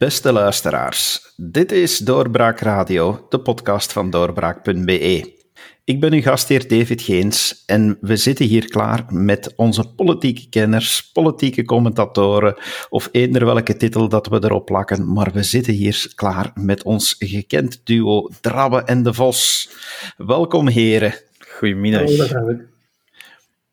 Beste 0.00 0.32
luisteraars, 0.32 1.32
dit 1.36 1.72
is 1.72 1.98
Doorbraak 1.98 2.60
Radio, 2.60 3.26
de 3.28 3.40
podcast 3.40 3.92
van 3.92 4.10
doorbraak.be. 4.10 5.38
Ik 5.84 6.00
ben 6.00 6.12
uw 6.12 6.20
gastheer 6.20 6.68
David 6.68 7.02
Geens 7.02 7.62
en 7.66 7.98
we 8.00 8.16
zitten 8.16 8.46
hier 8.46 8.68
klaar 8.68 9.04
met 9.08 9.52
onze 9.56 9.94
politieke 9.94 10.48
kenners, 10.48 11.10
politieke 11.12 11.64
commentatoren 11.64 12.54
of 12.88 13.08
eender 13.12 13.44
welke 13.44 13.76
titel 13.76 14.08
dat 14.08 14.26
we 14.26 14.44
erop 14.44 14.64
plakken, 14.64 15.12
maar 15.12 15.30
we 15.32 15.42
zitten 15.42 15.74
hier 15.74 16.12
klaar 16.14 16.50
met 16.54 16.82
ons 16.82 17.16
gekend 17.18 17.80
duo 17.84 18.28
Drabbe 18.40 18.82
en 18.82 19.02
de 19.02 19.14
Vos. 19.14 19.70
Welkom 20.16 20.68
heren. 20.68 21.14
Goedemiddag. 21.38 22.10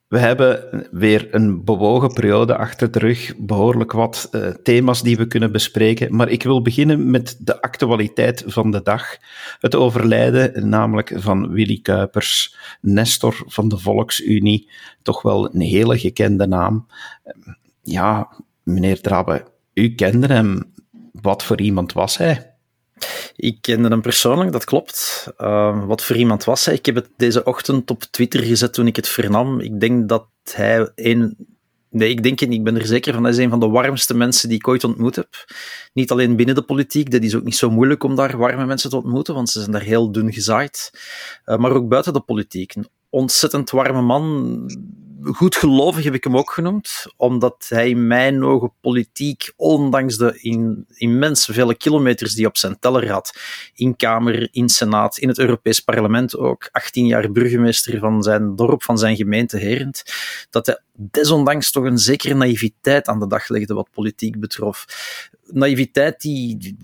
We 0.08 0.20
hebben 0.20 0.88
weer 0.92 1.36
een 1.36 1.64
bewogen 1.64 2.14
periode 2.14 2.58
achter 2.58 2.92
de 2.92 3.00
rug, 3.00 3.34
behoorlijk 3.38 3.92
wat 3.92 4.30
uh, 4.32 4.48
thema's 4.48 5.02
die 5.02 5.18
we 5.18 5.28
kunnen 5.28 5.52
bespreken. 5.52 6.16
Maar 6.16 6.30
ik 6.30 6.44
wil 6.44 6.62
beginnen 6.62 7.12
met 7.12 7.38
de 7.40 7.62
actualiteit 7.62 8.44
van 8.46 8.72
de 8.72 8.82
dag. 8.82 9.18
Het 9.60 9.76
overlijden 9.76 10.70
namelijk 10.70 11.12
van 11.16 11.50
Willy 11.50 11.80
Kuipers, 11.82 12.56
Nestor 12.82 13.44
van 13.46 13.70
de 13.70 13.78
Volksunie. 13.78 14.72
Toch 15.02 15.22
wel 15.22 15.56
een 15.56 15.62
hele 15.62 16.00
gekende 16.00 16.48
naam. 16.48 16.88
Ja, 17.82 18.38
meneer 18.64 19.02
Drabbe, 19.02 19.46
u 19.74 19.96
kende 19.96 20.28
hem. 20.28 20.74
Wat 21.12 21.44
voor 21.44 21.62
iemand 21.62 21.94
was 21.94 22.18
hij? 22.18 22.57
Ik 23.36 23.58
kende 23.62 23.88
hem 23.88 24.02
persoonlijk, 24.02 24.52
dat 24.52 24.64
klopt. 24.64 25.28
Uh, 25.38 25.86
wat 25.86 26.04
voor 26.04 26.16
iemand 26.16 26.44
was 26.44 26.66
hij? 26.66 26.76
Ik 26.76 26.86
heb 26.86 26.96
het 26.96 27.10
deze 27.18 27.44
ochtend 27.44 27.92
op 27.92 28.04
Twitter 28.04 28.44
gezet 28.44 28.74
toen 28.74 28.88
ik 28.88 28.96
het 28.96 29.08
vernam. 29.08 29.60
Ik 29.60 29.80
denk 29.80 30.10
dat 30.10 30.28
hij 30.44 30.92
een. 30.96 31.38
Nee, 31.90 32.10
ik 32.10 32.24
denk 32.24 32.40
het. 32.40 32.52
Ik 32.52 32.64
ben 32.64 32.76
er 32.76 32.86
zeker 32.86 33.14
van. 33.14 33.24
Hij 33.24 33.32
is 33.32 33.38
een 33.38 33.50
van 33.50 33.60
de 33.60 33.68
warmste 33.68 34.14
mensen 34.14 34.50
die 34.50 34.58
ik 34.58 34.68
ooit 34.68 34.84
ontmoet 34.84 35.16
heb. 35.16 35.46
Niet 35.94 36.12
alleen 36.12 36.36
binnen 36.36 36.56
de 36.56 36.62
politiek, 36.62 37.12
dat 37.12 37.22
is 37.22 37.36
ook 37.36 37.44
niet 37.44 37.56
zo 37.56 37.70
moeilijk 37.70 38.04
om 38.04 38.16
daar 38.16 38.38
warme 38.38 38.66
mensen 38.66 38.90
te 38.90 38.96
ontmoeten, 38.96 39.34
want 39.34 39.50
ze 39.50 39.60
zijn 39.60 39.72
daar 39.72 39.82
heel 39.82 40.12
dun 40.12 40.34
gezaaid. 40.34 40.92
Uh, 41.46 41.58
maar 41.58 41.72
ook 41.72 41.88
buiten 41.88 42.14
de 42.14 42.20
politiek. 42.20 42.76
Een 42.76 42.88
ontzettend 43.10 43.70
warme 43.70 44.02
man 44.02 44.66
goed 45.34 45.56
gelovig 45.56 46.04
heb 46.04 46.14
ik 46.14 46.24
hem 46.24 46.38
ook 46.38 46.52
genoemd, 46.52 47.06
omdat 47.18 47.66
hij 47.70 47.90
in 47.90 48.08
mijn 48.08 48.44
ogen 48.44 48.74
politiek, 48.82 49.54
ondanks 49.56 50.18
de 50.18 50.40
in, 50.42 50.86
immens 50.94 51.46
vele 51.46 51.76
kilometers 51.76 52.34
die 52.34 52.46
op 52.46 52.58
zijn 52.58 52.80
teller 52.80 53.12
had, 53.12 53.40
in 53.74 53.96
Kamer, 53.96 54.48
in 54.52 54.70
Senaat, 54.70 55.18
in 55.18 55.28
het 55.28 55.40
Europees 55.40 55.80
Parlement 55.80 56.38
ook, 56.38 56.70
18 56.72 57.06
jaar 57.06 57.32
burgemeester 57.32 58.00
van 58.00 58.24
zijn 58.24 58.56
dorp, 58.56 58.84
van 58.84 58.98
zijn 58.98 59.16
gemeente 59.16 59.58
Herend, 59.58 60.04
dat 60.50 60.66
hij 60.66 60.82
desondanks 60.94 61.72
toch 61.72 61.84
een 61.84 61.98
zekere 61.98 62.34
naïviteit 62.34 63.08
aan 63.08 63.20
de 63.20 63.28
dag 63.28 63.48
legde 63.50 63.74
wat 63.74 63.90
politiek 63.92 64.40
betrof. 64.40 64.86
Naïviteit 65.46 66.22
die 66.22 66.78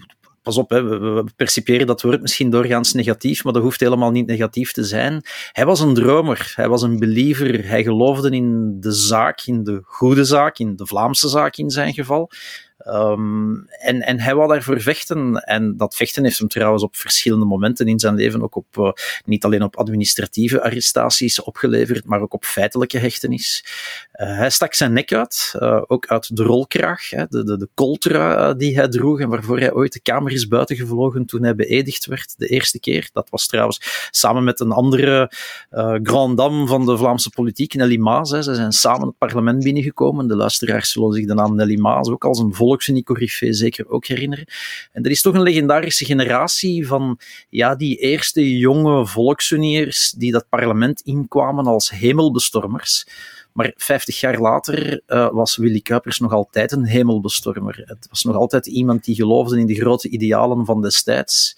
pas 0.44 0.58
op, 0.58 0.70
we, 0.70 1.24
percipiëren 1.36 1.88
dat 1.88 2.02
woord 2.02 2.22
misschien 2.22 2.50
doorgaans 2.50 2.94
negatief, 2.94 3.44
maar 3.44 3.54
dat 3.54 3.62
hoeft 3.62 3.80
helemaal 3.80 4.12
niet 4.12 4.28
negatief 4.28 4.72
te 4.72 4.84
zijn. 4.84 5.22
Hij 5.52 5.66
was 5.66 5.80
een 5.80 5.94
dromer, 5.94 6.54
hij 6.56 6.70
was 6.70 6.82
een 6.82 7.00
believer, 7.00 7.68
hij 7.68 7.84
geloofde 7.84 8.30
in 8.30 8.80
de 8.80 8.92
zaak, 8.92 9.42
in 9.46 9.64
de 9.64 9.82
goede 9.84 10.24
zaak, 10.24 10.58
in 10.58 10.76
de 10.76 10.86
Vlaamse 10.86 11.30
zaak 11.30 11.58
in 11.58 11.70
zijn 11.70 11.94
geval. 11.94 12.32
Um, 12.88 13.66
en, 13.68 14.02
en 14.02 14.20
hij 14.20 14.36
wou 14.36 14.50
daarvoor 14.50 14.82
vechten. 14.82 15.36
En 15.36 15.78
dat 15.78 15.96
vechten 15.96 16.24
heeft 16.24 16.38
hem 16.38 16.48
trouwens 16.48 16.84
op 16.84 16.96
verschillende 16.96 17.46
momenten 17.46 17.88
in 17.88 18.00
zijn 18.00 18.16
leven 18.16 18.42
ook 18.42 18.56
op, 18.56 18.78
uh, 18.78 18.92
niet 19.26 19.44
alleen 19.44 19.64
op 19.64 19.76
administratieve 19.76 20.62
arrestaties 20.62 21.42
opgeleverd, 21.42 22.06
maar 22.06 22.22
ook 22.22 22.34
op 22.34 22.46
feitelijke 22.46 22.98
hechtenis. 22.98 23.66
Uh, 24.14 24.38
hij 24.38 24.50
stak 24.50 24.74
zijn 24.74 24.94
nek 24.94 25.14
uit, 25.14 25.54
uh, 25.60 25.82
ook 25.88 26.08
uit 26.08 26.36
de 26.36 26.44
rolkraag, 26.44 27.10
hè, 27.10 27.26
de, 27.30 27.44
de, 27.44 27.58
de 27.58 27.70
coltra 27.74 28.54
die 28.54 28.76
hij 28.76 28.88
droeg 28.88 29.20
en 29.20 29.30
waarvoor 29.30 29.60
hij 29.60 29.74
ooit 29.74 29.94
de 29.94 30.02
kamer 30.02 30.32
is 30.32 30.48
buitengevlogen 30.48 31.26
toen 31.26 31.44
hij 31.44 31.56
beëdigd 31.56 32.06
werd, 32.06 32.34
de 32.38 32.48
eerste 32.48 32.80
keer. 32.80 33.10
Dat 33.14 33.30
was 33.30 33.48
trouwens 33.48 34.08
samen 34.12 34.44
met 34.44 34.60
een 34.60 34.72
andere 34.72 35.32
grand 36.04 36.38
dame 36.38 36.68
van 36.68 36.86
de 36.86 36.98
Vlaamse 36.98 37.30
politiek, 37.30 37.74
Nelly 37.74 37.98
Maas. 37.98 38.32
Hè. 38.32 38.42
Ze 38.42 38.56
zijn 38.56 38.72
samen 38.72 39.08
het 39.08 39.18
parlement 39.18 39.64
binnengekomen. 39.64 40.28
De 40.28 40.36
luisteraars 40.36 40.92
zullen 40.92 41.14
zich 41.14 41.26
de 41.26 41.34
naam 41.34 41.56
Nelly 41.56 41.80
Maas 41.80 42.10
ook 42.10 42.26
als 42.26 42.40
een 42.40 42.54
volk 42.54 42.84
volksunie 42.84 43.54
zeker 43.54 43.90
ook 43.90 44.06
herinneren. 44.06 44.46
En 44.92 45.04
er 45.04 45.12
is 45.12 45.22
toch 45.22 45.34
een 45.34 45.42
legendarische 45.42 46.06
generatie 46.06 46.88
van 46.88 47.20
ja, 47.50 47.76
die 47.76 47.98
eerste 47.98 48.58
jonge 48.58 49.08
volksuniërs 49.08 50.12
die 50.12 50.32
dat 50.32 50.46
parlement 50.50 51.02
inkwamen 51.02 51.66
als 51.66 51.90
hemelbestormers. 51.90 53.06
Maar 53.54 53.74
50 53.76 54.20
jaar 54.20 54.40
later 54.40 55.02
uh, 55.08 55.30
was 55.32 55.58
Willy 55.58 55.82
Kuipers 55.82 56.20
nog 56.20 56.34
altijd 56.34 56.72
een 56.72 56.86
hemelbestormer. 56.86 57.82
Het 57.86 58.08
was 58.10 58.24
nog 58.24 58.36
altijd 58.36 58.68
iemand 58.68 59.04
die 59.04 59.16
geloofde 59.16 59.60
in 59.60 59.66
de 59.66 59.76
grote 59.76 60.10
idealen 60.10 60.66
van 60.66 60.82
destijds. 60.82 61.56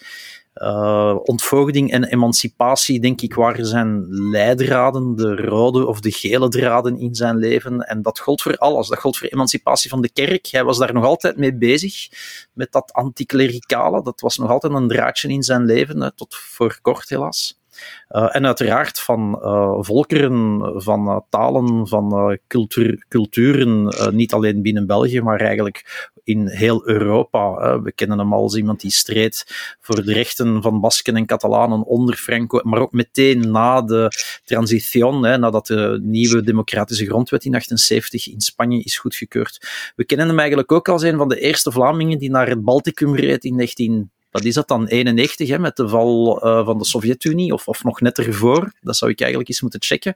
Uh, 0.62 1.16
ontvoogding 1.22 1.92
en 1.92 2.04
emancipatie, 2.04 3.00
denk 3.00 3.20
ik, 3.20 3.34
waren 3.34 3.66
zijn 3.66 4.06
leidraden, 4.08 5.16
de 5.16 5.36
rode 5.36 5.86
of 5.86 6.00
de 6.00 6.10
gele 6.10 6.48
draden 6.48 6.98
in 6.98 7.14
zijn 7.14 7.36
leven. 7.36 7.80
En 7.80 8.02
dat 8.02 8.18
gold 8.18 8.42
voor 8.42 8.56
alles. 8.56 8.88
Dat 8.88 8.98
gold 8.98 9.16
voor 9.16 9.28
emancipatie 9.28 9.90
van 9.90 10.00
de 10.00 10.10
kerk. 10.12 10.46
Hij 10.46 10.64
was 10.64 10.78
daar 10.78 10.92
nog 10.92 11.04
altijd 11.04 11.36
mee 11.36 11.54
bezig, 11.54 12.08
met 12.52 12.72
dat 12.72 12.92
anticlericale. 12.92 14.02
Dat 14.02 14.20
was 14.20 14.36
nog 14.36 14.50
altijd 14.50 14.72
een 14.72 14.88
draadje 14.88 15.28
in 15.28 15.42
zijn 15.42 15.64
leven, 15.64 16.00
hè, 16.00 16.12
tot 16.12 16.34
voor 16.34 16.78
kort 16.82 17.08
helaas. 17.08 17.60
Uh, 18.08 18.28
en 18.36 18.46
uiteraard 18.46 19.00
van 19.00 19.38
uh, 19.42 19.76
volkeren, 19.80 20.60
van 20.82 21.06
uh, 21.06 21.16
talen, 21.30 21.88
van 21.88 22.38
cultuur, 22.46 23.04
culturen, 23.08 23.94
niet 24.14 24.32
alleen 24.32 24.62
binnen 24.62 24.86
België, 24.86 25.20
maar 25.20 25.40
eigenlijk 25.40 26.10
in 26.24 26.48
heel 26.48 26.88
Europa. 26.88 27.80
We 27.80 27.92
kennen 27.92 28.18
hem 28.18 28.32
als 28.32 28.56
iemand 28.56 28.80
die 28.80 28.90
streed 28.90 29.44
voor 29.80 30.04
de 30.04 30.12
rechten 30.12 30.62
van 30.62 30.80
Basken 30.80 31.16
en 31.16 31.26
Catalanen 31.26 31.82
onder 31.82 32.14
Franco, 32.14 32.60
maar 32.62 32.80
ook 32.80 32.92
meteen 32.92 33.50
na 33.50 33.82
de 33.82 34.10
transition, 34.44 35.20
nadat 35.20 35.66
de 35.66 36.00
nieuwe 36.02 36.42
democratische 36.42 37.06
grondwet 37.06 37.44
in 37.44 37.54
78 37.54 38.28
in 38.28 38.40
Spanje 38.40 38.82
is 38.82 38.98
goedgekeurd. 38.98 39.68
We 39.96 40.04
kennen 40.04 40.28
hem 40.28 40.38
eigenlijk 40.38 40.72
ook 40.72 40.88
als 40.88 41.02
een 41.02 41.16
van 41.16 41.28
de 41.28 41.40
eerste 41.40 41.72
Vlamingen 41.72 42.18
die 42.18 42.30
naar 42.30 42.48
het 42.48 42.64
Balticum 42.64 43.16
reed 43.16 43.44
in 43.44 43.54
19 43.54 44.10
wat 44.36 44.44
is 44.44 44.54
dat 44.54 44.68
dan, 44.68 44.86
91, 44.86 45.48
hè, 45.48 45.58
met 45.58 45.76
de 45.76 45.88
val 45.88 46.46
uh, 46.46 46.64
van 46.64 46.78
de 46.78 46.84
Sovjet-Unie, 46.84 47.52
of, 47.52 47.68
of 47.68 47.84
nog 47.84 48.00
net 48.00 48.18
ervoor, 48.18 48.72
dat 48.80 48.96
zou 48.96 49.10
ik 49.10 49.20
eigenlijk 49.20 49.50
eens 49.50 49.60
moeten 49.60 49.82
checken, 49.82 50.14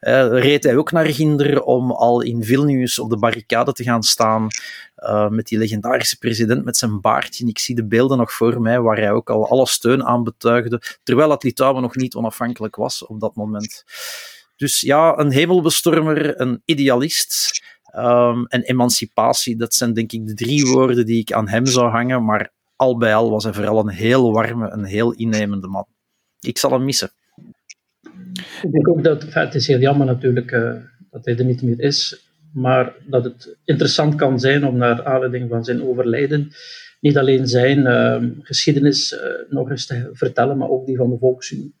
uh, 0.00 0.28
reed 0.28 0.64
hij 0.64 0.76
ook 0.76 0.92
naar 0.92 1.06
Ginder 1.06 1.62
om 1.62 1.90
al 1.90 2.20
in 2.20 2.44
Vilnius 2.44 2.98
op 2.98 3.10
de 3.10 3.18
barricade 3.18 3.72
te 3.72 3.82
gaan 3.82 4.02
staan, 4.02 4.46
uh, 4.96 5.28
met 5.28 5.46
die 5.46 5.58
legendarische 5.58 6.18
president 6.18 6.64
met 6.64 6.76
zijn 6.76 7.00
baardje. 7.00 7.46
Ik 7.46 7.58
zie 7.58 7.74
de 7.74 7.86
beelden 7.86 8.18
nog 8.18 8.32
voor 8.32 8.60
mij, 8.60 8.80
waar 8.80 8.96
hij 8.96 9.12
ook 9.12 9.30
al 9.30 9.48
alle 9.48 9.66
steun 9.66 10.04
aan 10.04 10.24
betuigde, 10.24 10.82
terwijl 11.02 11.30
het 11.30 11.42
Litouwen 11.42 11.82
nog 11.82 11.96
niet 11.96 12.14
onafhankelijk 12.14 12.76
was 12.76 13.06
op 13.06 13.20
dat 13.20 13.34
moment. 13.34 13.84
Dus 14.56 14.80
ja, 14.80 15.18
een 15.18 15.30
hemelbestormer, 15.30 16.40
een 16.40 16.62
idealist, 16.64 17.62
Um, 17.96 18.46
en 18.46 18.62
emancipatie, 18.62 19.56
dat 19.56 19.74
zijn 19.74 19.92
denk 19.92 20.12
ik 20.12 20.26
de 20.26 20.34
drie 20.34 20.64
woorden 20.64 21.06
die 21.06 21.20
ik 21.20 21.32
aan 21.32 21.48
hem 21.48 21.66
zou 21.66 21.90
hangen. 21.90 22.24
Maar 22.24 22.52
al 22.84 22.98
bij 22.98 23.14
al 23.14 23.30
was 23.30 23.44
hij 23.44 23.52
vooral 23.52 23.78
een 23.78 23.94
heel 23.94 24.32
warme, 24.32 24.70
een 24.70 24.84
heel 24.84 25.12
innemende 25.12 25.66
man. 25.66 25.86
Ik 26.40 26.58
zal 26.58 26.70
hem 26.70 26.84
missen. 26.84 27.10
Ik 28.62 28.72
denk 28.72 28.88
ook 28.88 29.02
dat 29.02 29.22
het 29.32 29.54
is 29.54 29.66
heel 29.66 29.78
jammer 29.78 30.06
natuurlijk 30.06 30.50
uh, 30.50 30.72
dat 31.10 31.24
hij 31.24 31.36
er 31.36 31.44
niet 31.44 31.62
meer 31.62 31.80
is, 31.80 32.28
maar 32.52 32.94
dat 33.06 33.24
het 33.24 33.56
interessant 33.64 34.14
kan 34.14 34.40
zijn 34.40 34.66
om 34.66 34.76
naar 34.76 35.04
aanleiding 35.04 35.48
van 35.48 35.64
zijn 35.64 35.82
overlijden 35.82 36.52
niet 37.04 37.18
alleen 37.18 37.46
zijn 37.46 37.78
uh, 37.78 38.38
geschiedenis 38.42 39.12
uh, 39.12 39.20
nog 39.48 39.70
eens 39.70 39.86
te 39.86 40.08
vertellen, 40.12 40.56
maar 40.56 40.68
ook 40.68 40.86
die 40.86 40.96
van 40.96 41.10
de 41.10 41.18
Volksunie. 41.18 41.74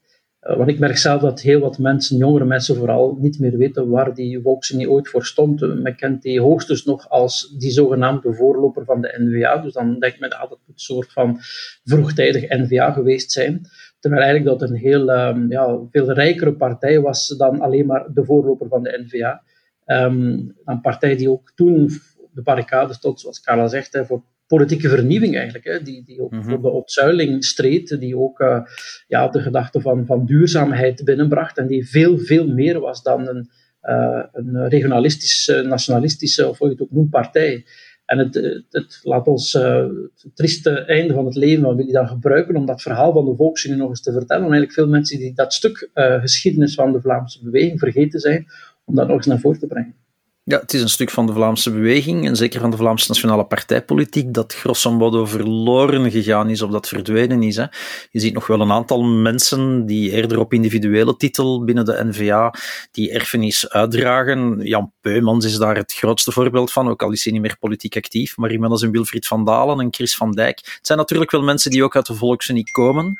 Eh, 0.44 0.56
want 0.56 0.68
ik 0.68 0.78
merk 0.78 0.96
zelf 0.96 1.20
dat 1.20 1.40
heel 1.40 1.60
wat 1.60 1.78
mensen, 1.78 2.16
jongere 2.16 2.44
mensen 2.44 2.76
vooral, 2.76 3.16
niet 3.20 3.38
meer 3.38 3.56
weten 3.56 3.88
waar 3.88 4.14
die 4.14 4.40
Volksunie 4.40 4.90
ooit 4.90 5.08
voor 5.08 5.24
stond. 5.24 5.60
Men 5.60 5.96
kent 5.96 6.22
die 6.22 6.40
hoogstens 6.40 6.84
nog 6.84 7.08
als 7.08 7.54
die 7.58 7.70
zogenaamde 7.70 8.34
voorloper 8.34 8.84
van 8.84 9.00
de 9.00 9.14
NVA. 9.18 9.56
Dus 9.58 9.72
dan 9.72 9.98
denkt 9.98 10.20
men 10.20 10.30
dat 10.30 10.40
het 10.40 10.58
een 10.66 10.72
soort 10.74 11.12
van 11.12 11.38
vroegtijdig 11.84 12.48
NVA 12.48 12.92
geweest 12.92 13.32
zijn. 13.32 13.60
Terwijl 13.98 14.22
eigenlijk 14.22 14.58
dat 14.58 14.70
een 14.70 14.76
heel 14.76 15.08
um, 15.08 15.50
ja, 15.50 15.78
veel 15.90 16.12
rijkere 16.12 16.52
partij 16.52 17.00
was 17.00 17.28
dan 17.28 17.60
alleen 17.60 17.86
maar 17.86 18.06
de 18.12 18.24
voorloper 18.24 18.68
van 18.68 18.82
de 18.82 19.04
NVA. 19.06 19.42
Um, 19.86 20.54
een 20.64 20.80
partij 20.80 21.16
die 21.16 21.30
ook 21.30 21.52
toen 21.54 21.90
de 22.32 22.42
barricade 22.42 22.92
stond, 22.92 23.20
zoals 23.20 23.40
Carla 23.40 23.68
zegt, 23.68 24.00
voor 24.06 24.22
politieke 24.46 24.88
vernieuwing 24.88 25.36
eigenlijk, 25.36 25.64
hè, 25.64 25.82
die, 25.82 26.04
die 26.04 26.20
ook 26.20 26.30
mm 26.30 26.40
-hmm. 26.40 26.48
voor 26.48 26.62
de 26.62 26.70
ontzuiling 26.70 27.44
streed, 27.44 28.00
die 28.00 28.18
ook 28.18 28.40
uh, 28.40 28.60
ja, 29.06 29.28
de 29.28 29.40
gedachte 29.40 29.80
van, 29.80 30.06
van 30.06 30.26
duurzaamheid 30.26 31.04
binnenbracht 31.04 31.58
en 31.58 31.66
die 31.66 31.88
veel, 31.88 32.18
veel 32.18 32.46
meer 32.46 32.80
was 32.80 33.02
dan 33.02 33.28
een, 33.28 33.50
uh, 33.82 34.24
een 34.32 34.68
regionalistische, 34.68 35.62
nationalistische, 35.62 36.48
of 36.48 36.58
hoe 36.58 36.66
je 36.66 36.74
het 36.74 36.82
ook 36.82 36.90
noemt, 36.90 37.10
partij. 37.10 37.64
En 38.04 38.18
het, 38.18 38.34
het, 38.34 38.64
het 38.70 39.00
laat 39.02 39.26
ons 39.26 39.54
uh, 39.54 39.86
het 40.22 40.36
trieste 40.36 40.70
einde 40.70 41.14
van 41.14 41.24
het 41.24 41.34
leven 41.34 41.62
van 41.62 41.76
Willy 41.76 41.92
dan 41.92 42.08
gebruiken 42.08 42.56
om 42.56 42.66
dat 42.66 42.82
verhaal 42.82 43.12
van 43.12 43.24
de 43.24 43.36
Volksunie 43.36 43.78
nog 43.78 43.88
eens 43.88 44.02
te 44.02 44.12
vertellen. 44.12 44.44
En 44.44 44.52
eigenlijk 44.52 44.72
veel 44.72 44.88
mensen 44.88 45.18
die 45.18 45.34
dat 45.34 45.52
stuk 45.52 45.90
geschiedenis 45.94 46.74
van 46.74 46.92
de 46.92 47.00
Vlaamse 47.00 47.44
beweging 47.44 47.78
vergeten 47.78 48.20
zijn, 48.20 48.46
om 48.84 48.94
dat 48.94 49.06
nog 49.06 49.16
eens 49.16 49.26
naar 49.26 49.40
voren 49.40 49.58
te 49.58 49.66
brengen. 49.66 50.03
Ja, 50.46 50.60
het 50.60 50.74
is 50.74 50.82
een 50.82 50.88
stuk 50.88 51.10
van 51.10 51.26
de 51.26 51.32
Vlaamse 51.32 51.70
beweging 51.70 52.26
en 52.26 52.36
zeker 52.36 52.60
van 52.60 52.70
de 52.70 52.76
Vlaamse 52.76 53.08
nationale 53.08 53.44
partijpolitiek 53.44 54.34
dat 54.34 54.54
grosso 54.54 54.92
modo 54.92 55.26
verloren 55.26 56.10
gegaan 56.10 56.50
is 56.50 56.62
of 56.62 56.70
dat 56.70 56.88
verdwenen 56.88 57.42
is. 57.42 57.56
Hè. 57.56 57.64
Je 58.10 58.20
ziet 58.20 58.34
nog 58.34 58.46
wel 58.46 58.60
een 58.60 58.72
aantal 58.72 59.02
mensen 59.02 59.86
die 59.86 60.10
eerder 60.10 60.38
op 60.38 60.52
individuele 60.52 61.16
titel 61.16 61.64
binnen 61.64 61.84
de 61.84 62.04
NVA 62.04 62.54
die 62.90 63.10
erfenis 63.10 63.68
uitdragen. 63.68 64.60
Jan 64.62 64.92
Peumans 65.00 65.44
is 65.44 65.56
daar 65.56 65.76
het 65.76 65.92
grootste 65.92 66.32
voorbeeld 66.32 66.72
van, 66.72 66.88
ook 66.88 67.02
al 67.02 67.12
is 67.12 67.24
hij 67.24 67.32
niet 67.32 67.42
meer 67.42 67.56
politiek 67.60 67.96
actief. 67.96 68.36
Maar 68.36 68.52
iemand 68.52 68.72
als 68.72 68.82
een 68.82 68.90
Wilfried 68.90 69.26
van 69.26 69.44
Dalen 69.44 69.80
en 69.80 69.94
Chris 69.94 70.16
van 70.16 70.32
Dijk. 70.32 70.58
Het 70.58 70.86
zijn 70.86 70.98
natuurlijk 70.98 71.30
wel 71.30 71.42
mensen 71.42 71.70
die 71.70 71.84
ook 71.84 71.96
uit 71.96 72.06
de 72.06 72.14
Volksunie 72.14 72.70
komen. 72.70 73.18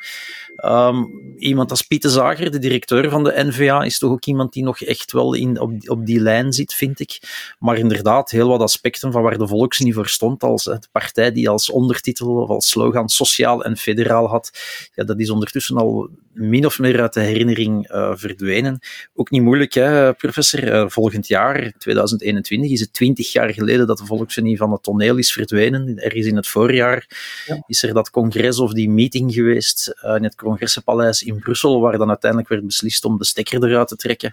Um, 0.65 1.35
iemand 1.38 1.71
als 1.71 1.82
Pieter 1.82 2.11
Zager, 2.11 2.50
de 2.50 2.59
directeur 2.59 3.11
van 3.11 3.25
de 3.25 3.32
NVA, 3.37 3.82
is 3.82 3.99
toch 3.99 4.11
ook 4.11 4.25
iemand 4.25 4.53
die 4.53 4.62
nog 4.62 4.81
echt 4.81 5.12
wel 5.12 5.35
in, 5.35 5.61
op, 5.61 5.73
op 5.85 6.06
die 6.06 6.21
lijn 6.21 6.53
zit, 6.53 6.75
vind 6.75 7.00
ik. 7.00 7.13
Maar 7.58 7.78
inderdaad, 7.78 8.31
heel 8.31 8.49
wat 8.49 8.61
aspecten 8.61 9.12
van 9.12 9.22
waar 9.22 9.38
de 9.38 9.46
Volksunie 9.46 9.94
voor 9.94 10.08
stond, 10.08 10.43
als 10.43 10.64
het 10.64 10.88
partij 10.93 11.32
die 11.32 11.49
als 11.49 11.70
ondertitel 11.70 12.28
of 12.28 12.49
als 12.49 12.69
slogan 12.69 13.08
sociaal 13.08 13.64
en 13.64 13.76
federaal 13.76 14.28
had, 14.28 14.50
ja, 14.94 15.05
dat 15.05 15.20
is 15.20 15.31
ondertussen 15.31 15.76
al 15.76 16.11
min 16.34 16.66
of 16.66 16.78
meer 16.78 17.00
uit 17.00 17.12
de 17.12 17.20
herinnering 17.20 17.90
uh, 17.90 18.12
verdwenen. 18.14 18.78
Ook 19.14 19.31
niet 19.31 19.43
moeilijk, 19.43 19.72
hè, 19.72 20.14
professor. 20.14 20.64
Uh, 20.64 20.84
volgend 20.88 21.26
jaar, 21.26 21.72
2021, 21.78 22.70
is 22.70 22.81
het 22.81 22.93
twintig 22.93 23.32
jaar 23.32 23.52
geleden 23.52 23.87
dat 23.87 23.99
de 23.99 24.06
Volksunie 24.06 24.56
van 24.56 24.72
het 24.72 24.82
toneel 24.82 25.16
is 25.16 25.32
verdwenen. 25.32 25.99
Ergens 25.99 26.26
in 26.26 26.37
het 26.37 26.46
voorjaar 26.46 27.06
ja. 27.46 27.62
is 27.66 27.82
er 27.82 27.94
dat 27.94 28.11
congres 28.11 28.58
of 28.58 28.72
die 28.72 28.90
meeting 28.90 29.32
geweest 29.32 29.94
uh, 30.05 30.14
in 30.16 30.25
het 30.25 30.34
Congressenpaleis 30.34 31.22
in 31.22 31.38
Brussel, 31.38 31.81
waar 31.81 31.99
dan 31.99 32.08
uiteindelijk 32.08 32.50
werd 32.50 32.66
beslist 32.66 33.05
om 33.05 33.19
de 33.19 33.25
stekker 33.25 33.64
eruit 33.64 33.88
te 33.88 33.96
trekken. 33.96 34.32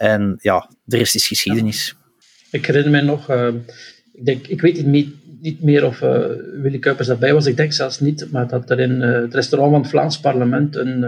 En 0.00 0.36
ja, 0.38 0.70
rest 0.86 1.14
is 1.14 1.26
geschiedenis. 1.26 1.94
Ik 2.50 2.66
herinner 2.66 2.90
mij 2.90 3.00
nog, 3.00 3.30
uh, 3.30 3.48
ik, 4.12 4.24
denk, 4.24 4.46
ik 4.46 4.60
weet 4.60 4.86
niet, 4.86 5.14
niet 5.40 5.62
meer 5.62 5.84
of 5.84 6.00
uh, 6.00 6.26
Willy 6.62 6.78
Kuipers 6.78 7.08
daarbij 7.08 7.34
was, 7.34 7.46
ik 7.46 7.56
denk 7.56 7.72
zelfs 7.72 8.00
niet, 8.00 8.28
maar 8.30 8.48
dat 8.48 8.70
er 8.70 8.80
in 8.80 8.90
uh, 8.90 9.20
het 9.20 9.34
restaurant 9.34 9.72
van 9.72 9.80
het 9.80 9.90
Vlaams 9.90 10.20
parlement 10.20 10.76
een 10.76 11.04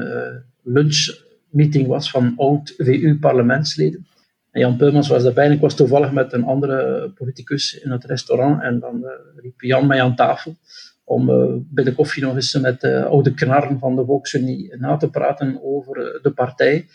lunchmeeting 0.63 1.87
was 1.87 2.11
van 2.11 2.35
oud-VU-parlementsleden. 2.37 4.07
En 4.51 4.61
Jan 4.61 4.77
Peumans 4.77 5.09
was 5.09 5.23
daarbij 5.23 5.47
en 5.47 5.53
ik 5.53 5.61
was 5.61 5.77
toevallig 5.77 6.13
met 6.13 6.33
een 6.33 6.45
andere 6.45 7.11
politicus 7.15 7.79
in 7.79 7.91
het 7.91 8.05
restaurant 8.05 8.63
en 8.63 8.79
dan 8.79 9.05
riep 9.37 9.61
Jan 9.61 9.87
mij 9.87 10.03
aan 10.03 10.17
tafel 10.17 10.57
om 11.05 11.27
bij 11.71 11.85
de 11.85 11.95
koffie 11.95 12.23
nog 12.23 12.35
eens 12.35 12.55
met 12.55 12.81
de 12.81 13.05
oude 13.05 13.35
knarren 13.35 13.79
van 13.79 13.97
de 13.97 14.05
Volksunie 14.05 14.77
na 14.77 14.97
te 14.97 15.11
praten 15.11 15.59
over 15.63 16.21
de 16.23 16.31
partij. 16.31 16.87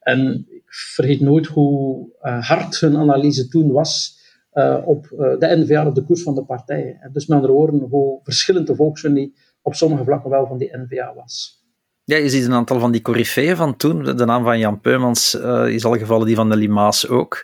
En 0.00 0.46
vergeet 0.94 1.20
nooit 1.20 1.46
hoe 1.46 2.08
uh, 2.22 2.48
hard 2.48 2.80
hun 2.80 2.96
analyse 2.96 3.48
toen 3.48 3.72
was 3.72 4.20
uh, 4.52 4.78
op 4.84 5.06
uh, 5.12 5.18
de 5.18 5.56
NVA, 5.56 5.86
op 5.86 5.94
de 5.94 6.04
koers 6.04 6.22
van 6.22 6.34
de 6.34 6.44
partij. 6.44 6.98
En 7.00 7.12
dus 7.12 7.26
met 7.26 7.36
andere 7.36 7.54
woorden, 7.54 7.80
hoe 7.80 8.20
verschillend 8.22 8.66
de 8.66 8.74
Volksunie 8.74 9.34
op 9.62 9.74
sommige 9.74 10.04
vlakken 10.04 10.30
wel 10.30 10.46
van 10.46 10.58
die 10.58 10.76
NVA 10.76 11.14
was. 11.14 11.64
Ja, 12.04 12.16
je 12.16 12.28
ziet 12.28 12.44
een 12.44 12.52
aantal 12.52 12.80
van 12.80 12.92
die 12.92 13.02
coryfeeën 13.02 13.56
van 13.56 13.76
toen. 13.76 14.16
De 14.16 14.24
naam 14.24 14.44
van 14.44 14.58
Jan 14.58 14.80
Peumans 14.80 15.34
is 15.66 15.84
al 15.84 15.96
gevallen, 15.96 16.26
die 16.26 16.36
van 16.36 16.48
Nelly 16.48 16.66
Maas 16.66 17.08
ook. 17.08 17.42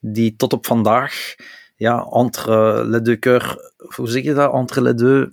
Die 0.00 0.36
tot 0.36 0.52
op 0.52 0.66
vandaag, 0.66 1.34
ja, 1.76 2.06
entre 2.10 2.84
les 2.86 3.02
deux 3.02 3.56
hoe 3.96 4.08
zeg 4.08 4.22
je 4.22 4.34
dat? 4.34 4.52
Entre 4.52 4.82
les 4.82 4.94
deux 4.94 5.28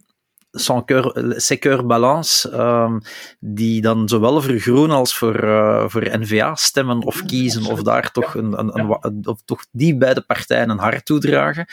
sans 0.51 0.83
cœur, 0.85 1.13
Secure 1.37 1.83
Balance, 1.83 2.49
um, 2.53 3.01
die 3.39 3.81
dan 3.81 4.09
zowel 4.09 4.41
voor 4.41 4.57
Groen 4.57 4.91
als 4.91 5.17
voor, 5.17 5.43
uh, 5.43 5.83
voor 5.87 6.19
NVA 6.19 6.55
stemmen 6.55 7.01
of 7.03 7.25
kiezen, 7.25 7.65
of 7.65 7.81
daar 7.81 8.11
toch, 8.11 8.35
een, 8.35 8.59
een, 8.59 8.79
een, 8.79 9.27
of 9.27 9.41
toch 9.45 9.65
die 9.71 9.97
beide 9.97 10.21
partijen 10.21 10.69
een 10.69 10.79
hart 10.79 11.05
toedragen. 11.05 11.65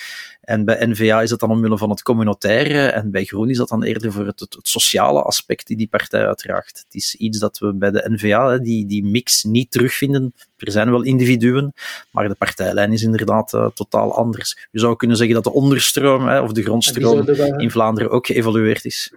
En 0.48 0.64
bij 0.64 0.86
NVA 0.86 1.22
is 1.22 1.30
dat 1.30 1.40
dan 1.40 1.50
omwille 1.50 1.78
van 1.78 1.90
het 1.90 2.02
communautaire, 2.02 2.86
en 2.86 3.10
bij 3.10 3.24
Groen 3.24 3.50
is 3.50 3.56
dat 3.56 3.68
dan 3.68 3.82
eerder 3.82 4.12
voor 4.12 4.26
het, 4.26 4.40
het, 4.40 4.54
het, 4.54 4.68
sociale 4.68 5.22
aspect 5.22 5.66
die 5.66 5.76
die 5.76 5.88
partij 5.88 6.26
uitdraagt. 6.26 6.84
Het 6.84 6.94
is 6.94 7.14
iets 7.14 7.38
dat 7.38 7.58
we 7.58 7.74
bij 7.74 7.90
de 7.90 8.04
NVA, 8.08 8.58
die, 8.58 8.86
die 8.86 9.04
mix, 9.04 9.44
niet 9.44 9.70
terugvinden. 9.70 10.34
Er 10.56 10.72
zijn 10.72 10.90
wel 10.90 11.02
individuen, 11.02 11.72
maar 12.10 12.28
de 12.28 12.34
partijlijn 12.34 12.92
is 12.92 13.02
inderdaad 13.02 13.52
uh, 13.52 13.66
totaal 13.74 14.16
anders. 14.16 14.68
Je 14.70 14.78
zou 14.80 14.96
kunnen 14.96 15.16
zeggen 15.16 15.34
dat 15.34 15.44
de 15.44 15.52
onderstroom, 15.52 16.26
hè, 16.26 16.40
of 16.40 16.52
de 16.52 16.62
grondstroom, 16.62 17.28
in 17.56 17.70
Vlaanderen 17.70 18.10
ook 18.10 18.26
geëvolueerd 18.26 18.84
is. 18.84 19.12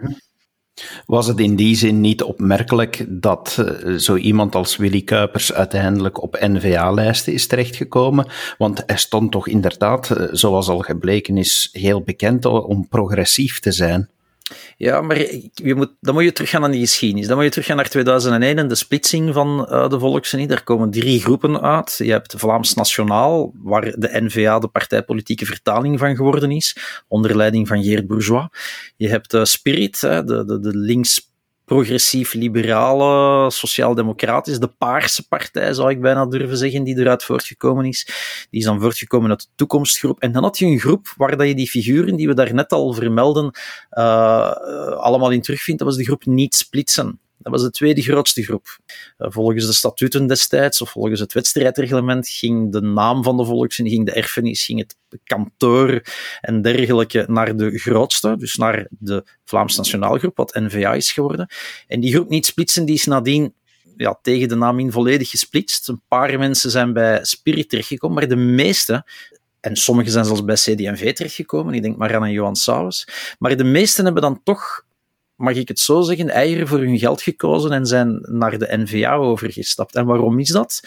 Was 1.06 1.28
het 1.28 1.40
in 1.40 1.56
die 1.56 1.76
zin 1.76 2.02
niet 2.02 2.24
opmerkelijk 2.24 3.06
dat 3.10 3.58
uh, 3.60 3.98
zo 3.98 4.16
iemand 4.16 4.56
als 4.56 4.78
Willy 4.78 5.02
Kuipers 5.02 5.54
uiteindelijk 5.54 6.22
op 6.22 6.38
NVA-lijsten 6.40 7.34
is 7.34 7.48
terechtgekomen? 7.48 8.28
Want 8.58 8.84
hij 8.86 8.98
stond 8.98 9.32
toch 9.32 9.48
inderdaad, 9.48 10.10
uh, 10.10 10.28
zoals 10.32 10.68
al 10.68 10.80
gebleken 10.80 11.38
is, 11.38 11.70
heel 11.72 12.02
bekend 12.02 12.46
om 12.46 12.88
progressief 12.88 13.60
te 13.60 13.72
zijn. 13.72 14.10
Ja, 14.78 15.02
maar 15.02 15.18
je 15.54 15.76
moet, 15.76 15.96
dan 16.00 16.14
moet 16.14 16.24
je 16.24 16.32
teruggaan 16.32 16.62
naar 16.62 16.72
die 16.72 16.80
geschiedenis. 16.80 17.28
Dan 17.28 17.36
moet 17.36 17.46
je 17.46 17.52
teruggaan 17.52 17.76
naar 17.76 17.90
2001 17.90 18.58
en 18.58 18.68
de 18.68 18.76
splitsing 18.76 19.34
van 19.34 19.68
uh, 19.70 19.90
de 19.90 20.00
Volksunie. 20.00 20.48
Daar 20.48 20.64
komen 20.64 20.92
drie 20.92 21.22
groepen 21.22 21.62
uit. 21.62 21.96
Je 21.98 22.12
hebt 22.12 22.34
Vlaams 22.38 22.74
Nationaal, 22.74 23.54
waar 23.64 23.82
de 23.82 24.22
NVA 24.22 24.60
de 24.60 24.68
partijpolitieke 24.68 25.46
vertaling 25.46 26.00
van 26.00 26.16
geworden 26.16 26.52
is, 26.52 26.78
onder 27.08 27.36
leiding 27.36 27.68
van 27.68 27.84
Geert 27.84 28.08
Bourgeois. 28.08 28.48
Je 28.98 29.08
hebt 29.08 29.34
uh, 29.34 29.44
Spirit, 29.44 30.00
de, 30.00 30.24
de, 30.26 30.60
de 30.60 30.78
links 30.78 31.31
progressief-liberale, 31.72 33.52
sociaal-democratisch, 33.52 34.60
de 34.60 34.68
Paarse 34.68 35.28
partij 35.28 35.74
zou 35.74 35.90
ik 35.90 36.02
bijna 36.02 36.26
durven 36.26 36.58
zeggen, 36.58 36.84
die 36.84 37.00
eruit 37.00 37.24
voortgekomen 37.24 37.86
is. 37.86 38.06
Die 38.50 38.60
is 38.60 38.66
dan 38.66 38.82
voortgekomen 38.82 39.30
uit 39.30 39.42
de 39.42 39.48
toekomstgroep. 39.56 40.20
En 40.20 40.32
dan 40.32 40.44
had 40.44 40.58
je 40.58 40.66
een 40.66 40.80
groep 40.80 41.14
waar 41.18 41.38
dat 41.38 41.48
je 41.48 41.56
die 41.56 41.70
figuren 41.70 42.16
die 42.16 42.28
we 42.28 42.34
daarnet 42.34 42.72
al 42.72 42.94
vermelden, 42.94 43.52
uh, 43.92 44.52
allemaal 44.98 45.32
in 45.32 45.42
terugvindt. 45.42 45.80
Dat 45.80 45.90
was 45.90 45.98
de 45.98 46.06
groep 46.06 46.26
Niet 46.26 46.56
Splitsen. 46.56 47.20
Dat 47.44 47.52
was 47.52 47.62
de 47.62 47.72
tweede 47.72 48.02
grootste 48.02 48.44
groep. 48.44 48.80
Eh, 49.18 49.28
volgens 49.32 49.66
de 49.66 49.74
statuten 49.74 50.28
destijds, 50.28 50.82
of 50.82 50.90
volgens 50.90 51.20
het 51.20 51.34
wedstrijdreglement, 51.34 52.28
ging 52.28 52.72
de 52.72 52.82
naam 52.82 53.24
van 53.24 53.38
de 53.38 53.46
volksunie, 53.46 53.92
ging 53.92 54.06
de 54.06 54.12
erfenis, 54.12 54.66
ging 54.66 54.80
het 54.80 54.96
kantoor 55.24 56.02
en 56.42 56.62
dergelijke 56.62 57.26
naar 57.28 57.56
de 57.56 57.80
grootste, 57.80 58.36
dus 58.38 58.56
naar 58.56 58.88
de 58.90 59.24
Vlaams 59.46 59.78
Nationaal 59.78 60.18
Groep, 60.18 60.38
wat 60.38 60.54
NVA 60.54 60.94
is 60.94 61.12
geworden. 61.12 61.48
En 61.88 62.00
die 62.00 62.14
groep 62.14 62.30
niet 62.30 62.46
splitsen, 62.46 62.86
die 62.86 62.96
is 62.96 63.06
nadien 63.06 63.54
ja, 63.98 64.20
tegen 64.22 64.48
de 64.48 64.56
naam 64.56 64.80
in 64.80 64.92
volledig 64.92 65.30
gesplitst. 65.30 65.88
Een 65.88 66.02
paar 66.08 66.40
mensen 66.40 66.72
zijn 66.72 66.94
bij 66.94 67.20
Spirit 67.24 67.70
terechtgekomen, 67.70 68.18
maar 68.18 68.28
de 68.28 68.36
meeste 68.36 69.06
en 69.60 69.76
sommigen 69.76 70.12
zijn 70.12 70.26
zelfs 70.26 70.44
bij 70.44 70.56
CD&V 70.56 71.14
terechtgekomen. 71.14 71.74
Ik 71.74 71.82
denk 71.82 71.98
maar 71.98 72.16
aan 72.16 72.32
Johan 72.32 72.56
Sauwes. 72.56 73.08
Maar 73.40 73.58
de 73.58 73.64
meesten 73.64 74.04
hebben 74.04 74.22
dan 74.22 74.42
toch 74.44 74.86
mag 75.42 75.56
ik 75.56 75.68
het 75.68 75.80
zo 75.80 76.02
zeggen, 76.02 76.30
eieren 76.30 76.68
voor 76.68 76.80
hun 76.80 77.00
geld 77.00 77.22
gekozen 77.22 77.72
en 77.72 77.86
zijn 77.86 78.20
naar 78.22 78.58
de 78.58 78.78
NVA 78.78 79.14
overgestapt. 79.16 79.96
En 79.96 80.06
waarom 80.06 80.40
is 80.40 80.50
dat? 80.50 80.82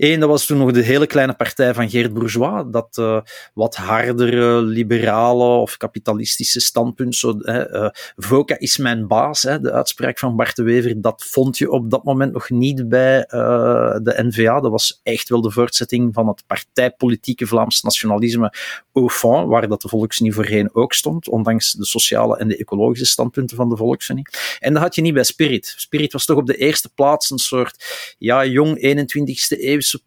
Eén, 0.00 0.20
dat 0.20 0.28
was 0.28 0.46
toen 0.46 0.58
nog 0.58 0.72
de 0.72 0.82
hele 0.82 1.06
kleine 1.06 1.34
partij 1.34 1.74
van 1.74 1.90
Geert 1.90 2.12
Bourgeois, 2.12 2.64
dat 2.70 2.96
uh, 3.00 3.20
wat 3.54 3.76
hardere, 3.76 4.62
liberale 4.62 5.44
of 5.44 5.76
kapitalistische 5.76 6.60
standpunt, 6.60 7.16
zo, 7.16 7.38
uh, 7.38 7.88
Voca 8.16 8.58
is 8.58 8.76
mijn 8.76 9.06
baas, 9.06 9.42
hè, 9.42 9.60
de 9.60 9.72
uitspraak 9.72 10.18
van 10.18 10.36
Bart 10.36 10.56
de 10.56 10.62
Wever, 10.62 11.00
dat 11.00 11.24
vond 11.24 11.58
je 11.58 11.70
op 11.70 11.90
dat 11.90 12.04
moment 12.04 12.32
nog 12.32 12.50
niet 12.50 12.88
bij 12.88 13.18
uh, 13.18 13.96
de 14.02 14.14
NVA. 14.16 14.60
Dat 14.60 14.70
was 14.70 15.00
echt 15.02 15.28
wel 15.28 15.40
de 15.40 15.50
voortzetting 15.50 16.14
van 16.14 16.28
het 16.28 16.42
partijpolitieke 16.46 17.46
Vlaams 17.46 17.82
nationalisme 17.82 18.52
au 18.92 19.46
waar 19.46 19.68
dat 19.68 19.82
de 19.82 19.88
Volksunie 19.88 20.34
voorheen 20.34 20.74
ook 20.74 20.92
stond, 20.92 21.28
ondanks 21.28 21.72
de 21.72 21.86
sociale 21.86 22.36
en 22.36 22.48
de 22.48 22.56
ecologische 22.56 23.06
standpunten 23.06 23.56
van 23.56 23.68
de 23.68 23.76
Volksunie. 23.76 24.26
En 24.58 24.72
dat 24.72 24.82
had 24.82 24.94
je 24.94 25.02
niet 25.02 25.14
bij 25.14 25.24
Spirit. 25.24 25.74
Spirit 25.76 26.12
was 26.12 26.24
toch 26.24 26.36
op 26.36 26.46
de 26.46 26.56
eerste 26.56 26.88
plaats 26.94 27.30
een 27.30 27.38
soort 27.38 28.14
ja, 28.18 28.44
jong 28.44 28.76
21ste 28.76 29.58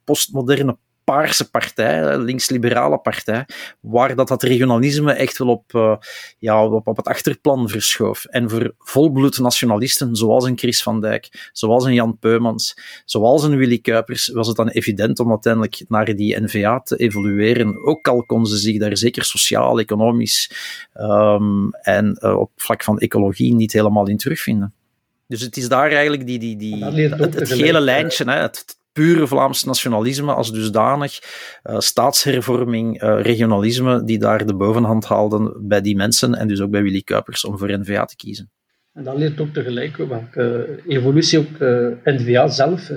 postmoderne 0.03 0.77
paarse 1.03 1.49
partij, 1.49 2.17
links-liberale 2.17 2.97
partij, 2.97 3.45
waar 3.79 4.15
dat, 4.15 4.27
dat 4.27 4.43
regionalisme 4.43 5.13
echt 5.13 5.37
wel 5.37 5.47
op, 5.47 5.73
uh, 5.73 5.95
ja, 6.39 6.65
op, 6.65 6.87
op 6.87 6.97
het 6.97 7.07
achterplan 7.07 7.69
verschoof. 7.69 8.25
En 8.25 8.49
voor 8.49 8.73
volbloed 8.79 9.39
nationalisten, 9.39 10.15
zoals 10.15 10.45
een 10.45 10.57
Chris 10.57 10.83
van 10.83 11.01
Dijk, 11.01 11.49
zoals 11.51 11.85
een 11.85 11.93
Jan 11.93 12.17
Peumans, 12.19 12.77
zoals 13.05 13.43
een 13.43 13.57
Willy 13.57 13.79
Kuipers, 13.79 14.27
was 14.27 14.47
het 14.47 14.55
dan 14.55 14.67
evident 14.69 15.19
om 15.19 15.29
uiteindelijk 15.29 15.83
naar 15.87 16.15
die 16.15 16.41
NVA 16.41 16.79
te 16.79 16.95
evolueren. 16.95 17.85
Ook 17.85 18.07
al 18.07 18.23
konden 18.23 18.51
ze 18.51 18.57
zich 18.57 18.79
daar 18.79 18.97
zeker 18.97 19.23
sociaal, 19.23 19.79
economisch 19.79 20.51
um, 20.95 21.69
en 21.73 22.17
uh, 22.21 22.39
op 22.39 22.51
vlak 22.55 22.83
van 22.83 22.99
ecologie 22.99 23.53
niet 23.53 23.73
helemaal 23.73 24.07
in 24.07 24.17
terugvinden. 24.17 24.73
Dus 25.27 25.41
het 25.41 25.57
is 25.57 25.67
daar 25.67 25.91
eigenlijk 25.91 26.25
die, 26.25 26.39
die, 26.39 26.57
die, 26.57 26.83
het, 26.85 27.33
het 27.33 27.51
gele 27.51 27.79
lijntje, 27.79 28.23
hè, 28.23 28.39
het, 28.39 28.77
pure 28.93 29.27
Vlaams 29.27 29.63
nationalisme 29.63 30.33
als 30.33 30.51
dusdanig, 30.51 31.19
uh, 31.63 31.79
staatshervorming, 31.79 33.03
uh, 33.03 33.21
regionalisme, 33.21 34.03
die 34.03 34.19
daar 34.19 34.45
de 34.45 34.55
bovenhand 34.55 35.05
haalden 35.05 35.67
bij 35.67 35.81
die 35.81 35.95
mensen 35.95 36.33
en 36.33 36.47
dus 36.47 36.61
ook 36.61 36.71
bij 36.71 36.83
Willy 36.83 37.01
Kuipers 37.01 37.45
om 37.45 37.57
voor 37.57 37.79
N-VA 37.79 38.05
te 38.05 38.15
kiezen. 38.15 38.51
En 38.93 39.03
dat 39.03 39.17
leert 39.17 39.39
ook 39.39 39.53
tegelijk 39.53 39.97
welke 39.97 40.79
evolutie 40.87 41.39
ook 41.39 41.59
N-VA 42.03 42.47
zelf 42.47 42.89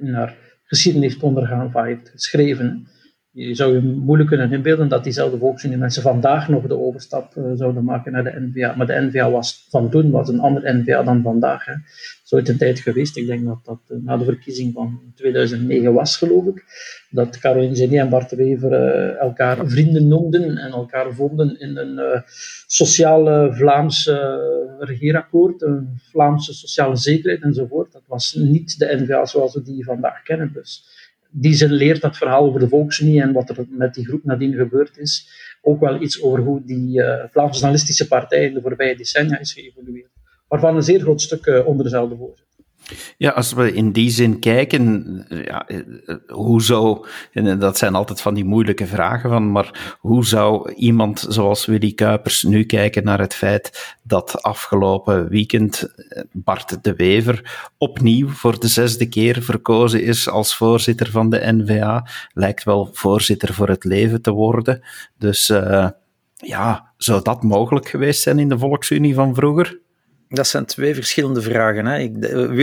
in 0.00 0.14
haar 0.14 0.36
geschiedenis 0.64 1.12
heeft 1.12 1.22
ondergaan, 1.22 1.70
van 1.70 1.84
heeft 1.84 2.08
geschreven. 2.08 2.88
Je 3.32 3.54
zou 3.54 3.74
je 3.74 3.80
moeilijk 3.80 4.28
kunnen 4.28 4.52
inbeelden 4.52 4.88
dat 4.88 5.04
diezelfde 5.04 5.38
volksunie 5.38 5.76
mensen 5.76 6.02
vandaag 6.02 6.48
nog 6.48 6.66
de 6.66 6.78
overstap 6.78 7.34
uh, 7.36 7.44
zouden 7.54 7.84
maken 7.84 8.12
naar 8.12 8.24
de 8.24 8.50
NVA. 8.52 8.74
Maar 8.76 8.86
de 8.86 9.08
NVA 9.10 9.30
was 9.30 9.66
van 9.68 9.90
toen 9.90 10.10
was 10.10 10.28
een 10.28 10.40
ander 10.40 10.74
NVA 10.76 11.02
dan 11.02 11.22
vandaag. 11.22 11.64
Hè. 11.64 11.74
Zo 12.22 12.36
is 12.36 12.48
een 12.48 12.56
tijd 12.56 12.80
geweest. 12.80 13.16
Ik 13.16 13.26
denk 13.26 13.44
dat 13.44 13.64
dat 13.64 13.80
uh, 13.88 13.98
na 14.04 14.16
de 14.16 14.24
verkiezing 14.24 14.72
van 14.72 15.00
2009 15.14 15.92
was, 15.92 16.16
geloof 16.16 16.46
ik. 16.46 16.64
Dat 17.10 17.38
Caroline 17.38 17.76
Genie 17.76 17.98
en 17.98 18.08
Bart 18.08 18.30
Wever 18.30 18.72
uh, 18.72 19.20
elkaar 19.20 19.66
vrienden 19.68 20.08
noemden 20.08 20.56
en 20.56 20.70
elkaar 20.70 21.12
vonden 21.12 21.60
in 21.60 21.76
een 21.76 22.22
sociale 22.66 23.48
Vlaamse 23.52 24.38
regeerakkoord, 24.78 25.62
een 25.62 25.88
Vlaamse 26.10 26.54
sociale 26.54 26.96
zekerheid 26.96 27.42
enzovoort. 27.42 27.92
Dat 27.92 28.04
was 28.06 28.34
niet 28.34 28.78
de 28.78 28.96
NVA 29.02 29.26
zoals 29.26 29.54
we 29.54 29.62
die 29.62 29.84
vandaag 29.84 30.22
kennen. 30.22 30.50
Dus 30.52 30.99
die 31.30 31.54
zin 31.54 31.72
leert 31.72 32.00
dat 32.00 32.16
verhaal 32.16 32.44
over 32.44 32.60
de 32.60 32.68
Volksunie 32.68 33.22
en 33.22 33.32
wat 33.32 33.48
er 33.48 33.66
met 33.68 33.94
die 33.94 34.06
groep 34.06 34.24
nadien 34.24 34.54
gebeurd 34.54 34.98
is, 34.98 35.28
ook 35.62 35.80
wel 35.80 36.02
iets 36.02 36.22
over 36.22 36.38
hoe 36.38 36.62
die 36.64 36.98
uh, 36.98 37.06
Vlaamse 37.06 37.34
nationalistische 37.34 38.06
partij 38.06 38.44
in 38.44 38.54
de 38.54 38.60
voorbije 38.60 38.96
decennia 38.96 39.38
is 39.38 39.52
geëvolueerd. 39.52 40.10
Waarvan 40.48 40.76
een 40.76 40.82
zeer 40.82 41.00
groot 41.00 41.20
stuk 41.20 41.46
uh, 41.46 41.66
onder 41.66 41.84
dezelfde 41.84 42.16
voorzitter. 42.16 42.49
Ja, 43.16 43.30
als 43.30 43.52
we 43.52 43.72
in 43.72 43.92
die 43.92 44.10
zin 44.10 44.38
kijken, 44.38 45.26
ja, 45.28 45.66
hoe 46.26 46.62
zou, 46.62 47.06
en 47.32 47.58
dat 47.58 47.78
zijn 47.78 47.94
altijd 47.94 48.20
van 48.20 48.34
die 48.34 48.44
moeilijke 48.44 48.86
vragen 48.86 49.30
van, 49.30 49.52
maar 49.52 49.96
hoe 50.00 50.26
zou 50.26 50.72
iemand 50.72 51.26
zoals 51.28 51.66
Willy 51.66 51.92
Kuipers 51.92 52.42
nu 52.42 52.64
kijken 52.64 53.04
naar 53.04 53.18
het 53.18 53.34
feit 53.34 53.96
dat 54.02 54.42
afgelopen 54.42 55.28
weekend 55.28 55.94
Bart 56.32 56.84
de 56.84 56.94
Wever 56.94 57.68
opnieuw 57.78 58.28
voor 58.28 58.60
de 58.60 58.68
zesde 58.68 59.08
keer 59.08 59.42
verkozen 59.42 60.02
is 60.02 60.28
als 60.28 60.56
voorzitter 60.56 61.10
van 61.10 61.30
de 61.30 61.52
NVA, 61.52 62.06
lijkt 62.32 62.64
wel 62.64 62.88
voorzitter 62.92 63.54
voor 63.54 63.68
het 63.68 63.84
leven 63.84 64.22
te 64.22 64.30
worden. 64.30 64.82
Dus 65.18 65.46
ja, 66.36 66.92
zou 66.96 67.22
dat 67.22 67.42
mogelijk 67.42 67.88
geweest 67.88 68.22
zijn 68.22 68.38
in 68.38 68.48
de 68.48 68.58
Volksunie 68.58 69.14
van 69.14 69.34
vroeger? 69.34 69.78
Dat 70.32 70.46
zijn 70.46 70.64
twee 70.64 70.94
verschillende 70.94 71.42
vragen. 71.42 71.86
Hè. 71.86 71.98
Ik, 71.98 72.16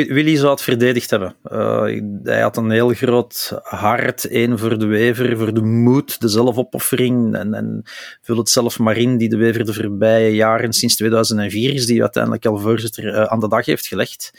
Willy 0.10 0.36
zou 0.36 0.52
het 0.52 0.62
verdedigd 0.62 1.10
hebben. 1.10 1.36
Uh, 1.52 2.02
hij 2.24 2.42
had 2.42 2.58
een 2.58 2.70
heel 2.70 2.94
groot 2.94 3.60
hart, 3.64 4.26
één 4.26 4.60
voor 4.60 4.80
de 4.80 4.86
Wever, 4.86 5.38
voor 5.38 5.54
de 5.54 5.62
moed, 5.62 6.22
de 6.22 6.28
zelfopoffering. 6.28 7.36
En, 7.36 7.54
en 7.54 7.82
vul 8.22 8.38
het 8.38 8.50
zelf 8.50 8.80
maar 8.80 8.98
in, 8.98 9.18
die 9.18 9.30
de 9.30 9.38
Wever 9.38 9.66
de 9.66 9.74
voorbije 9.74 10.36
jaren, 10.36 10.74
sinds 10.74 10.96
2004 10.96 11.74
is, 11.74 11.86
die 11.86 12.02
uiteindelijk 12.02 12.46
al 12.46 12.58
voorzitter 12.58 13.06
uh, 13.06 13.24
aan 13.24 13.40
de 13.40 13.50
dag 13.50 13.66
heeft 13.66 13.88
gelegd. 13.88 14.32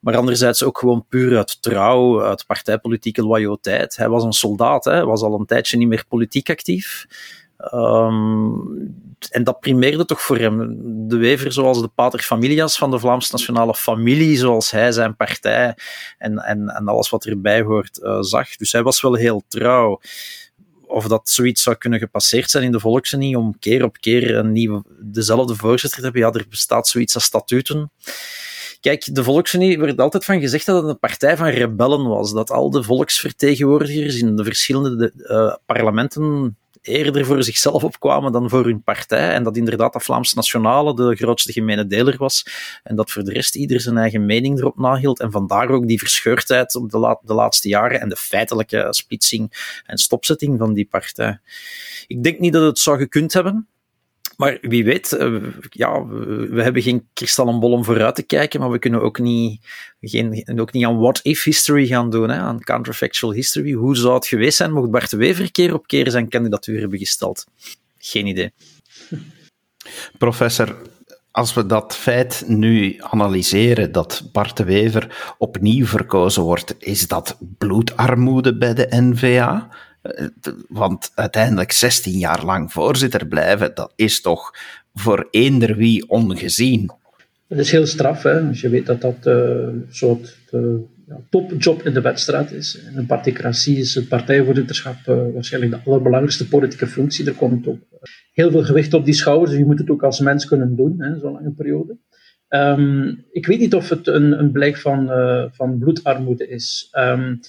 Maar 0.00 0.16
anderzijds 0.16 0.62
ook 0.62 0.78
gewoon 0.78 1.06
puur 1.08 1.36
uit 1.36 1.62
trouw, 1.62 2.22
uit 2.24 2.46
partijpolitieke 2.46 3.22
loyaliteit. 3.22 3.96
Hij 3.96 4.08
was 4.08 4.24
een 4.24 4.32
soldaat, 4.32 4.84
hè. 4.84 4.92
hij 4.92 5.04
was 5.04 5.22
al 5.22 5.40
een 5.40 5.46
tijdje 5.46 5.76
niet 5.76 5.88
meer 5.88 6.04
politiek 6.08 6.50
actief. 6.50 7.06
Um, 7.74 8.96
en 9.30 9.44
dat 9.44 9.60
primeerde 9.60 10.04
toch 10.04 10.20
voor 10.20 10.38
hem. 10.38 10.76
De 11.08 11.16
Wever, 11.16 11.52
zoals 11.52 11.80
de 11.80 11.88
pater 11.88 12.20
familias 12.20 12.78
van 12.78 12.90
de 12.90 12.98
Vlaamse 12.98 13.32
nationale 13.32 13.74
familie, 13.74 14.36
zoals 14.36 14.70
hij 14.70 14.92
zijn 14.92 15.16
partij 15.16 15.76
en, 16.18 16.38
en, 16.38 16.68
en 16.68 16.88
alles 16.88 17.10
wat 17.10 17.24
erbij 17.24 17.62
hoort 17.62 17.98
uh, 18.02 18.16
zag. 18.20 18.56
Dus 18.56 18.72
hij 18.72 18.82
was 18.82 19.00
wel 19.00 19.14
heel 19.14 19.42
trouw. 19.48 20.00
Of 20.86 21.06
dat 21.06 21.30
zoiets 21.30 21.62
zou 21.62 21.76
kunnen 21.76 21.98
gepasseerd 21.98 22.50
zijn 22.50 22.64
in 22.64 22.72
de 22.72 22.80
Volksunie 22.80 23.38
om 23.38 23.58
keer 23.58 23.84
op 23.84 23.98
keer 23.98 24.36
een 24.36 24.52
nieuwe, 24.52 24.84
dezelfde 24.98 25.54
voorzitter 25.54 25.98
te 25.98 26.04
hebben. 26.04 26.22
Ja, 26.22 26.32
er 26.32 26.46
bestaat 26.50 26.88
zoiets 26.88 27.14
als 27.14 27.24
statuten. 27.24 27.90
Kijk, 28.80 29.14
de 29.14 29.24
Volksunie 29.24 29.78
werd 29.78 30.00
altijd 30.00 30.24
van 30.24 30.40
gezegd 30.40 30.66
dat 30.66 30.82
het 30.82 30.90
een 30.90 30.98
partij 30.98 31.36
van 31.36 31.48
rebellen 31.48 32.08
was. 32.08 32.32
Dat 32.32 32.50
al 32.50 32.70
de 32.70 32.82
volksvertegenwoordigers 32.82 34.20
in 34.20 34.36
de 34.36 34.44
verschillende 34.44 35.12
uh, 35.16 35.54
parlementen 35.66 36.56
eerder 36.88 37.24
voor 37.24 37.42
zichzelf 37.42 37.84
opkwamen 37.84 38.32
dan 38.32 38.48
voor 38.48 38.64
hun 38.64 38.82
partij. 38.82 39.32
En 39.32 39.42
dat 39.42 39.56
inderdaad 39.56 39.92
de 39.92 40.00
Vlaamse 40.00 40.34
Nationale 40.34 40.94
de 40.94 41.16
grootste 41.16 41.52
gemene 41.52 41.86
deler 41.86 42.16
was. 42.16 42.46
En 42.82 42.96
dat 42.96 43.10
voor 43.10 43.22
de 43.22 43.32
rest 43.32 43.54
ieder 43.54 43.80
zijn 43.80 43.98
eigen 43.98 44.26
mening 44.26 44.58
erop 44.58 44.78
nahield. 44.78 45.20
En 45.20 45.30
vandaar 45.30 45.68
ook 45.68 45.86
die 45.86 45.98
verscheurdheid 45.98 46.74
op 46.74 46.90
de, 46.90 47.18
de 47.22 47.34
laatste 47.34 47.68
jaren 47.68 48.00
en 48.00 48.08
de 48.08 48.16
feitelijke 48.16 48.86
splitsing 48.90 49.80
en 49.86 49.98
stopzetting 49.98 50.58
van 50.58 50.74
die 50.74 50.86
partij. 50.90 51.40
Ik 52.06 52.22
denk 52.22 52.38
niet 52.38 52.52
dat 52.52 52.62
het 52.62 52.78
zou 52.78 52.98
gekund 52.98 53.32
hebben. 53.32 53.68
Maar 54.38 54.58
wie 54.60 54.84
weet, 54.84 55.12
uh, 55.12 55.42
ja, 55.70 56.06
we 56.06 56.62
hebben 56.62 56.82
geen 56.82 57.08
kristallenbol 57.12 57.72
om 57.72 57.84
vooruit 57.84 58.14
te 58.14 58.22
kijken, 58.22 58.60
maar 58.60 58.70
we 58.70 58.78
kunnen 58.78 59.02
ook 59.02 59.18
niet, 59.18 59.60
geen, 60.00 60.60
ook 60.60 60.72
niet 60.72 60.84
aan 60.84 60.98
what-if 60.98 61.42
history 61.42 61.86
gaan 61.86 62.10
doen, 62.10 62.28
hè, 62.28 62.36
aan 62.36 62.60
counterfactual 62.60 63.32
history. 63.32 63.72
Hoe 63.72 63.96
zou 63.96 64.14
het 64.14 64.26
geweest 64.26 64.56
zijn 64.56 64.72
mocht 64.72 64.90
Bart 64.90 65.10
de 65.10 65.16
Wever 65.16 65.52
keer 65.52 65.74
op 65.74 65.86
keer 65.86 66.10
zijn 66.10 66.28
kandidatuur 66.28 66.80
hebben 66.80 66.98
gesteld? 66.98 67.46
Geen 67.98 68.26
idee. 68.26 68.52
Professor, 70.18 70.76
als 71.30 71.54
we 71.54 71.66
dat 71.66 71.96
feit 71.96 72.44
nu 72.46 72.96
analyseren, 72.98 73.92
dat 73.92 74.28
Bart 74.32 74.56
de 74.56 74.64
Wever 74.64 75.34
opnieuw 75.38 75.86
verkozen 75.86 76.42
wordt, 76.42 76.74
is 76.78 77.08
dat 77.08 77.36
bloedarmoede 77.58 78.58
bij 78.58 78.74
de 78.74 78.86
NVA? 78.90 79.68
Eh, 80.02 80.26
want 80.68 81.12
uiteindelijk 81.14 81.72
16 81.72 82.18
jaar 82.18 82.44
lang 82.44 82.72
voorzitter 82.72 83.26
blijven, 83.26 83.74
dat 83.74 83.92
is 83.96 84.20
toch 84.20 84.54
voor 84.94 85.28
eender 85.30 85.76
wie 85.76 86.08
ongezien. 86.08 86.90
Het 87.48 87.58
is 87.58 87.70
heel 87.70 87.86
straf, 87.86 88.22
hè? 88.22 88.40
als 88.40 88.60
je 88.60 88.68
weet 88.68 88.86
dat 88.86 89.00
dat 89.00 89.26
uh, 89.26 89.34
een 89.34 89.86
soort 89.90 90.36
ja, 91.06 91.20
topjob 91.30 91.82
in 91.82 91.94
de 91.94 92.00
wedstrijd 92.00 92.52
is. 92.52 92.78
In 92.90 92.96
een 92.96 93.06
particratie 93.06 93.76
is 93.76 93.94
het 93.94 94.08
partijvoorzitterschap 94.08 94.96
waarschijnlijk 95.34 95.72
de 95.72 95.90
allerbelangrijkste 95.90 96.48
politieke 96.48 96.86
functie. 96.86 97.26
Er 97.26 97.34
komt 97.34 97.66
ook 97.66 97.78
heel 98.32 98.50
veel 98.50 98.64
gewicht 98.64 98.94
op 98.94 99.04
die 99.04 99.14
schouders, 99.14 99.50
dus 99.50 99.58
je 99.58 99.66
moet 99.66 99.78
het 99.78 99.90
ook 99.90 100.02
als 100.02 100.20
mens 100.20 100.46
kunnen 100.46 100.76
doen, 100.76 101.16
zo'n 101.20 101.32
lange 101.32 101.50
periode. 101.50 101.96
Um, 102.48 103.24
ik 103.30 103.46
weet 103.46 103.58
niet 103.58 103.74
of 103.74 103.88
het 103.88 104.06
een, 104.06 104.38
een 104.38 104.50
blijk 104.50 104.76
van, 104.76 105.10
van 105.52 105.78
bloedarmoede 105.78 106.48
is. 106.48 106.88
Um, 106.92 107.40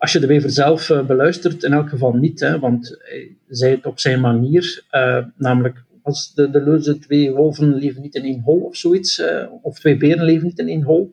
als 0.00 0.12
je 0.12 0.18
de 0.18 0.26
Wever 0.26 0.50
zelf 0.50 0.88
uh, 0.88 1.06
beluistert, 1.06 1.62
in 1.62 1.72
elk 1.72 1.88
geval 1.88 2.12
niet, 2.12 2.40
hè, 2.40 2.58
want 2.58 2.96
hij 2.98 3.36
zei 3.48 3.74
het 3.74 3.86
op 3.86 3.98
zijn 3.98 4.20
manier, 4.20 4.84
uh, 4.92 5.24
namelijk 5.36 5.84
als 6.02 6.34
de, 6.34 6.50
de 6.50 6.62
leuze 6.62 6.98
twee 6.98 7.32
wolven 7.32 7.74
leven 7.74 8.02
niet 8.02 8.14
in 8.14 8.24
één 8.24 8.40
hol 8.40 8.60
of 8.60 8.76
zoiets, 8.76 9.22
of 9.62 9.78
twee 9.78 9.96
beren 9.96 10.24
leven 10.24 10.46
niet 10.46 10.58
in 10.58 10.68
één 10.68 10.82
hol, 10.82 11.10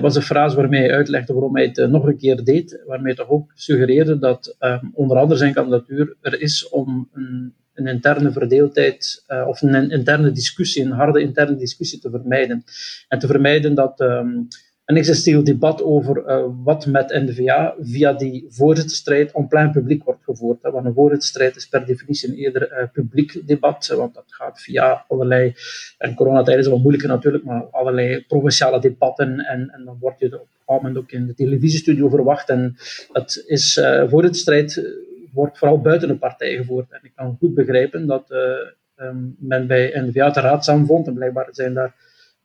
was 0.00 0.16
een 0.16 0.22
frase 0.22 0.56
waarmee 0.56 0.80
hij 0.80 0.94
uitlegde 0.94 1.32
waarom 1.32 1.56
hij 1.56 1.72
het 1.72 1.90
nog 1.90 2.06
een 2.06 2.16
keer 2.16 2.44
deed, 2.44 2.82
waarmee 2.86 3.14
hij 3.14 3.24
toch 3.24 3.28
ook 3.28 3.52
suggereerde 3.54 4.18
dat 4.18 4.56
onder 4.92 5.16
andere 5.16 5.38
zijn 5.38 5.54
kandidatuur 5.54 6.16
er 6.20 6.40
is 6.40 6.68
om 6.68 7.08
een, 7.12 7.54
een 7.74 7.86
interne 7.86 8.32
verdeeldheid 8.32 9.24
of 9.46 9.62
een 9.62 9.90
interne 9.90 10.32
discussie, 10.32 10.84
een 10.84 10.90
harde 10.90 11.20
interne 11.20 11.56
discussie 11.56 11.98
te 11.98 12.10
vermijden. 12.10 12.64
En 13.08 13.18
te 13.18 13.26
vermijden 13.26 13.74
dat... 13.74 14.00
Um, 14.00 14.48
een 14.88 14.96
existentieel 14.96 15.44
debat 15.44 15.82
over 15.82 16.16
uh, 16.26 16.44
wat 16.64 16.86
met 16.86 17.08
NVA 17.08 17.74
via 17.80 18.12
die 18.12 18.46
voorzitterstrijd 18.48 19.32
on 19.32 19.48
plein 19.48 19.70
publiek 19.70 20.04
wordt 20.04 20.24
gevoerd. 20.24 20.58
Want 20.62 20.86
een 20.86 20.94
voorzitterstrijd 20.94 21.56
is 21.56 21.68
per 21.68 21.86
definitie 21.86 22.28
een 22.28 22.34
eerder 22.34 22.72
uh, 22.72 22.88
publiek 22.92 23.46
debat, 23.46 23.86
want 23.86 24.14
dat 24.14 24.24
gaat 24.26 24.60
via 24.60 25.04
allerlei, 25.08 25.54
en 25.98 26.14
coronatijd 26.14 26.58
is 26.58 26.66
wel 26.66 26.78
moeilijker 26.78 27.08
natuurlijk, 27.08 27.44
maar 27.44 27.62
allerlei 27.70 28.24
provinciale 28.28 28.80
debatten 28.80 29.38
en, 29.38 29.70
en 29.70 29.84
dan 29.84 29.96
word 30.00 30.18
je 30.18 30.26
op 30.40 30.48
een 30.66 30.74
moment 30.74 30.96
ook 30.96 31.10
in 31.10 31.26
de 31.26 31.34
televisiestudio 31.34 32.08
verwacht 32.08 32.48
en 32.48 32.76
dat 33.12 33.44
is, 33.46 33.76
uh, 33.76 34.08
voorzitterstrijd 34.08 34.82
wordt 35.32 35.58
vooral 35.58 35.80
buiten 35.80 36.08
de 36.08 36.16
partij 36.16 36.56
gevoerd. 36.56 36.90
En 36.90 37.00
ik 37.02 37.12
kan 37.14 37.36
goed 37.38 37.54
begrijpen 37.54 38.06
dat 38.06 38.30
um, 38.96 39.36
men 39.38 39.66
bij 39.66 39.92
NVA 39.94 40.30
te 40.30 40.40
raadzaam 40.40 40.86
vond, 40.86 41.06
en 41.06 41.14
blijkbaar 41.14 41.48
zijn 41.50 41.74
daar 41.74 41.94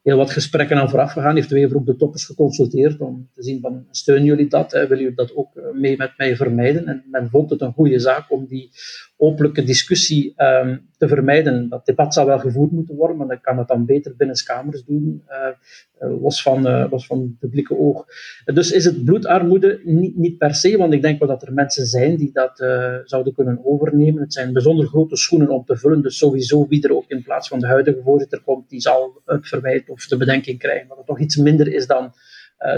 heel 0.04 0.18
wat 0.18 0.32
gesprekken 0.32 0.78
aan 0.78 0.90
vooraf 0.90 1.12
gegaan. 1.12 1.36
Heeft 1.36 1.50
Wever 1.50 1.78
ook 1.78 1.86
de 1.86 1.96
toppers 1.96 2.26
geconsulteerd 2.26 3.00
om 3.00 3.30
te 3.36 3.44
zien 3.44 3.60
van 3.60 3.88
steunen 3.92 4.26
jullie 4.26 4.48
dat? 4.48 4.72
Hè? 4.72 4.88
Willen 4.88 5.04
jullie 5.04 5.18
dat 5.18 5.36
ook 5.36 5.56
eh, 5.56 5.64
mee 5.74 5.98
met 5.98 6.14
mij 6.18 6.36
vermijden? 6.36 6.88
En 6.88 7.04
men 7.12 7.30
vond 7.30 7.50
het 7.50 7.62
een 7.62 7.74
goede 7.74 8.00
zaak 8.00 8.32
om 8.32 8.46
die 8.46 8.70
openlijke 9.17 9.63
discussie 9.63 10.34
um, 10.38 10.89
te 10.98 11.08
vermijden. 11.08 11.70
Dat 11.70 11.86
debat 11.86 12.13
zou 12.13 12.27
wel 12.27 12.39
gevoerd 12.39 12.72
moeten 12.72 12.96
worden, 12.96 13.17
maar 13.17 13.27
dan 13.27 13.41
kan 13.41 13.58
het 13.58 13.67
dan 13.67 13.86
beter 13.86 14.15
binnen 14.15 14.43
kamers 14.43 14.84
doen, 14.84 15.24
uh, 15.29 16.22
los, 16.22 16.41
van, 16.41 16.67
uh, 16.67 16.86
los 16.89 17.05
van 17.05 17.20
het 17.20 17.39
publieke 17.39 17.77
oog. 17.77 18.05
Dus 18.46 18.72
is 18.72 18.86
het 18.86 19.03
bloedarmoede 19.03 19.82
niet, 19.84 20.17
niet 20.17 20.38
per 20.38 20.55
se, 20.55 20.77
want 20.77 20.93
ik 20.93 21.01
denk 21.01 21.20
wel 21.20 21.27
dat 21.27 21.41
er 21.41 21.53
mensen 21.53 21.86
zijn 21.86 22.15
die 22.15 22.32
dat 22.34 22.58
zouden 23.03 23.34
kunnen 23.34 23.60
overnemen. 23.65 24.22
Het 24.22 24.34
zijn 24.34 24.53
bijzonder 24.53 24.88
grote 24.88 25.15
schoenen 25.15 25.50
om 25.50 25.65
te 25.65 25.77
vullen, 25.77 26.01
dus 26.01 26.17
sowieso 26.17 26.67
wie 26.67 26.84
er 26.84 26.96
ook 26.96 27.08
in 27.08 27.24
plaats 27.24 27.48
van 27.48 27.60
de 27.60 27.67
huidige 27.67 28.01
voorzitter 28.03 28.41
komt, 28.41 28.70
die 28.70 28.82
zal 28.82 29.22
het 29.25 29.48
verwijt 29.48 29.89
of 29.89 30.08
de 30.08 30.17
bedenking 30.17 30.60
krijgen 30.60 30.88
dat 30.88 30.98
het 30.98 31.05
toch 31.05 31.20
iets 31.20 31.36
minder 31.36 31.74
is 31.74 31.88
dan 31.88 32.13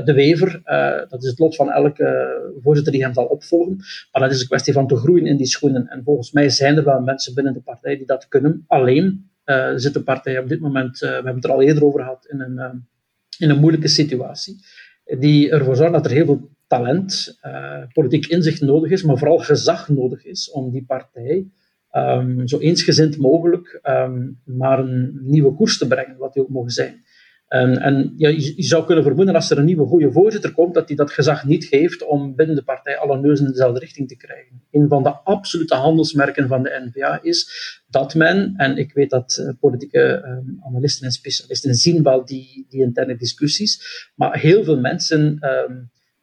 de 0.06 0.14
Wever. 0.14 0.62
Uh, 0.66 1.10
dat 1.10 1.24
is 1.24 1.30
het 1.30 1.40
lot 1.40 1.56
van 1.56 1.72
elke 1.72 2.38
voorzitter 2.62 2.94
die 2.94 3.04
hem 3.04 3.14
zal 3.14 3.26
opvolgen. 3.26 3.76
Maar 4.12 4.22
dat 4.22 4.32
is 4.32 4.42
een 4.42 4.48
kwestie 4.48 4.74
van 4.74 4.88
te 4.88 4.96
groeien 4.96 5.26
in 5.26 5.38
die 5.38 5.46
schoenen. 5.46 5.88
En 5.88 6.04
volgens 6.04 6.32
mij 6.32 6.50
zijn 6.50 6.78
er 6.78 6.84
wel 6.84 7.02
mensen 7.02 7.34
binnen 7.34 7.54
de 7.54 7.62
partij 7.62 7.98
die 7.98 8.06
dat 8.06 8.28
kunnen. 8.28 8.64
Alleen 8.68 9.30
uh, 9.46 9.72
zit 9.76 9.94
de 9.94 10.04
partij 10.04 10.40
op 10.40 10.48
dit 10.48 10.60
moment, 10.60 11.00
we 11.00 11.08
hebben 11.08 11.36
het 11.36 11.44
er 11.44 11.52
al 11.52 11.62
eerder 11.62 11.86
over 11.86 12.00
gehad, 12.00 12.28
in 12.30 12.40
een, 12.40 12.86
in 13.38 13.50
een 13.50 13.60
moeilijke 13.60 13.88
situatie. 13.88 14.56
Die 15.20 15.50
ervoor 15.50 15.76
zorgt 15.76 15.94
dat 15.94 16.06
er 16.06 16.12
heel 16.12 16.26
veel 16.26 16.50
talent, 16.68 17.40
politiek 17.94 18.26
inzicht 18.26 18.62
nodig 18.62 18.92
is, 18.92 19.04
maar 19.04 19.18
vooral 19.18 19.38
gezag 19.38 19.90
nodig 19.90 20.26
is 20.26 20.52
om 20.52 20.72
die 20.72 20.86
partij 20.86 21.48
um, 21.92 22.48
zo 22.48 22.60
eensgezind 22.60 23.18
mogelijk 23.18 23.80
um, 23.84 24.42
naar 24.46 24.80
een 24.80 25.20
nieuwe 25.22 25.56
koers 25.56 25.78
te 25.78 25.88
brengen, 25.88 26.18
wat 26.18 26.34
die 26.34 26.42
ook 26.42 26.50
mogen 26.50 26.72
zijn. 26.72 27.04
En, 27.56 27.82
en 27.82 28.14
je, 28.16 28.54
zou 28.58 28.86
kunnen 28.86 29.04
vermoeden 29.04 29.36
als 29.36 29.50
er 29.50 29.58
een 29.58 29.66
nieuwe 29.66 29.86
goede 29.86 30.12
voorzitter 30.12 30.52
komt, 30.52 30.74
dat 30.74 30.88
hij 30.88 30.96
dat 30.96 31.12
gezag 31.12 31.46
niet 31.46 31.66
geeft 31.66 32.06
om 32.06 32.36
binnen 32.36 32.56
de 32.56 32.64
partij 32.64 32.98
alle 32.98 33.20
neuzen 33.20 33.46
in 33.46 33.52
dezelfde 33.52 33.80
richting 33.80 34.08
te 34.08 34.18
krijgen. 34.18 34.62
Een 34.72 34.88
van 34.88 35.04
de 35.04 35.10
absolute 35.10 35.76
handelsmerken 35.76 36.48
van 36.48 36.64
de 36.64 36.90
NVA 36.92 37.20
is 37.22 37.50
dat 37.90 38.16
men, 38.16 38.54
en 38.58 38.78
ik 38.78 38.94
weet 38.94 39.10
dat 39.10 39.38
uh, 39.42 39.50
politieke 39.60 40.24
uh, 40.26 40.66
analisten 40.66 41.06
en 41.06 41.12
specialisten 41.12 41.76
zien 41.76 42.04
wel 42.04 42.26
die, 42.26 42.66
die 42.70 42.82
interne 42.82 43.16
discussies, 43.16 44.10
maar 44.16 44.40
heel 44.40 44.64
veel 44.64 44.80
mensen 44.80 45.38
uh, 45.42 45.76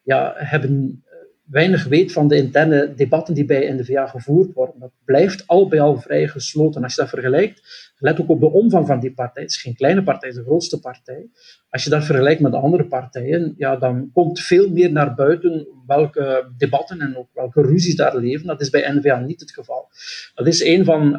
ja, 0.03 0.33
hebben 0.37 1.05
weinig 1.43 1.85
weet 1.85 2.13
van 2.13 2.29
de 2.29 2.37
interne 2.37 2.95
debatten 2.95 3.35
die 3.35 3.45
bij 3.45 3.73
NVA 3.73 4.07
gevoerd 4.07 4.53
worden. 4.53 4.81
Dat 4.81 4.93
blijft 5.05 5.47
al 5.47 5.69
bij 5.69 5.81
al 5.81 6.01
vrij 6.01 6.29
gesloten. 6.29 6.83
Als 6.83 6.95
je 6.95 7.01
dat 7.01 7.11
vergelijkt, 7.11 7.93
let 7.99 8.21
ook 8.21 8.29
op 8.29 8.41
de 8.41 8.53
omvang 8.53 8.87
van 8.87 9.01
die 9.01 9.13
partij. 9.13 9.43
Het 9.43 9.51
is 9.51 9.61
geen 9.61 9.75
kleine 9.75 10.03
partij, 10.03 10.29
het 10.29 10.39
is 10.39 10.45
de 10.45 10.49
grootste 10.49 10.81
partij. 10.81 11.31
Als 11.71 11.85
je 11.85 11.91
dat 11.91 12.05
vergelijkt 12.05 12.41
met 12.41 12.53
de 12.53 12.59
andere 12.59 12.87
partijen, 12.87 13.55
ja, 13.57 13.77
dan 13.77 14.11
komt 14.13 14.41
veel 14.41 14.71
meer 14.71 14.93
naar 14.93 15.15
buiten 15.15 15.67
welke 15.87 16.53
debatten 16.57 17.01
en 17.01 17.17
ook 17.17 17.29
welke 17.35 17.63
ruzies 17.63 17.97
daar 17.97 18.17
leven. 18.17 18.47
Dat 18.47 18.61
is 18.61 18.71
bij 18.71 18.93
NVA 18.93 19.19
niet 19.19 19.41
het 19.41 19.51
geval. 19.53 19.89
Dat 20.35 20.47
is 20.47 20.65
een 20.65 20.85
van 20.85 21.11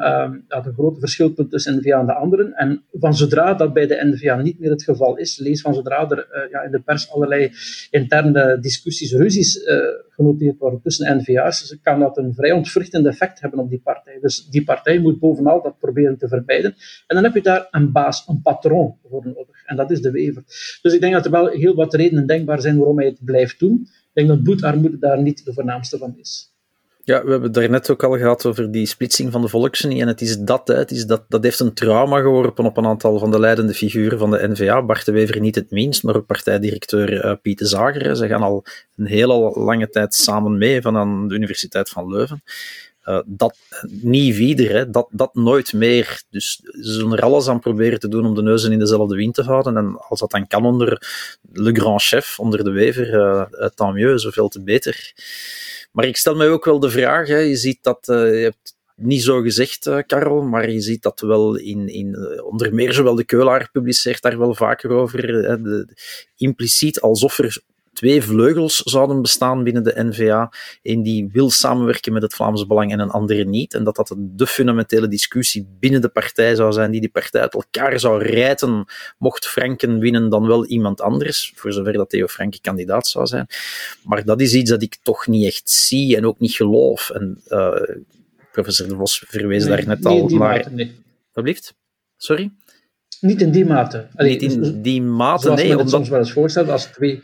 ja, 0.48 0.60
de 0.60 0.72
grote 0.72 1.00
verschilpunten 1.00 1.48
tussen 1.48 1.76
NVA 1.76 2.00
en 2.00 2.06
de 2.06 2.14
anderen. 2.14 2.52
En 2.52 2.84
van 2.92 3.14
zodra 3.14 3.54
dat 3.54 3.72
bij 3.72 3.86
de 3.86 4.10
NVA 4.12 4.36
niet 4.36 4.58
meer 4.58 4.70
het 4.70 4.82
geval 4.82 5.16
is, 5.16 5.38
lees 5.38 5.60
van 5.60 5.74
zodra 5.74 6.10
er 6.10 6.28
uh, 6.32 6.50
ja, 6.50 6.62
in 6.62 6.70
de 6.70 6.80
pers 6.80 7.10
allerlei 7.10 7.52
interne 7.90 8.58
discussies, 8.60 9.12
ruzies 9.12 9.56
uh, 9.56 9.78
genoteerd 10.14 10.58
worden 10.58 10.80
tussen 10.80 11.16
NVA's, 11.16 11.78
kan 11.82 12.00
dat 12.00 12.16
een 12.18 12.34
vrij 12.34 12.52
ontwrichtend 12.52 13.06
effect 13.06 13.40
hebben 13.40 13.58
op 13.58 13.70
die 13.70 13.80
partij. 13.80 14.18
Dus 14.20 14.46
die 14.46 14.64
partij 14.64 14.98
moet 14.98 15.18
bovenal 15.18 15.62
dat 15.62 15.78
proberen 15.78 16.18
te 16.18 16.28
vermijden. 16.28 16.74
En 17.06 17.14
dan 17.14 17.24
heb 17.24 17.34
je 17.34 17.42
daar 17.42 17.68
een 17.70 17.92
baas, 17.92 18.28
een 18.28 18.42
patroon 18.42 18.96
voor 19.08 19.26
nodig. 19.26 19.64
En 19.64 19.76
dat 19.76 19.90
is 19.90 20.00
de 20.00 20.10
wever. 20.10 20.42
Dus 20.82 20.94
ik 20.94 21.00
denk 21.00 21.12
dat 21.12 21.24
er 21.24 21.30
wel 21.30 21.48
heel 21.48 21.74
wat 21.74 21.94
redenen 21.94 22.26
denkbaar 22.26 22.60
zijn 22.60 22.76
waarom 22.76 22.98
hij 22.98 23.06
het 23.06 23.24
blijft 23.24 23.58
doen. 23.58 23.80
Ik 23.80 24.10
denk 24.12 24.28
dat 24.28 24.42
bloedarmoede 24.42 24.98
daar 24.98 25.22
niet 25.22 25.44
de 25.44 25.52
voornaamste 25.52 25.98
van 25.98 26.18
is. 26.18 26.53
Ja, 27.06 27.24
we 27.24 27.30
hebben 27.30 27.42
het 27.42 27.54
daarnet 27.54 27.90
ook 27.90 28.02
al 28.02 28.18
gehad 28.18 28.46
over 28.46 28.70
die 28.70 28.86
splitsing 28.86 29.32
van 29.32 29.40
de 29.42 29.48
volksunie. 29.48 30.00
En 30.00 30.08
het 30.08 30.20
is 30.20 30.38
dat, 30.38 30.68
hè, 30.68 30.74
het 30.74 30.90
is 30.90 31.06
dat, 31.06 31.24
dat 31.28 31.42
heeft 31.42 31.60
een 31.60 31.74
trauma 31.74 32.20
geworpen 32.20 32.64
op 32.64 32.76
een 32.76 32.86
aantal 32.86 33.18
van 33.18 33.30
de 33.30 33.40
leidende 33.40 33.74
figuren 33.74 34.18
van 34.18 34.30
de 34.30 34.48
NVA. 34.48 34.82
Bart 34.82 35.04
de 35.04 35.12
Wever 35.12 35.40
niet 35.40 35.54
het 35.54 35.70
minst, 35.70 36.02
maar 36.02 36.16
ook 36.16 36.26
partijdirecteur 36.26 37.24
uh, 37.24 37.32
Piet 37.42 37.58
de 37.58 37.66
Zager. 37.66 38.16
Ze 38.16 38.26
gaan 38.26 38.42
al 38.42 38.64
een 38.96 39.06
hele 39.06 39.34
lange 39.54 39.88
tijd 39.88 40.14
samen 40.14 40.58
mee 40.58 40.82
van 40.82 40.96
aan 40.96 41.28
de 41.28 41.34
Universiteit 41.34 41.88
van 41.88 42.08
Leuven. 42.08 42.42
Uh, 43.04 43.20
dat 43.26 43.56
niet 43.88 44.36
wieder, 44.36 44.70
hè, 44.70 44.90
dat, 44.90 45.08
dat 45.10 45.34
nooit 45.34 45.72
meer. 45.72 46.22
Dus 46.30 46.60
ze 46.62 46.92
zullen 46.92 47.16
er 47.16 47.22
alles 47.22 47.48
aan 47.48 47.60
proberen 47.60 48.00
te 48.00 48.08
doen 48.08 48.26
om 48.26 48.34
de 48.34 48.42
neuzen 48.42 48.72
in 48.72 48.78
dezelfde 48.78 49.16
wind 49.16 49.34
te 49.34 49.42
houden. 49.42 49.76
En 49.76 49.98
als 49.98 50.20
dat 50.20 50.30
dan 50.30 50.46
kan 50.46 50.66
onder 50.66 51.06
le 51.52 51.72
grand 51.72 52.02
chef, 52.02 52.38
onder 52.38 52.64
de 52.64 52.70
wever, 52.70 53.14
uh, 53.14 53.68
tant 53.74 53.94
mieux, 53.94 54.22
zoveel 54.22 54.48
te 54.48 54.62
beter. 54.62 55.12
Maar 55.92 56.04
ik 56.04 56.16
stel 56.16 56.34
mij 56.34 56.48
ook 56.48 56.64
wel 56.64 56.80
de 56.80 56.90
vraag, 56.90 57.28
hè, 57.28 57.38
je 57.38 57.56
ziet 57.56 57.78
dat, 57.82 57.98
je 58.06 58.12
hebt 58.12 58.76
niet 58.96 59.22
zo 59.22 59.40
gezegd, 59.40 59.90
Karel, 60.06 60.42
maar 60.42 60.70
je 60.70 60.80
ziet 60.80 61.02
dat 61.02 61.20
wel 61.20 61.56
in, 61.56 61.88
in 61.88 62.16
onder 62.42 62.74
meer 62.74 62.92
zowel 62.92 63.14
de 63.14 63.24
Keulaar 63.24 63.68
publiceert 63.72 64.22
daar 64.22 64.38
wel 64.38 64.54
vaker 64.54 64.90
over, 64.90 65.28
hè, 65.28 65.62
de, 65.62 65.88
impliciet 66.36 67.00
alsof 67.00 67.38
er 67.38 67.62
twee 67.94 68.22
vleugels 68.22 68.76
zouden 68.76 69.22
bestaan 69.22 69.62
binnen 69.62 69.84
de 69.84 69.94
NVA. 69.96 70.52
Eén 70.82 71.02
die 71.02 71.28
wil 71.32 71.50
samenwerken 71.50 72.12
met 72.12 72.22
het 72.22 72.34
Vlaamse 72.34 72.66
Belang 72.66 72.92
en 72.92 73.00
een 73.00 73.10
andere 73.10 73.44
niet. 73.44 73.74
En 73.74 73.84
dat 73.84 73.96
dat 73.96 74.14
de 74.18 74.46
fundamentele 74.46 75.08
discussie 75.08 75.68
binnen 75.80 76.00
de 76.00 76.08
partij 76.08 76.54
zou 76.54 76.72
zijn, 76.72 76.90
die 76.90 77.00
die 77.00 77.10
partij 77.10 77.40
uit 77.40 77.54
elkaar 77.54 78.00
zou 78.00 78.22
rijten, 78.22 78.84
mocht 79.18 79.46
Franken 79.46 79.98
winnen 79.98 80.28
dan 80.28 80.46
wel 80.46 80.66
iemand 80.66 81.00
anders, 81.00 81.52
voor 81.54 81.72
zover 81.72 81.92
dat 81.92 82.10
Theo 82.10 82.26
Franken 82.26 82.60
kandidaat 82.60 83.06
zou 83.06 83.26
zijn. 83.26 83.46
Maar 84.02 84.24
dat 84.24 84.40
is 84.40 84.54
iets 84.54 84.70
dat 84.70 84.82
ik 84.82 84.96
toch 85.02 85.26
niet 85.26 85.46
echt 85.46 85.70
zie 85.70 86.16
en 86.16 86.26
ook 86.26 86.38
niet 86.38 86.52
geloof. 86.52 87.10
En 87.10 87.40
uh, 87.48 87.80
professor 88.52 88.88
De 88.88 88.94
Vos 88.94 89.24
verwees 89.26 89.64
nee, 89.64 89.76
daar 89.76 89.86
net 89.86 90.04
al 90.04 90.28
naar... 90.28 90.68
Nee. 90.70 91.58
Sorry? 92.16 92.52
Niet 93.20 93.40
in 93.40 93.50
die 93.50 93.64
mate. 93.64 94.08
Allee, 94.14 94.30
niet 94.30 94.52
in 94.52 94.82
die 94.82 95.02
mate, 95.02 95.42
zoals 95.42 95.60
nee. 95.60 95.70
omdat... 95.70 95.90
soms 95.90 96.08
wel 96.08 96.18
eens 96.18 96.32
voorstelt, 96.32 96.68
als 96.68 96.84
twee 96.84 97.22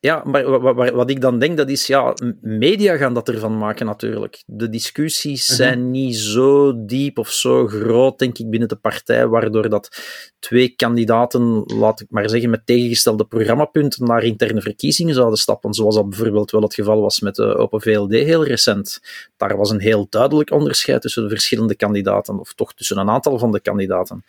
ja, 0.00 0.22
maar 0.24 0.92
wat, 0.94 1.10
ik 1.10 1.20
dan 1.20 1.38
denk, 1.38 1.56
dat 1.56 1.68
is, 1.68 1.86
ja, 1.86 2.14
media 2.40 2.96
gaan 2.96 3.14
dat 3.14 3.28
ervan 3.28 3.58
maken 3.58 3.86
natuurlijk. 3.86 4.42
De 4.46 4.68
discussies 4.68 5.46
mhm. 5.46 5.56
zijn 5.56 5.90
niet 5.90 6.16
zo 6.16 6.84
diep 6.84 7.18
of 7.18 7.30
zo 7.30 7.66
groot, 7.66 8.18
denk 8.18 8.38
ik, 8.38 8.50
binnen 8.50 8.68
de 8.68 8.76
partij, 8.76 9.26
waardoor 9.26 9.68
dat 9.68 10.02
twee 10.38 10.68
kandidaten, 10.68 11.62
laat 11.66 12.00
ik 12.00 12.06
maar 12.10 12.28
zeggen, 12.28 12.50
met 12.50 12.66
tegengestelde 12.66 13.24
programmapunten 13.24 14.06
naar 14.06 14.22
interne 14.22 14.60
verkiezingen 14.60 15.14
zouden 15.14 15.38
stappen, 15.38 15.74
zoals 15.74 15.94
dat 15.94 16.08
bijvoorbeeld 16.08 16.50
wel 16.50 16.62
het 16.62 16.74
geval 16.74 17.00
was 17.00 17.20
met 17.20 17.34
de 17.34 17.56
Open 17.56 17.80
VLD 17.80 18.12
heel 18.12 18.44
recent. 18.44 19.00
Daar 19.38 19.56
was 19.56 19.70
een 19.70 19.80
heel 19.80 20.06
duidelijk 20.10 20.50
onderscheid 20.50 21.00
tussen 21.00 21.22
de 21.22 21.28
verschillende 21.28 21.76
kandidaten, 21.76 22.38
of 22.38 22.54
toch 22.54 22.74
tussen 22.74 22.98
een 22.98 23.10
aantal 23.10 23.38
van 23.38 23.52
de 23.52 23.60
kandidaten 23.60 24.24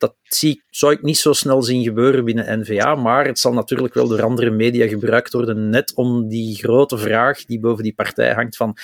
dat 0.00 0.14
zie, 0.22 0.62
zou 0.70 0.92
ik 0.92 1.02
niet 1.02 1.18
zo 1.18 1.32
snel 1.32 1.62
zien 1.62 1.82
gebeuren 1.82 2.24
binnen 2.24 2.60
NVA, 2.60 2.94
maar 2.94 3.26
het 3.26 3.38
zal 3.38 3.52
natuurlijk 3.52 3.94
wel 3.94 4.08
door 4.08 4.22
andere 4.22 4.50
media 4.50 4.86
gebruikt 4.88 5.32
worden, 5.32 5.68
net 5.70 5.94
om 5.94 6.28
die 6.28 6.56
grote 6.56 6.98
vraag 6.98 7.44
die 7.44 7.60
boven 7.60 7.82
die 7.82 7.94
partij 7.94 8.32
hangt 8.32 8.56
van 8.56 8.76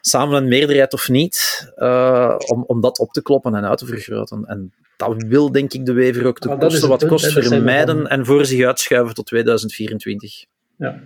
samen 0.00 0.36
een 0.36 0.48
meerderheid 0.48 0.92
of 0.92 1.08
niet, 1.08 1.68
uh, 1.76 2.34
om, 2.46 2.64
om 2.66 2.80
dat 2.80 2.98
op 2.98 3.12
te 3.12 3.22
kloppen 3.22 3.54
en 3.54 3.64
uit 3.64 3.78
te 3.78 3.86
vergroten. 3.86 4.44
En 4.44 4.72
dat 4.96 5.22
wil 5.26 5.52
denk 5.52 5.72
ik 5.72 5.86
de 5.86 5.92
Wever 5.92 6.26
ook 6.26 6.40
de 6.40 6.56
kosten 6.56 6.88
wat 6.88 7.06
kost 7.06 7.32
vermijden 7.32 8.06
en 8.06 8.26
voor 8.26 8.44
zich 8.44 8.66
uitschuiven 8.66 9.14
tot 9.14 9.26
2024. 9.26 10.44
Ja, 10.76 11.00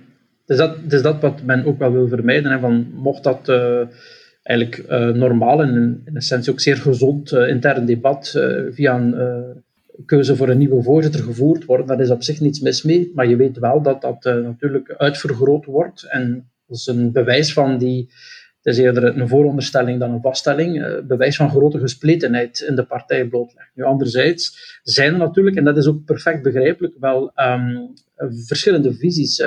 dus 0.46 0.56
dat, 0.56 0.90
dus 0.90 1.02
dat 1.02 1.20
wat 1.20 1.42
men 1.42 1.64
ook 1.64 1.78
wel 1.78 1.92
wil 1.92 2.08
vermijden. 2.08 2.52
Hè, 2.52 2.58
van, 2.58 2.92
mocht 2.94 3.22
dat... 3.22 3.48
Uh 3.48 3.82
eigenlijk 4.42 4.90
uh, 4.90 5.08
normaal 5.08 5.62
en 5.62 6.02
in, 6.04 6.16
essentie 6.16 6.52
ook 6.52 6.60
zeer 6.60 6.76
gezond 6.76 7.32
uh, 7.32 7.48
intern 7.48 7.86
debat 7.86 8.30
via 8.70 8.96
een 8.96 9.14
keuze 10.06 10.36
voor 10.36 10.48
een 10.48 10.58
nieuwe 10.58 10.82
voorzitter 10.82 11.22
gevoerd 11.22 11.64
worden. 11.64 11.86
Daar 11.86 12.00
is 12.00 12.10
op 12.10 12.22
zich 12.22 12.40
niets 12.40 12.60
mis 12.60 12.82
mee, 12.82 13.12
maar 13.14 13.28
je 13.28 13.36
weet 13.36 13.58
wel 13.58 13.82
dat 13.82 14.00
dat 14.00 14.24
natuurlijk 14.24 14.94
uitvergroot 14.96 15.64
wordt 15.64 16.02
en 16.02 16.50
dat 16.66 16.76
is 16.76 16.86
een 16.86 17.12
bewijs 17.12 17.52
van 17.52 17.78
die, 17.78 18.08
het 18.62 18.74
is 18.74 18.78
eerder 18.78 19.04
een 19.04 19.28
vooronderstelling 19.28 20.00
dan 20.00 20.12
een 20.12 20.20
vaststelling, 20.20 21.00
bewijs 21.06 21.36
van 21.36 21.50
grote 21.50 21.78
gespletenheid 21.78 22.60
in 22.60 22.74
de 22.74 22.84
partij 22.84 23.24
blootlegt. 23.24 23.70
Nu, 23.74 23.84
anderzijds 23.84 24.80
zijn 24.82 25.12
er 25.12 25.18
natuurlijk, 25.18 25.56
en 25.56 25.64
dat 25.64 25.76
is 25.76 25.86
ook 25.86 26.04
perfect 26.04 26.42
begrijpelijk, 26.42 26.94
wel 27.00 27.32
um, 27.36 27.92
verschillende 28.46 28.94
visies. 28.94 29.42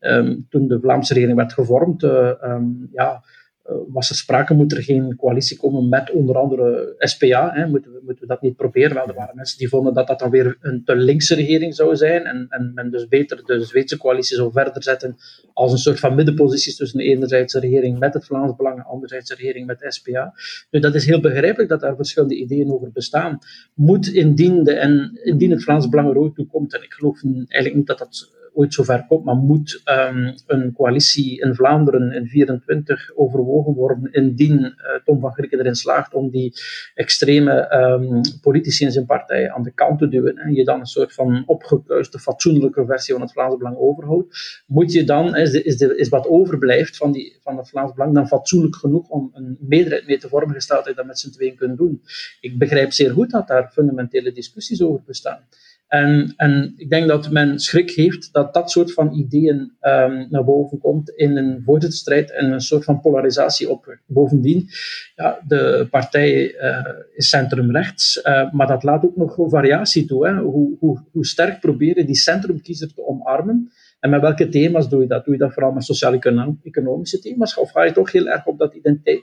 Um, 0.00 0.46
toen 0.50 0.68
de 0.68 0.80
Vlaamse 0.80 1.14
regering 1.14 1.36
werd 1.36 1.52
gevormd, 1.52 2.02
um, 2.02 2.88
ja, 2.92 3.22
eh, 3.66 3.76
was 3.88 4.10
er 4.10 4.16
sprake, 4.16 4.54
moet 4.54 4.72
er 4.72 4.82
geen 4.82 5.16
coalitie 5.16 5.58
komen 5.58 5.88
met 5.88 6.10
onder 6.10 6.36
andere 6.36 6.94
SPA? 6.98 7.50
Hè? 7.52 7.66
Moeten, 7.66 7.92
we, 7.92 8.00
moeten 8.04 8.26
dat 8.26 8.42
niet 8.42 8.56
proberen? 8.56 8.94
Wel, 8.94 9.06
er 9.08 9.14
waren 9.14 9.36
mensen 9.36 9.58
die 9.58 9.68
vonden 9.68 9.94
dat 9.94 10.06
dat 10.06 10.18
dan 10.18 10.30
weer 10.30 10.58
een 10.60 10.84
te 10.84 10.96
linkse 10.96 11.34
regering 11.34 11.74
zou 11.74 11.96
zijn 11.96 12.24
en, 12.24 12.46
en 12.48 12.72
men 12.74 12.90
dus 12.90 13.08
beter 13.08 13.44
de 13.44 13.64
Zweedse 13.64 13.96
coalitie 13.96 14.36
zou 14.36 14.52
verder 14.52 14.82
zetten 14.82 15.16
als 15.52 15.72
een 15.72 15.78
soort 15.78 15.98
van 15.98 16.14
middenposities 16.14 16.76
tussen 16.76 17.00
enerzijds 17.00 17.52
de 17.52 17.60
regering 17.60 17.98
met 17.98 18.14
het 18.14 18.24
Vlaams 18.24 18.56
Belang 18.56 18.78
en 18.78 18.84
anderzijds 18.84 19.28
de 19.28 19.34
regering 19.34 19.66
met 19.66 19.84
SPA. 19.88 20.34
Nu, 20.70 20.80
dat 20.80 20.94
is 20.94 21.06
heel 21.06 21.20
begrijpelijk 21.20 21.68
dat 21.68 21.80
daar 21.80 21.96
verschillende 21.96 22.36
ideeën 22.36 22.72
over 22.72 22.90
bestaan. 22.92 23.38
Moet 23.74 24.06
indien, 24.06 24.64
de, 24.64 24.74
en, 24.74 25.20
indien 25.22 25.50
het 25.50 25.62
Vlaams 25.62 25.88
Belang 25.88 26.10
er 26.10 26.18
ooit 26.18 26.34
toe 26.34 26.46
komt, 26.46 26.74
en 26.74 26.82
ik 26.82 26.92
geloof 26.92 27.22
eigenlijk 27.24 27.74
niet 27.74 27.86
dat 27.86 27.98
dat 27.98 28.34
ooit 28.56 28.74
zover 28.74 29.04
komt, 29.08 29.24
maar 29.24 29.36
moet 29.36 29.82
um, 29.84 30.34
een 30.46 30.72
coalitie 30.72 31.40
in 31.40 31.54
Vlaanderen 31.54 32.12
in 32.12 32.26
24 32.26 33.12
overwogen 33.14 33.74
worden 33.74 34.12
indien 34.12 34.60
uh, 34.60 34.72
Tom 35.04 35.20
van 35.20 35.32
Grieken 35.32 35.58
erin 35.58 35.74
slaagt 35.74 36.14
om 36.14 36.30
die 36.30 36.52
extreme 36.94 37.74
um, 37.74 38.20
politici 38.40 38.84
in 38.84 38.92
zijn 38.92 39.06
partij 39.06 39.50
aan 39.50 39.62
de 39.62 39.72
kant 39.72 39.98
te 39.98 40.08
duwen 40.08 40.36
en 40.36 40.54
je 40.54 40.64
dan 40.64 40.80
een 40.80 40.86
soort 40.86 41.12
van 41.12 41.42
opgekuiste, 41.46 42.18
fatsoenlijke 42.18 42.86
versie 42.86 43.14
van 43.14 43.22
het 43.22 43.32
Vlaams 43.32 43.56
Belang 43.56 43.76
overhoudt, 43.76 44.62
moet 44.66 44.92
je 44.92 45.04
dan, 45.04 45.36
is, 45.36 45.52
is, 45.52 45.80
is 45.80 46.08
wat 46.08 46.26
overblijft 46.26 46.96
van, 46.96 47.12
die, 47.12 47.36
van 47.40 47.56
het 47.56 47.68
Vlaams 47.68 47.92
Belang 47.92 48.14
dan 48.14 48.28
fatsoenlijk 48.28 48.76
genoeg 48.76 49.08
om 49.08 49.30
een 49.34 49.56
meerderheid 49.60 50.06
mee 50.06 50.18
te 50.18 50.28
vormen, 50.28 50.54
gesteld 50.54 50.78
dat 50.78 50.88
je 50.88 50.94
dat 50.94 51.06
met 51.06 51.18
z'n 51.18 51.30
tweeën 51.30 51.56
kunt 51.56 51.78
doen. 51.78 52.02
Ik 52.40 52.58
begrijp 52.58 52.92
zeer 52.92 53.10
goed 53.10 53.30
dat 53.30 53.48
daar 53.48 53.70
fundamentele 53.72 54.32
discussies 54.32 54.82
over 54.82 55.02
bestaan. 55.06 55.46
En, 55.88 56.34
en 56.36 56.74
ik 56.76 56.90
denk 56.90 57.08
dat 57.08 57.30
men 57.30 57.58
schrik 57.58 57.90
heeft 57.90 58.32
dat 58.32 58.54
dat 58.54 58.70
soort 58.70 58.92
van 58.92 59.14
ideeën 59.14 59.56
um, 59.80 60.26
naar 60.30 60.44
boven 60.44 60.78
komt 60.78 61.10
in 61.10 61.36
een 61.36 61.62
voorzitterstrijd 61.64 62.32
en 62.32 62.52
een 62.52 62.60
soort 62.60 62.84
van 62.84 63.00
polarisatie 63.00 63.70
opwekt. 63.70 64.02
Bovendien, 64.06 64.68
ja, 65.14 65.38
de 65.46 65.86
partij 65.90 66.54
uh, 66.54 66.86
is 67.14 67.28
centrumrechts, 67.28 68.20
uh, 68.24 68.52
maar 68.52 68.66
dat 68.66 68.82
laat 68.82 69.04
ook 69.04 69.16
nog 69.16 69.34
variatie 69.36 70.04
toe. 70.04 70.26
Hè. 70.26 70.34
Hoe, 70.34 70.76
hoe, 70.78 71.04
hoe 71.12 71.26
sterk 71.26 71.60
proberen 71.60 72.06
die 72.06 72.14
centrumkiezer 72.14 72.94
te 72.94 73.06
omarmen 73.06 73.72
En 74.06 74.12
met 74.12 74.20
welke 74.20 74.48
thema's 74.48 74.88
doe 74.88 75.00
je 75.00 75.06
dat? 75.06 75.24
Doe 75.24 75.34
je 75.34 75.40
dat 75.40 75.52
vooral 75.52 75.72
met 75.72 75.84
sociaal-economische 75.84 77.18
thema's? 77.18 77.56
Of 77.58 77.70
ga 77.70 77.82
je 77.82 77.92
toch 77.92 78.12
heel 78.12 78.26
erg 78.26 78.46
op 78.46 78.58
dat 78.58 78.74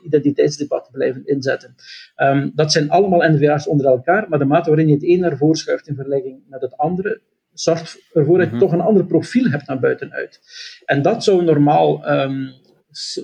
identiteitsdebat 0.03 0.89
blijven 0.91 1.25
inzetten? 1.25 1.75
Um, 2.17 2.51
dat 2.55 2.71
zijn 2.71 2.89
allemaal 2.89 3.31
NVA's 3.31 3.67
onder 3.67 3.85
elkaar, 3.85 4.29
maar 4.29 4.39
de 4.39 4.45
mate 4.45 4.69
waarin 4.69 4.87
je 4.87 4.93
het 4.93 5.03
een 5.03 5.19
naar 5.19 5.37
voren 5.37 5.55
schuift 5.55 5.87
in 5.87 5.95
vergelijking 5.95 6.43
met 6.49 6.61
het 6.61 6.77
andere, 6.77 7.21
zorgt 7.53 8.09
ervoor 8.13 8.37
dat 8.37 8.47
je 8.47 8.51
mhm. 8.53 8.63
toch 8.63 8.71
een 8.71 8.81
ander 8.81 9.05
profiel 9.05 9.49
hebt 9.49 9.67
naar 9.67 9.79
buitenuit. 9.79 10.39
En 10.85 11.01
dat 11.01 11.23
zou 11.23 11.43
normaal 11.43 12.11
um, 12.11 12.51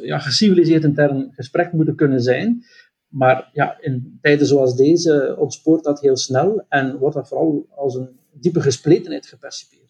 ja, 0.01 0.19
geciviliseerd 0.19 0.83
intern 0.83 1.31
gesprek 1.31 1.71
moeten 1.71 1.95
kunnen 1.95 2.21
zijn. 2.21 2.63
Maar 3.07 3.49
ja, 3.53 3.77
in 3.79 4.17
tijden 4.21 4.47
zoals 4.47 4.75
deze 4.75 5.35
ontspoort 5.39 5.83
dat 5.83 6.01
heel 6.01 6.17
snel 6.17 6.65
en 6.69 6.97
wordt 6.97 7.15
dat 7.15 7.27
vooral 7.27 7.67
als 7.75 7.95
een 7.95 8.09
diepe 8.31 8.61
gespletenheid 8.61 9.25
gepercipieerd. 9.25 9.87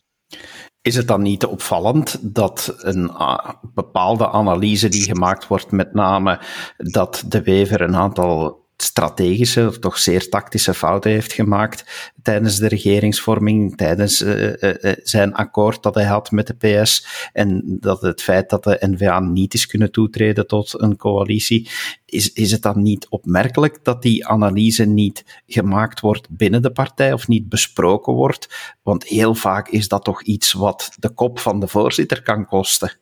Is 0.81 0.95
het 0.95 1.07
dan 1.07 1.21
niet 1.21 1.45
opvallend 1.45 2.33
dat 2.35 2.75
een 2.77 3.03
uh, 3.03 3.49
bepaalde 3.73 4.29
analyse 4.29 4.89
die 4.89 5.03
gemaakt 5.03 5.47
wordt, 5.47 5.71
met 5.71 5.93
name 5.93 6.39
dat 6.77 7.23
de 7.27 7.41
Wever 7.41 7.81
een 7.81 7.95
aantal 7.95 8.58
strategische, 8.83 9.67
of 9.67 9.79
toch 9.79 9.97
zeer 9.97 10.29
tactische 10.29 10.73
fouten 10.73 11.11
heeft 11.11 11.33
gemaakt 11.33 12.11
tijdens 12.21 12.57
de 12.57 12.67
regeringsvorming, 12.67 13.77
tijdens 13.77 14.21
uh, 14.21 14.53
uh, 14.61 14.93
zijn 15.03 15.33
akkoord 15.33 15.83
dat 15.83 15.95
hij 15.95 16.05
had 16.05 16.31
met 16.31 16.47
de 16.47 16.81
PS, 16.81 17.07
en 17.33 17.77
dat 17.79 18.01
het 18.01 18.21
feit 18.21 18.49
dat 18.49 18.63
de 18.63 18.77
NVA 18.79 19.19
niet 19.19 19.53
is 19.53 19.65
kunnen 19.65 19.91
toetreden 19.91 20.47
tot 20.47 20.81
een 20.81 20.95
coalitie, 20.95 21.69
is, 22.05 22.33
is 22.33 22.51
het 22.51 22.61
dan 22.61 22.81
niet 22.81 23.07
opmerkelijk 23.09 23.79
dat 23.83 24.01
die 24.01 24.27
analyse 24.27 24.85
niet 24.85 25.41
gemaakt 25.47 25.99
wordt 25.99 26.29
binnen 26.29 26.61
de 26.61 26.71
partij 26.71 27.13
of 27.13 27.27
niet 27.27 27.49
besproken 27.49 28.13
wordt? 28.13 28.73
Want 28.83 29.03
heel 29.03 29.35
vaak 29.35 29.67
is 29.67 29.87
dat 29.87 30.03
toch 30.03 30.23
iets 30.23 30.53
wat 30.53 30.91
de 30.99 31.09
kop 31.09 31.39
van 31.39 31.59
de 31.59 31.67
voorzitter 31.67 32.21
kan 32.21 32.45
kosten. 32.45 32.97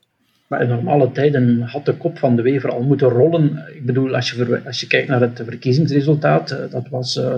Maar 0.47 0.61
in 0.61 0.67
normale 0.67 1.11
tijden 1.11 1.61
had 1.61 1.85
de 1.85 1.97
kop 1.97 2.17
van 2.17 2.35
de 2.35 2.41
Wever 2.41 2.71
al 2.71 2.81
moeten 2.81 3.09
rollen. 3.09 3.63
Ik 3.73 3.85
bedoel, 3.85 4.15
als 4.15 4.31
je, 4.31 4.61
als 4.65 4.79
je 4.79 4.87
kijkt 4.87 5.07
naar 5.07 5.21
het 5.21 5.41
verkiezingsresultaat, 5.45 6.51
uh, 6.51 6.57
dat 6.71 6.89
was 6.89 7.15
uh, 7.15 7.33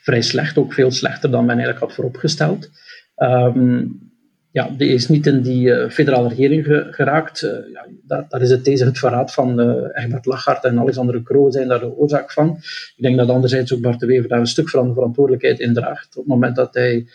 vrij 0.00 0.22
slecht, 0.22 0.58
ook 0.58 0.72
veel 0.72 0.90
slechter 0.90 1.30
dan 1.30 1.44
men 1.44 1.56
eigenlijk 1.56 1.84
had 1.84 1.94
vooropgesteld. 1.94 2.70
Um, 3.16 4.12
ja, 4.50 4.68
die 4.76 4.88
is 4.88 5.08
niet 5.08 5.26
in 5.26 5.42
die 5.42 5.66
uh, 5.66 5.90
federale 5.90 6.28
regering 6.28 6.64
geraakt. 6.90 7.40
ja, 7.72 7.86
daar, 8.28 8.42
is 8.42 8.50
het 8.50 8.64
deze 8.64 8.84
het 8.84 8.98
verraad 8.98 9.32
van 9.32 9.60
Egbert 9.92 10.26
Lachart 10.26 10.64
en 10.64 10.78
Alexander 10.78 11.22
Kroo 11.22 11.50
zijn 11.50 11.68
daar 11.68 11.80
de 11.80 11.96
oorzaak 11.96 12.32
van. 12.32 12.56
Ik 12.96 13.02
denk 13.02 13.16
dat 13.16 13.28
anderzijds 13.28 13.74
ook 13.74 13.80
Bart 13.80 14.00
de 14.00 14.06
Wever 14.06 14.28
daar 14.28 14.38
een 14.38 14.46
stuk 14.46 14.70
van 14.70 14.88
de 14.88 14.94
verantwoordelijkheid 14.94 15.60
in 15.60 15.74
draagt. 15.74 16.08
Op 16.08 16.22
het 16.22 16.26
moment 16.26 16.56
dat 16.56 16.74
hij 16.74 17.06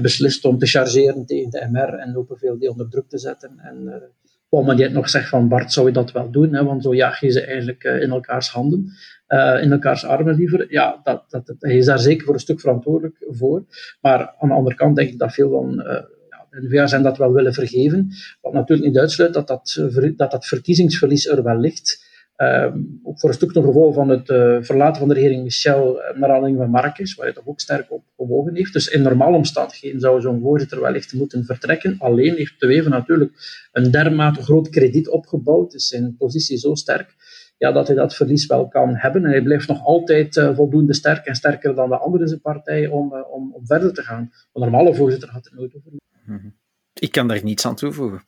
beslist 0.00 0.44
om 0.44 0.58
te 0.58 0.66
chargeren 0.66 1.26
tegen 1.26 1.50
de 1.50 1.68
MR 1.70 1.94
en 1.94 2.16
Open 2.16 2.38
VLD 2.38 2.68
onder 2.68 2.88
druk 2.88 3.08
te 3.08 3.18
zetten 3.18 3.50
en 3.58 4.02
Paul 4.48 4.76
het 4.76 4.92
nog 4.92 5.08
zegt 5.08 5.28
van 5.28 5.48
Bart, 5.48 5.72
zou 5.72 5.86
je 5.86 5.92
dat 5.92 6.12
wel 6.12 6.30
doen? 6.30 6.54
Hè? 6.54 6.64
Want 6.64 6.82
zo 6.82 6.94
jaag 6.94 7.20
je 7.20 7.30
ze 7.30 7.40
eigenlijk 7.40 7.84
uh, 7.84 8.02
in 8.02 8.10
elkaars 8.10 8.48
handen, 8.48 8.92
uh, 9.28 9.62
in 9.62 9.72
elkaars 9.72 10.04
armen 10.04 10.34
liever. 10.34 10.72
Ja, 10.72 11.00
dat, 11.02 11.24
dat, 11.28 11.54
hij 11.58 11.76
is 11.76 11.84
daar 11.84 11.98
zeker 11.98 12.24
voor 12.24 12.34
een 12.34 12.40
stuk 12.40 12.60
verantwoordelijk 12.60 13.26
voor. 13.28 13.64
Maar 14.00 14.34
aan 14.38 14.48
de 14.48 14.54
andere 14.54 14.76
kant 14.76 14.96
denk 14.96 15.08
ik 15.08 15.18
dat 15.18 15.32
veel 15.32 15.50
van 15.50 15.80
uh, 15.80 15.86
ja, 16.30 16.46
de 16.60 16.86
zijn 16.88 17.02
dat 17.02 17.18
wel 17.18 17.32
willen 17.32 17.54
vergeven. 17.54 18.08
Wat 18.40 18.52
natuurlijk 18.52 18.88
niet 18.88 18.98
uitsluit 18.98 19.34
dat 19.34 19.46
dat, 19.46 19.88
dat, 20.16 20.30
dat 20.30 20.46
verkiezingsverlies 20.46 21.26
er 21.26 21.42
wel 21.42 21.58
ligt. 21.58 22.05
Ehm, 22.36 22.78
ook 23.02 23.20
voor 23.20 23.28
een 23.28 23.34
stuk 23.34 23.54
een 23.54 23.64
gevolg 23.64 23.94
van 23.94 24.08
het 24.08 24.28
uh, 24.28 24.56
verlaten 24.60 24.98
van 24.98 25.08
de 25.08 25.14
regering 25.14 25.42
Michel 25.42 25.96
uh, 25.96 26.18
naar 26.18 26.30
aanleiding 26.30 26.56
van 26.56 26.70
Marrakesh, 26.70 27.14
waar 27.14 27.26
hij 27.26 27.34
toch 27.34 27.46
ook 27.46 27.60
sterk 27.60 27.92
op 27.92 28.04
gewogen 28.16 28.54
heeft. 28.54 28.72
Dus 28.72 28.88
in 28.88 29.02
normale 29.02 29.36
omstandigheden 29.36 30.00
zou 30.00 30.20
zo'n 30.20 30.40
voorzitter 30.40 30.80
wellicht 30.80 31.12
moeten 31.12 31.44
vertrekken. 31.44 31.96
Alleen 31.98 32.34
heeft 32.34 32.60
De 32.60 32.66
Wever 32.66 32.90
natuurlijk 32.90 33.32
een 33.72 33.90
dermate 33.90 34.42
groot 34.42 34.68
krediet 34.68 35.08
opgebouwd, 35.08 35.74
is 35.74 35.88
zijn 35.88 36.16
positie 36.16 36.56
zo 36.56 36.74
sterk, 36.74 37.14
ja, 37.58 37.72
dat 37.72 37.86
hij 37.86 37.96
dat 37.96 38.14
verlies 38.14 38.46
wel 38.46 38.68
kan 38.68 38.94
hebben. 38.94 39.24
En 39.24 39.30
hij 39.30 39.42
blijft 39.42 39.68
nog 39.68 39.84
altijd 39.84 40.36
uh, 40.36 40.56
voldoende 40.56 40.94
sterk 40.94 41.26
en 41.26 41.34
sterker 41.34 41.74
dan 41.74 41.88
de 41.88 41.98
andere 41.98 42.22
in 42.22 42.28
zijn 42.28 42.40
partij 42.40 42.86
om, 42.86 43.14
om, 43.30 43.54
om 43.54 43.66
verder 43.66 43.94
te 43.94 44.02
gaan. 44.02 44.30
Een 44.52 44.60
normale 44.60 44.94
voorzitter 44.94 45.28
had 45.28 45.44
het 45.44 45.54
nooit 45.54 45.74
over. 45.74 45.90
Mhm. 46.24 46.48
Ik 46.92 47.10
kan 47.10 47.28
daar 47.28 47.44
niets 47.44 47.66
aan 47.66 47.76
toevoegen. 47.76 48.20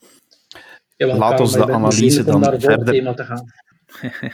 Laat 0.96 1.40
ons 1.40 1.52
de 1.52 1.72
analyse 1.72 2.24
dan 2.24 2.44
verder... 2.44 3.14
Te 3.14 3.24
gaan. 3.24 3.44
嘿 3.90 4.08
嘿 4.20 4.30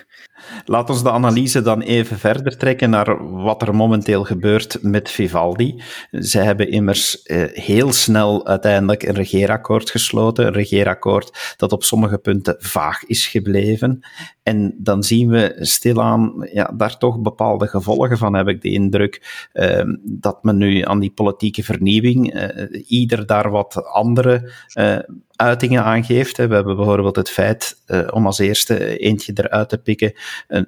Laat 0.64 0.90
ons 0.90 1.02
de 1.02 1.10
analyse 1.10 1.62
dan 1.62 1.80
even 1.80 2.18
verder 2.18 2.56
trekken 2.56 2.90
naar 2.90 3.32
wat 3.32 3.62
er 3.62 3.74
momenteel 3.74 4.24
gebeurt 4.24 4.78
met 4.82 5.10
Vivaldi. 5.10 5.82
Zij 6.10 6.44
hebben 6.44 6.70
immers 6.70 7.22
eh, 7.22 7.42
heel 7.52 7.92
snel 7.92 8.46
uiteindelijk 8.46 9.02
een 9.02 9.14
regeerakkoord 9.14 9.90
gesloten, 9.90 10.46
een 10.46 10.52
regeerakkoord 10.52 11.54
dat 11.56 11.72
op 11.72 11.84
sommige 11.84 12.18
punten 12.18 12.56
vaag 12.58 13.04
is 13.04 13.26
gebleven. 13.26 14.02
En 14.44 14.74
dan 14.78 15.02
zien 15.02 15.28
we 15.28 15.56
stilaan 15.58 16.48
ja, 16.52 16.72
daar 16.76 16.98
toch 16.98 17.20
bepaalde 17.20 17.66
gevolgen 17.66 18.18
van, 18.18 18.34
heb 18.34 18.48
ik 18.48 18.62
de 18.62 18.70
indruk, 18.70 19.46
eh, 19.52 19.82
dat 20.02 20.42
men 20.42 20.56
nu 20.56 20.82
aan 20.82 21.00
die 21.00 21.10
politieke 21.10 21.62
vernieuwing 21.62 22.32
eh, 22.32 22.82
ieder 22.86 23.26
daar 23.26 23.50
wat 23.50 23.84
andere 23.84 24.52
eh, 24.72 24.98
uitingen 25.36 25.84
aangeeft. 25.84 26.36
We 26.36 26.54
hebben 26.54 26.76
bijvoorbeeld 26.76 27.16
het 27.16 27.30
feit, 27.30 27.82
om 28.10 28.26
als 28.26 28.38
eerste 28.38 28.98
eentje 28.98 29.32
eruit 29.34 29.68
te 29.68 29.78
pikken, 29.78 30.12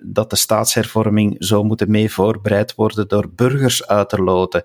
dat 0.02 0.30
de 0.30 0.36
staatshervorming 0.36 1.36
zou 1.38 1.64
moeten 1.64 1.90
mee 1.90 2.10
voorbereid 2.10 2.74
worden 2.74 3.08
door 3.08 3.30
burgers 3.34 3.86
uit 3.86 4.08
te 4.08 4.22
loten. 4.22 4.62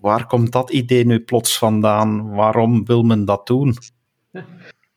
Waar 0.00 0.26
komt 0.26 0.52
dat 0.52 0.70
idee 0.70 1.06
nu 1.06 1.20
plots 1.20 1.58
vandaan? 1.58 2.30
Waarom 2.30 2.84
wil 2.84 3.02
men 3.02 3.24
dat 3.24 3.46
doen? 3.46 3.76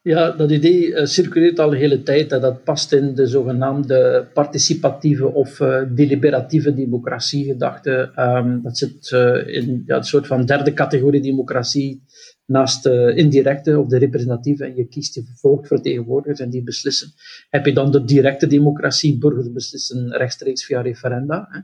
Ja, 0.02 0.32
dat 0.32 0.52
idee 0.52 0.88
uh, 0.88 1.06
circuleert 1.06 1.60
al 1.60 1.70
de 1.70 1.78
hele 1.78 2.04
tijd. 2.04 2.32
en 2.32 2.42
dat 2.42 2.64
past 2.64 2.94
in 2.94 3.16
de 3.16 3.28
zogenaamde 3.28 4.28
participatieve 4.34 5.34
of 5.34 5.60
uh, 5.60 5.82
deliberatieve 5.90 6.74
democratie-gedachte. 6.74 8.12
Um, 8.16 8.62
dat 8.64 8.78
zit 8.78 9.12
in 9.46 9.84
ja, 9.86 9.96
een 9.96 10.04
soort 10.04 10.28
van 10.28 10.46
derde 10.46 10.74
categorie 10.74 11.22
democratie 11.22 12.04
naast 12.46 12.84
de 12.84 13.14
indirecte 13.16 13.80
of 13.80 13.88
de 13.88 13.98
representatieve, 13.98 14.66
en 14.66 14.76
je 14.76 14.88
kiest 14.88 15.16
je 15.16 15.24
volksvertegenwoordigers 15.36 16.40
en 16.40 16.50
die 16.50 16.64
beslissen. 16.64 17.12
Heb 17.50 17.66
je 17.66 17.74
dan 17.74 17.92
de 17.92 18.06
directe 18.06 18.48
democratie, 18.48 19.18
burgers 19.18 19.52
beslissen 19.52 20.12
rechtstreeks 20.12 20.66
via 20.66 20.82
referenda. 20.82 21.48
Hè. 21.50 21.60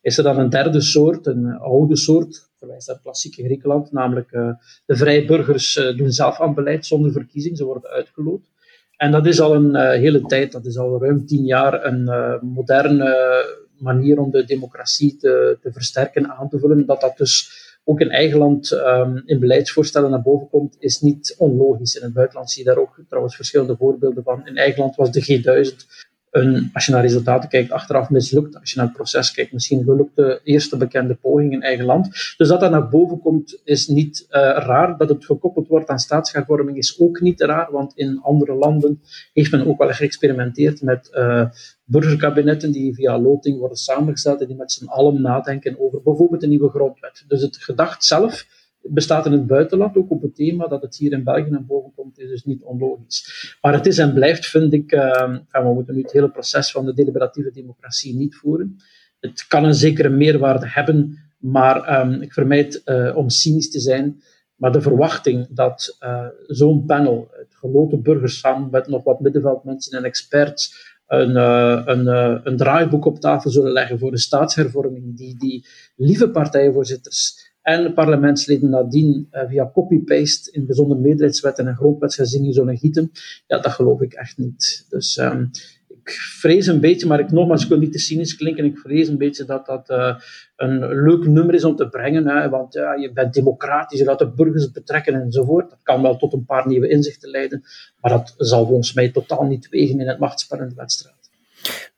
Is 0.00 0.18
er 0.18 0.24
dan 0.24 0.38
een 0.38 0.50
derde 0.50 0.80
soort, 0.80 1.26
een 1.26 1.46
oude 1.46 1.96
soort, 1.96 2.50
verwijst 2.58 2.88
naar 2.88 3.00
klassieke 3.02 3.44
Griekenland, 3.44 3.92
namelijk 3.92 4.32
uh, 4.32 4.52
de 4.86 4.96
vrije 4.96 5.24
burgers 5.24 5.76
uh, 5.76 5.96
doen 5.96 6.12
zelf 6.12 6.40
aan 6.40 6.54
beleid 6.54 6.86
zonder 6.86 7.12
verkiezing, 7.12 7.56
ze 7.56 7.64
worden 7.64 7.90
uitgeloot. 7.90 8.50
En 8.96 9.10
dat 9.10 9.26
is 9.26 9.40
al 9.40 9.54
een 9.54 9.76
hele 9.76 10.20
tijd, 10.20 10.52
dat 10.52 10.66
is 10.66 10.78
al 10.78 11.00
ruim 11.00 11.26
tien 11.26 11.44
jaar, 11.44 11.84
een 11.84 12.04
moderne 12.42 13.44
manier 13.78 14.18
om 14.18 14.30
de 14.30 14.44
democratie 14.44 15.16
te, 15.16 15.58
te 15.60 15.72
versterken, 15.72 16.30
aan 16.30 16.48
te 16.48 16.58
vullen, 16.58 16.86
dat 16.86 17.00
dat 17.00 17.16
dus 17.16 17.61
ook 17.84 18.00
in 18.00 18.10
eigen 18.10 18.38
land 18.38 18.70
um, 18.70 19.22
in 19.26 19.40
beleidsvoorstellen 19.40 20.10
naar 20.10 20.22
boven 20.22 20.48
komt, 20.48 20.76
is 20.78 21.00
niet 21.00 21.34
onlogisch. 21.38 21.94
In 21.94 22.02
het 22.02 22.12
buitenland 22.12 22.50
zie 22.50 22.62
je 22.64 22.68
daar 22.68 22.78
ook 22.78 23.00
trouwens 23.08 23.36
verschillende 23.36 23.76
voorbeelden 23.76 24.22
van. 24.22 24.46
In 24.46 24.56
eigen 24.56 24.80
land 24.80 24.96
was 24.96 25.10
de 25.10 25.42
G1000 25.42 26.10
een, 26.32 26.70
als 26.72 26.86
je 26.86 26.92
naar 26.92 27.02
resultaten 27.02 27.48
kijkt, 27.48 27.70
achteraf 27.70 28.10
mislukt. 28.10 28.60
Als 28.60 28.70
je 28.70 28.76
naar 28.76 28.86
het 28.86 28.96
proces 28.96 29.30
kijkt, 29.30 29.52
misschien 29.52 29.84
gelukt 29.84 30.16
de 30.16 30.40
eerste 30.44 30.76
bekende 30.76 31.14
poging 31.14 31.52
in 31.52 31.62
eigen 31.62 31.84
land. 31.84 32.34
Dus 32.36 32.48
dat 32.48 32.60
dat 32.60 32.70
naar 32.70 32.88
boven 32.88 33.20
komt, 33.20 33.60
is 33.64 33.86
niet 33.86 34.26
uh, 34.30 34.40
raar. 34.40 34.96
Dat 34.96 35.08
het 35.08 35.24
gekoppeld 35.24 35.68
wordt 35.68 35.88
aan 35.88 35.98
staatshervorming 35.98 36.76
is 36.76 37.00
ook 37.00 37.20
niet 37.20 37.40
raar, 37.40 37.72
want 37.72 37.92
in 37.94 38.20
andere 38.22 38.54
landen 38.54 39.00
heeft 39.32 39.50
men 39.50 39.66
ook 39.66 39.78
wel 39.78 39.92
geëxperimenteerd 39.92 40.82
met 40.82 41.10
uh, 41.12 41.44
burgerkabinetten 41.84 42.72
die 42.72 42.94
via 42.94 43.18
loting 43.18 43.58
worden 43.58 43.76
samengesteld 43.76 44.40
en 44.40 44.46
die 44.46 44.56
met 44.56 44.72
z'n 44.72 44.86
allen 44.86 45.20
nadenken 45.20 45.80
over 45.80 46.02
bijvoorbeeld 46.02 46.42
een 46.42 46.48
nieuwe 46.48 46.70
grondwet. 46.70 47.24
Dus 47.28 47.42
het 47.42 47.56
gedacht 47.56 48.04
zelf 48.04 48.46
bestaat 48.82 49.26
in 49.26 49.32
het 49.32 49.46
buitenland 49.46 49.96
ook 49.96 50.10
op 50.10 50.22
het 50.22 50.34
thema 50.34 50.66
dat 50.66 50.82
het 50.82 50.96
hier 50.96 51.12
in 51.12 51.24
België 51.24 51.50
naar 51.50 51.64
boven 51.64 51.92
komt, 51.94 52.18
is 52.18 52.28
dus 52.28 52.44
niet 52.44 52.62
onlogisch. 52.62 53.56
Maar 53.60 53.72
het 53.72 53.86
is 53.86 53.98
en 53.98 54.14
blijft, 54.14 54.46
vind 54.46 54.72
ik, 54.72 54.92
uh, 54.92 55.36
we 55.50 55.72
moeten 55.74 55.94
nu 55.94 56.02
het 56.02 56.12
hele 56.12 56.30
proces 56.30 56.70
van 56.70 56.84
de 56.84 56.94
deliberatieve 56.94 57.50
democratie 57.50 58.16
niet 58.16 58.34
voeren. 58.34 58.76
Het 59.20 59.46
kan 59.46 59.64
een 59.64 59.74
zekere 59.74 60.08
meerwaarde 60.08 60.68
hebben, 60.68 61.18
maar 61.38 62.00
um, 62.06 62.22
ik 62.22 62.32
vermijd 62.32 62.82
uh, 62.84 63.16
om 63.16 63.28
cynisch 63.28 63.70
te 63.70 63.80
zijn. 63.80 64.22
Maar 64.56 64.72
de 64.72 64.80
verwachting 64.80 65.46
dat 65.50 65.96
uh, 66.00 66.26
zo'n 66.46 66.84
panel, 66.84 67.28
het 67.32 67.54
geloten 67.54 68.02
burgers 68.02 68.38
samen 68.38 68.68
met 68.70 68.86
nog 68.86 69.04
wat 69.04 69.20
middenveldmensen 69.20 69.98
en 69.98 70.04
experts, 70.04 70.90
een, 71.06 71.30
uh, 71.30 71.82
een, 71.84 72.06
een 72.46 72.56
draaiboek 72.56 73.04
op 73.04 73.20
tafel 73.20 73.50
zullen 73.50 73.72
leggen 73.72 73.98
voor 73.98 74.10
de 74.10 74.18
staatshervorming, 74.18 75.16
die 75.16 75.36
die 75.38 75.66
lieve 75.96 76.30
partijvoorzitters 76.30 77.51
en 77.62 77.94
parlementsleden 77.94 78.70
nadien 78.70 79.28
uh, 79.32 79.48
via 79.48 79.70
copy-paste 79.72 80.50
in 80.52 80.66
bijzonder 80.66 80.98
meerderheidswetten 80.98 81.66
en 81.66 81.76
grondwetsherzieningen 81.76 82.54
zullen 82.54 82.76
gieten, 82.76 83.10
ja, 83.46 83.58
dat 83.58 83.72
geloof 83.72 84.00
ik 84.00 84.12
echt 84.12 84.38
niet. 84.38 84.86
Dus 84.88 85.16
um, 85.16 85.50
ik 85.88 86.10
vrees 86.10 86.66
een 86.66 86.80
beetje, 86.80 87.06
maar 87.06 87.20
ik 87.20 87.30
nogmaals, 87.30 87.62
ik 87.62 87.68
wil 87.68 87.78
niet 87.78 87.92
te 87.92 87.98
cynisch 87.98 88.36
klinken, 88.36 88.64
ik 88.64 88.78
vrees 88.78 89.08
een 89.08 89.18
beetje 89.18 89.44
dat 89.44 89.66
dat 89.66 89.90
uh, 89.90 90.16
een 90.56 91.02
leuk 91.02 91.26
nummer 91.26 91.54
is 91.54 91.64
om 91.64 91.76
te 91.76 91.88
brengen, 91.88 92.26
hè, 92.26 92.48
want 92.48 92.72
ja, 92.72 92.94
je 92.94 93.12
bent 93.12 93.34
democratisch, 93.34 93.98
je 93.98 94.04
laat 94.04 94.18
de 94.18 94.32
burgers 94.32 94.70
betrekken 94.70 95.14
enzovoort. 95.14 95.70
Dat 95.70 95.82
kan 95.82 96.02
wel 96.02 96.16
tot 96.16 96.32
een 96.32 96.44
paar 96.44 96.66
nieuwe 96.66 96.88
inzichten 96.88 97.30
leiden, 97.30 97.62
maar 98.00 98.10
dat 98.10 98.34
zal 98.36 98.66
volgens 98.66 98.92
mij 98.92 99.10
totaal 99.10 99.44
niet 99.44 99.68
wegen 99.68 100.00
in 100.00 100.08
het 100.08 100.18
machtsspel 100.18 100.60
in 100.60 100.68
de 100.68 100.74
wedstrijd. 100.74 101.21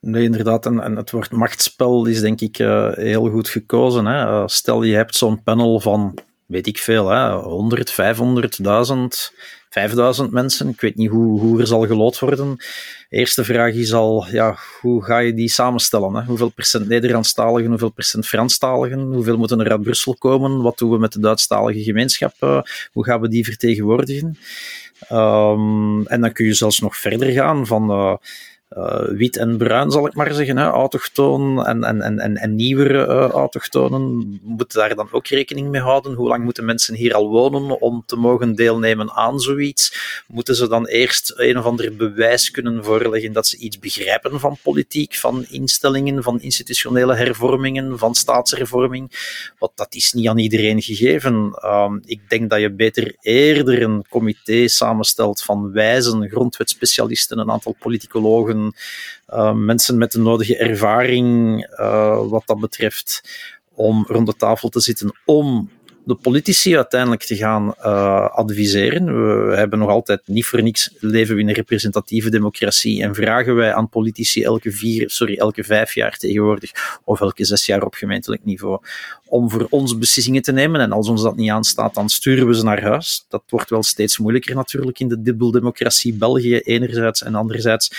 Nee, 0.01 0.25
inderdaad. 0.25 0.67
En, 0.67 0.97
het 0.97 1.11
woord 1.11 1.31
machtsspel 1.31 2.07
is 2.07 2.21
denk 2.21 2.41
ik 2.41 2.59
uh, 2.59 2.93
heel 2.93 3.31
goed 3.31 3.49
gekozen. 3.49 4.07
Hè. 4.07 4.49
stel 4.49 4.83
je 4.83 4.95
hebt 4.95 5.17
zo'n 5.17 5.43
panel 5.43 5.81
van, 5.81 6.19
weet 6.47 6.67
ik 6.67 6.79
veel, 6.79 7.09
hè, 7.09 7.33
100, 7.33 7.91
500, 7.91 8.65
1000 8.65 9.33
5000 9.75 10.31
mensen. 10.31 10.69
Ik 10.69 10.81
weet 10.81 10.97
niet 10.97 11.11
hoe, 11.11 11.41
hoe 11.41 11.61
er 11.61 11.67
zal 11.67 11.87
gelood 11.87 12.19
worden. 12.19 12.57
Eerste 13.09 13.45
vraag 13.45 13.75
is 13.75 13.93
al, 13.93 14.27
ja, 14.31 14.59
hoe 14.81 15.05
ga 15.05 15.19
je 15.19 15.35
die 15.35 15.49
samenstellen? 15.49 16.15
Hè? 16.15 16.25
Hoeveel 16.25 16.49
procent 16.49 16.89
Nederlandstaligen, 16.89 17.71
hoeveel 17.71 17.91
procent 17.91 18.27
Franstaligen? 18.27 19.01
Hoeveel 19.01 19.37
moeten 19.37 19.61
er 19.61 19.71
uit 19.71 19.83
Brussel 19.83 20.15
komen? 20.15 20.63
Wat 20.63 20.79
doen 20.79 20.91
we 20.91 20.99
met 20.99 21.13
de 21.13 21.21
Duitsstalige 21.21 21.83
gemeenschap? 21.83 22.35
Uh, 22.41 22.63
hoe 22.93 23.05
gaan 23.05 23.21
we 23.21 23.29
die 23.29 23.45
vertegenwoordigen? 23.45 24.39
Um, 25.13 26.07
en 26.07 26.21
dan 26.21 26.33
kun 26.33 26.47
je 26.47 26.55
zelfs 26.55 26.81
nog 26.81 26.97
verder 26.97 27.33
gaan 27.33 27.67
van... 27.67 28.19
Uh, 28.79 29.19
wit 29.19 29.37
en 29.37 29.57
bruin, 29.57 29.91
zal 29.91 30.07
ik 30.07 30.15
maar 30.15 30.35
zeggen, 30.35 30.57
hè, 30.57 30.71
en, 31.65 31.85
en, 31.85 32.19
en, 32.19 32.37
en 32.37 32.55
nieuwere 32.55 33.07
uh, 33.07 33.29
autochtonen, 33.31 34.41
moeten 34.43 34.79
daar 34.79 34.95
dan 34.95 35.09
ook 35.11 35.27
rekening 35.27 35.69
mee 35.69 35.81
houden? 35.81 36.15
Hoe 36.15 36.29
lang 36.29 36.45
moeten 36.45 36.65
mensen 36.65 36.95
hier 36.95 37.15
al 37.15 37.29
wonen 37.29 37.81
om 37.81 38.03
te 38.07 38.17
mogen 38.17 38.55
deelnemen 38.55 39.11
aan 39.11 39.41
zoiets? 39.41 40.23
Moeten 40.27 40.55
ze 40.55 40.69
dan 40.69 40.87
eerst 40.87 41.33
een 41.37 41.59
of 41.59 41.65
ander 41.65 41.97
bewijs 41.97 42.51
kunnen 42.51 42.85
voorleggen 42.85 43.33
dat 43.33 43.47
ze 43.47 43.57
iets 43.57 43.79
begrijpen 43.79 44.41
van 44.41 44.57
politiek, 44.63 45.15
van 45.15 45.45
instellingen, 45.51 46.23
van 46.23 46.41
institutionele 46.41 47.15
hervormingen, 47.15 47.99
van 47.99 48.15
staatshervorming? 48.15 49.11
Want 49.59 49.73
dat 49.75 49.95
is 49.95 50.13
niet 50.13 50.29
aan 50.29 50.39
iedereen 50.39 50.83
gegeven. 50.83 51.59
Uh, 51.65 51.93
ik 52.05 52.21
denk 52.29 52.51
dat 52.51 52.61
je 52.61 52.73
beter 52.73 53.17
eerder 53.21 53.83
een 53.83 54.05
comité 54.09 54.69
samenstelt 54.69 55.43
van 55.43 55.73
wijzen, 55.73 56.29
grondwetspecialisten, 56.29 57.39
een 57.39 57.51
aantal 57.51 57.77
politicologen, 57.79 58.64
uh, 59.29 59.53
mensen 59.53 59.99
met 59.99 60.13
de 60.13 60.19
nodige 60.19 60.57
ervaring 60.57 61.59
uh, 61.81 62.29
wat 62.29 62.43
dat 62.47 62.61
betreft, 62.61 63.23
om 63.75 64.05
rond 64.09 64.27
de 64.27 64.37
tafel 64.37 64.69
te 64.69 64.81
zitten 64.81 65.17
om 65.25 65.71
de 66.05 66.15
politici 66.15 66.77
uiteindelijk 66.77 67.23
te 67.23 67.37
gaan 67.37 67.75
uh, 67.79 68.29
adviseren. 68.29 69.07
We 69.49 69.57
hebben 69.57 69.79
nog 69.79 69.89
altijd 69.89 70.23
niet 70.25 70.47
voor 70.47 70.63
niks 70.63 70.91
leven 70.99 71.35
we 71.35 71.41
in 71.41 71.49
een 71.49 71.55
representatieve 71.55 72.31
democratie 72.31 73.03
en 73.03 73.15
vragen 73.15 73.55
wij 73.55 73.75
aan 73.75 73.89
politici 73.89 74.43
elke 74.43 74.71
vier, 74.71 75.11
sorry, 75.11 75.37
elke 75.37 75.65
vijf 75.65 75.95
jaar 75.95 76.17
tegenwoordig, 76.17 77.01
of 77.05 77.21
elke 77.21 77.45
zes 77.45 77.67
jaar 77.67 77.83
op 77.83 77.95
gemeentelijk 77.95 78.45
niveau, 78.45 78.79
om 79.27 79.51
voor 79.51 79.67
ons 79.71 79.99
beslissingen 79.99 80.43
te 80.43 80.53
nemen. 80.53 80.81
En 80.81 80.93
als 80.93 81.09
ons 81.09 81.23
dat 81.23 81.37
niet 81.37 81.51
aanstaat, 81.51 81.95
dan 81.95 82.09
sturen 82.09 82.47
we 82.47 82.55
ze 82.55 82.65
naar 82.65 82.83
huis. 82.83 83.25
Dat 83.29 83.43
wordt 83.49 83.71
wel 83.71 83.83
steeds 83.83 84.19
moeilijker 84.19 84.55
natuurlijk 84.55 85.01
in 85.01 85.09
de 85.09 85.23
dubbeldemocratie 85.23 86.15
België 86.15 86.59
enerzijds 86.59 87.23
en 87.23 87.35
anderzijds 87.35 87.91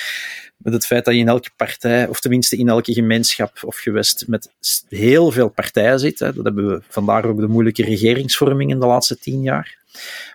met 0.58 0.74
het 0.74 0.86
feit 0.86 1.06
dat 1.06 1.14
je 1.14 1.20
in 1.20 1.28
elke 1.28 1.50
partij, 1.56 2.08
of 2.08 2.20
tenminste 2.20 2.58
in 2.58 2.70
elke 2.70 2.94
gemeenschap 2.94 3.58
of 3.64 3.78
gewest, 3.78 4.24
met 4.28 4.50
heel 4.90 5.32
veel 5.32 5.50
partijen 5.50 6.00
zit. 6.00 6.20
Hè. 6.20 6.34
Dat 6.34 6.44
hebben 6.46 6.68
we 6.68 6.82
vandaar 6.90 7.26
ook 7.26 7.40
de 7.40 7.48
moeilijke 7.48 7.84
regeringsvorming 7.84 8.72
in 8.72 8.80
de 8.80 8.86
laatste 8.86 9.20
tien 9.20 9.42
jaar. 9.42 9.84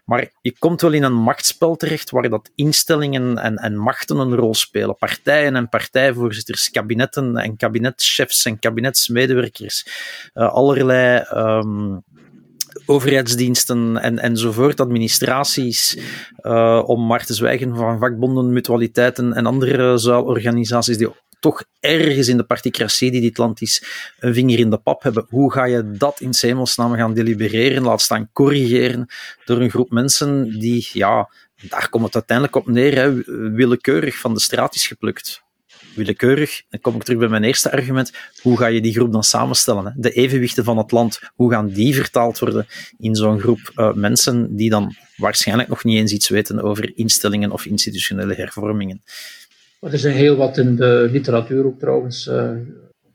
Maar 0.04 0.30
je 0.40 0.54
komt 0.58 0.80
wel 0.80 0.92
in 0.92 1.02
een 1.02 1.14
machtsspel 1.14 1.76
terecht 1.76 2.10
waar 2.10 2.28
dat 2.28 2.50
instellingen 2.54 3.38
en, 3.38 3.56
en 3.56 3.76
machten 3.76 4.16
een 4.16 4.34
rol 4.34 4.54
spelen. 4.54 4.96
Partijen 4.96 5.56
en 5.56 5.68
partijvoorzitters, 5.68 6.70
kabinetten 6.70 7.36
en 7.36 7.56
kabinetchefs 7.56 8.44
en 8.44 8.58
kabinetsmedewerkers. 8.58 9.86
Uh, 10.34 10.52
allerlei 10.52 11.24
um, 11.34 12.02
overheidsdiensten 12.90 13.96
en, 13.96 14.18
enzovoort, 14.18 14.80
administraties, 14.80 15.98
uh, 16.42 16.82
om 16.86 17.06
maar 17.06 17.24
te 17.24 17.34
zwijgen 17.34 17.76
van 17.76 17.98
vakbonden, 17.98 18.52
mutualiteiten 18.52 19.32
en 19.32 19.46
andere 19.46 19.98
zuilorganisaties 19.98 20.96
die 20.96 21.08
toch 21.40 21.64
ergens 21.80 22.28
in 22.28 22.36
de 22.36 22.44
particratie 22.44 23.10
die 23.10 23.20
dit 23.20 23.38
land 23.38 23.60
is, 23.60 23.84
een 24.18 24.34
vinger 24.34 24.58
in 24.58 24.70
de 24.70 24.78
pap 24.78 25.02
hebben. 25.02 25.26
Hoe 25.28 25.52
ga 25.52 25.64
je 25.64 25.90
dat 25.90 26.20
in 26.20 26.32
hemelsnaam 26.40 26.94
gaan 26.94 27.14
delibereren, 27.14 27.82
laat 27.82 28.00
staan 28.00 28.30
corrigeren 28.32 29.06
door 29.44 29.60
een 29.60 29.70
groep 29.70 29.90
mensen 29.90 30.58
die, 30.58 30.88
ja, 30.92 31.30
daar 31.68 31.88
komt 31.88 32.04
het 32.04 32.14
uiteindelijk 32.14 32.56
op 32.56 32.66
neer, 32.66 32.94
hè, 32.94 33.12
willekeurig 33.54 34.16
van 34.16 34.34
de 34.34 34.40
straat 34.40 34.74
is 34.74 34.86
geplukt 34.86 35.42
willekeurig. 35.94 36.62
Dan 36.68 36.80
kom 36.80 36.94
ik 36.94 37.02
terug 37.02 37.18
bij 37.18 37.28
mijn 37.28 37.44
eerste 37.44 37.72
argument. 37.72 38.12
Hoe 38.42 38.56
ga 38.56 38.66
je 38.66 38.80
die 38.80 38.92
groep 38.92 39.12
dan 39.12 39.24
samenstellen? 39.24 39.84
Hè? 39.84 39.90
De 39.96 40.10
evenwichten 40.10 40.64
van 40.64 40.78
het 40.78 40.90
land, 40.90 41.20
hoe 41.34 41.50
gaan 41.50 41.68
die 41.68 41.94
vertaald 41.94 42.38
worden 42.38 42.66
in 42.98 43.14
zo'n 43.14 43.40
groep 43.40 43.72
uh, 43.76 43.92
mensen 43.92 44.56
die 44.56 44.70
dan 44.70 44.94
waarschijnlijk 45.16 45.68
nog 45.68 45.84
niet 45.84 45.96
eens 45.96 46.12
iets 46.12 46.28
weten 46.28 46.62
over 46.62 46.92
instellingen 46.94 47.50
of 47.50 47.64
institutionele 47.64 48.34
hervormingen? 48.34 49.02
Er 49.80 49.98
zijn 49.98 50.16
heel 50.16 50.36
wat 50.36 50.58
in 50.58 50.76
de 50.76 51.08
literatuur 51.10 51.64
ook 51.64 51.78
trouwens 51.78 52.26
uh, 52.26 52.50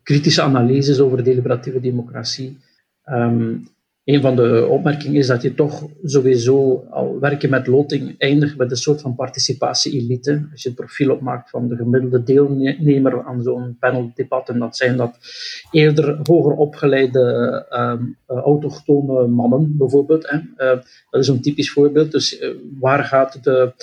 kritische 0.04 0.42
analyses 0.42 1.00
over 1.00 1.24
deliberatieve 1.24 1.80
democratie. 1.80 2.58
Um, 3.06 3.68
een 4.06 4.22
van 4.22 4.36
de 4.36 4.68
opmerkingen 4.70 5.16
is 5.16 5.28
dat 5.28 5.42
je 5.42 5.54
toch 5.54 5.88
sowieso 6.04 6.86
al 6.90 7.20
werken 7.20 7.50
met 7.50 7.68
loting 7.68 8.16
eindigt 8.18 8.58
met 8.58 8.72
een 8.72 8.78
soort 8.78 9.02
van 9.02 9.16
participatie-elite. 9.16 10.48
Als 10.52 10.64
je 10.64 10.70
het 10.70 10.78
profiel 10.78 11.12
opmaakt 11.12 11.50
van 11.50 11.68
de 11.68 11.76
gemiddelde 11.76 12.24
deelnemer 12.24 13.24
aan 13.24 13.42
zo'n 13.42 13.78
paneldebat, 13.80 14.50
en 14.50 14.60
dat 14.60 14.78
zijn 14.78 14.98
dat 14.98 15.18
eerder 15.72 16.20
hoger 16.24 16.52
opgeleide 16.52 17.66
um, 17.70 18.18
autochtone 18.28 19.28
mannen 19.28 19.78
bijvoorbeeld. 19.78 20.26
Uh, 20.26 20.42
dat 21.10 21.22
is 21.22 21.28
een 21.28 21.42
typisch 21.42 21.72
voorbeeld. 21.72 22.12
Dus 22.12 22.42
uh, 22.42 22.50
waar 22.80 23.04
gaat 23.04 23.44
de 23.44 23.74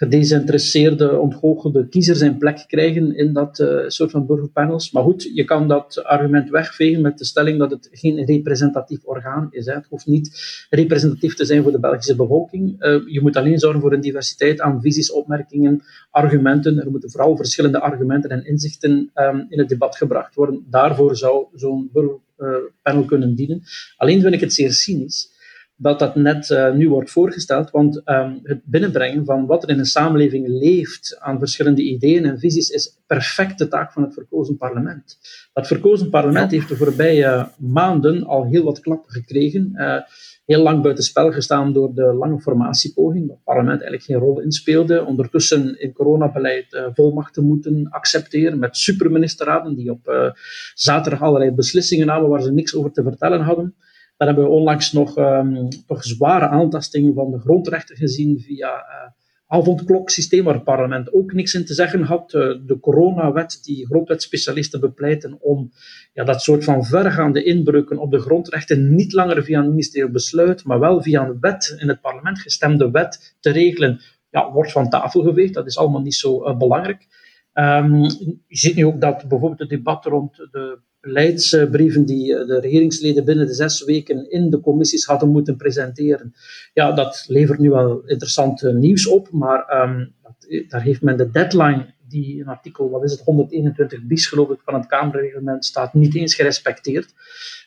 gedesinteresseerde, 0.00 1.18
ontgoochelde 1.18 1.88
kiezer 1.88 2.16
zijn 2.16 2.38
plek 2.38 2.64
krijgen 2.66 3.16
in 3.16 3.32
dat 3.32 3.58
uh, 3.58 3.88
soort 3.88 4.10
van 4.10 4.26
burgerpanels. 4.26 4.90
Maar 4.90 5.02
goed, 5.02 5.30
je 5.34 5.44
kan 5.44 5.68
dat 5.68 6.04
argument 6.04 6.50
wegvegen 6.50 7.02
met 7.02 7.18
de 7.18 7.24
stelling 7.24 7.58
dat 7.58 7.70
het 7.70 7.88
geen 7.92 8.24
representatief 8.24 9.04
orgaan 9.04 9.48
is. 9.50 9.66
Het 9.66 9.86
hoeft 9.88 10.06
niet 10.06 10.40
representatief 10.70 11.34
te 11.34 11.44
zijn 11.44 11.62
voor 11.62 11.72
de 11.72 11.80
Belgische 11.80 12.16
bevolking. 12.16 12.84
Uh, 12.84 13.02
je 13.06 13.20
moet 13.20 13.36
alleen 13.36 13.58
zorgen 13.58 13.80
voor 13.80 13.92
een 13.92 14.00
diversiteit 14.00 14.60
aan 14.60 14.80
visies, 14.80 15.12
opmerkingen, 15.12 15.82
argumenten. 16.10 16.78
Er 16.78 16.90
moeten 16.90 17.10
vooral 17.10 17.36
verschillende 17.36 17.80
argumenten 17.80 18.30
en 18.30 18.46
inzichten 18.46 19.10
um, 19.14 19.46
in 19.48 19.58
het 19.58 19.68
debat 19.68 19.96
gebracht 19.96 20.34
worden. 20.34 20.66
Daarvoor 20.70 21.16
zou 21.16 21.46
zo'n 21.54 21.90
burgerpanel 21.92 23.02
uh, 23.02 23.06
kunnen 23.06 23.34
dienen. 23.34 23.62
Alleen 23.96 24.20
vind 24.20 24.34
ik 24.34 24.40
het 24.40 24.52
zeer 24.52 24.72
cynisch 24.72 25.38
dat 25.82 25.98
dat 25.98 26.14
net 26.14 26.50
uh, 26.50 26.72
nu 26.72 26.88
wordt 26.88 27.10
voorgesteld, 27.10 27.70
want 27.70 28.02
um, 28.04 28.40
het 28.42 28.60
binnenbrengen 28.64 29.24
van 29.24 29.46
wat 29.46 29.62
er 29.62 29.68
in 29.68 29.78
een 29.78 29.84
samenleving 29.84 30.48
leeft 30.48 31.16
aan 31.20 31.38
verschillende 31.38 31.82
ideeën 31.82 32.24
en 32.24 32.38
visies 32.38 32.68
is 32.68 32.98
perfect 33.06 33.58
de 33.58 33.68
taak 33.68 33.92
van 33.92 34.02
het 34.02 34.14
verkozen 34.14 34.56
parlement. 34.56 35.18
Dat 35.52 35.66
verkozen 35.66 36.10
parlement 36.10 36.50
heeft 36.50 36.68
de 36.68 36.76
voorbije 36.76 37.48
maanden 37.58 38.24
al 38.24 38.46
heel 38.46 38.64
wat 38.64 38.80
klappen 38.80 39.12
gekregen. 39.12 39.72
Uh, 39.74 39.96
heel 40.44 40.62
lang 40.62 40.82
buitenspel 40.82 41.32
gestaan 41.32 41.72
door 41.72 41.94
de 41.94 42.12
lange 42.12 42.40
formatiepoging, 42.40 43.26
dat 43.26 43.36
het 43.36 43.44
parlement 43.44 43.80
eigenlijk 43.80 44.02
geen 44.02 44.18
rol 44.18 44.40
inspeelde. 44.40 45.04
Ondertussen 45.04 45.80
in 45.80 45.92
coronabeleid 45.92 46.72
uh, 46.72 46.86
volmachten 46.94 47.44
moeten 47.44 47.86
accepteren 47.90 48.58
met 48.58 48.76
superministerraden 48.76 49.74
die 49.74 49.90
op 49.90 50.34
zaterdag 50.74 51.22
allerlei 51.22 51.50
beslissingen 51.50 52.06
namen 52.06 52.28
waar 52.28 52.42
ze 52.42 52.52
niks 52.52 52.74
over 52.74 52.92
te 52.92 53.02
vertellen 53.02 53.40
hadden. 53.40 53.74
Dan 54.20 54.28
hebben 54.28 54.46
we 54.48 54.56
onlangs 54.56 54.92
nog 54.92 55.18
um, 55.18 55.68
toch 55.86 56.04
zware 56.04 56.48
aantastingen 56.48 57.14
van 57.14 57.30
de 57.30 57.38
grondrechten 57.38 57.96
gezien 57.96 58.40
via 58.40 58.68
uh, 58.68 59.10
avondkloksysteem, 59.46 60.44
waar 60.44 60.54
het 60.54 60.64
parlement 60.64 61.12
ook 61.12 61.32
niks 61.32 61.54
in 61.54 61.64
te 61.64 61.74
zeggen 61.74 62.02
had. 62.02 62.32
Uh, 62.32 62.42
de 62.66 62.78
coronawet, 62.80 63.58
die 63.62 63.86
grondwetspecialisten 63.86 64.80
bepleiten 64.80 65.36
om 65.40 65.70
ja, 66.12 66.24
dat 66.24 66.42
soort 66.42 66.64
van 66.64 66.84
vergaande 66.84 67.42
inbreuken 67.42 67.98
op 67.98 68.10
de 68.10 68.18
grondrechten 68.18 68.94
niet 68.94 69.12
langer 69.12 69.44
via 69.44 69.60
een 69.60 69.68
ministerieel 69.68 70.10
besluit, 70.12 70.64
maar 70.64 70.80
wel 70.80 71.02
via 71.02 71.26
een 71.26 71.40
wet, 71.40 71.76
in 71.78 71.88
het 71.88 72.00
parlement 72.00 72.38
gestemde 72.38 72.90
wet, 72.90 73.36
te 73.40 73.50
regelen, 73.50 74.00
ja, 74.30 74.52
wordt 74.52 74.72
van 74.72 74.88
tafel 74.88 75.22
geveegd. 75.22 75.54
Dat 75.54 75.66
is 75.66 75.78
allemaal 75.78 76.02
niet 76.02 76.14
zo 76.14 76.48
uh, 76.48 76.56
belangrijk. 76.56 77.06
Um, 77.54 78.02
je 78.46 78.56
ziet 78.58 78.76
nu 78.76 78.86
ook 78.86 79.00
dat 79.00 79.28
bijvoorbeeld 79.28 79.60
het 79.60 79.68
debat 79.68 80.04
rond 80.04 80.36
de 80.36 80.78
beleidsbrieven 81.00 82.04
die 82.04 82.36
eh, 82.36 82.46
de 82.46 82.60
regeringsleden 82.60 83.24
binnen 83.24 83.46
de 83.46 83.54
zes 83.54 83.84
weken 83.84 84.30
in 84.30 84.50
de 84.50 84.60
commissies 84.60 85.04
hadden 85.04 85.30
moeten 85.30 85.56
presenteren. 85.56 86.34
Ja, 86.72 86.92
dat 86.92 87.24
levert 87.28 87.58
nu 87.58 87.70
wel 87.70 88.02
interessant 88.06 88.62
eh, 88.62 88.72
nieuws 88.72 89.06
op, 89.06 89.30
maar 89.30 89.82
um, 89.82 90.14
dat, 90.22 90.64
daar 90.68 90.82
heeft 90.82 91.02
men 91.02 91.16
de 91.16 91.30
deadline 91.30 91.94
die 92.08 92.38
in 92.38 92.46
artikel, 92.46 92.90
wat 92.90 93.04
is 93.04 93.10
het, 93.10 93.20
121 93.20 94.02
bis 94.02 94.26
geloof 94.26 94.50
ik, 94.50 94.60
van 94.64 94.74
het 94.74 94.86
Kamerreglement 94.86 95.64
staat, 95.64 95.94
niet 95.94 96.14
eens 96.14 96.34
gerespecteerd. 96.34 97.14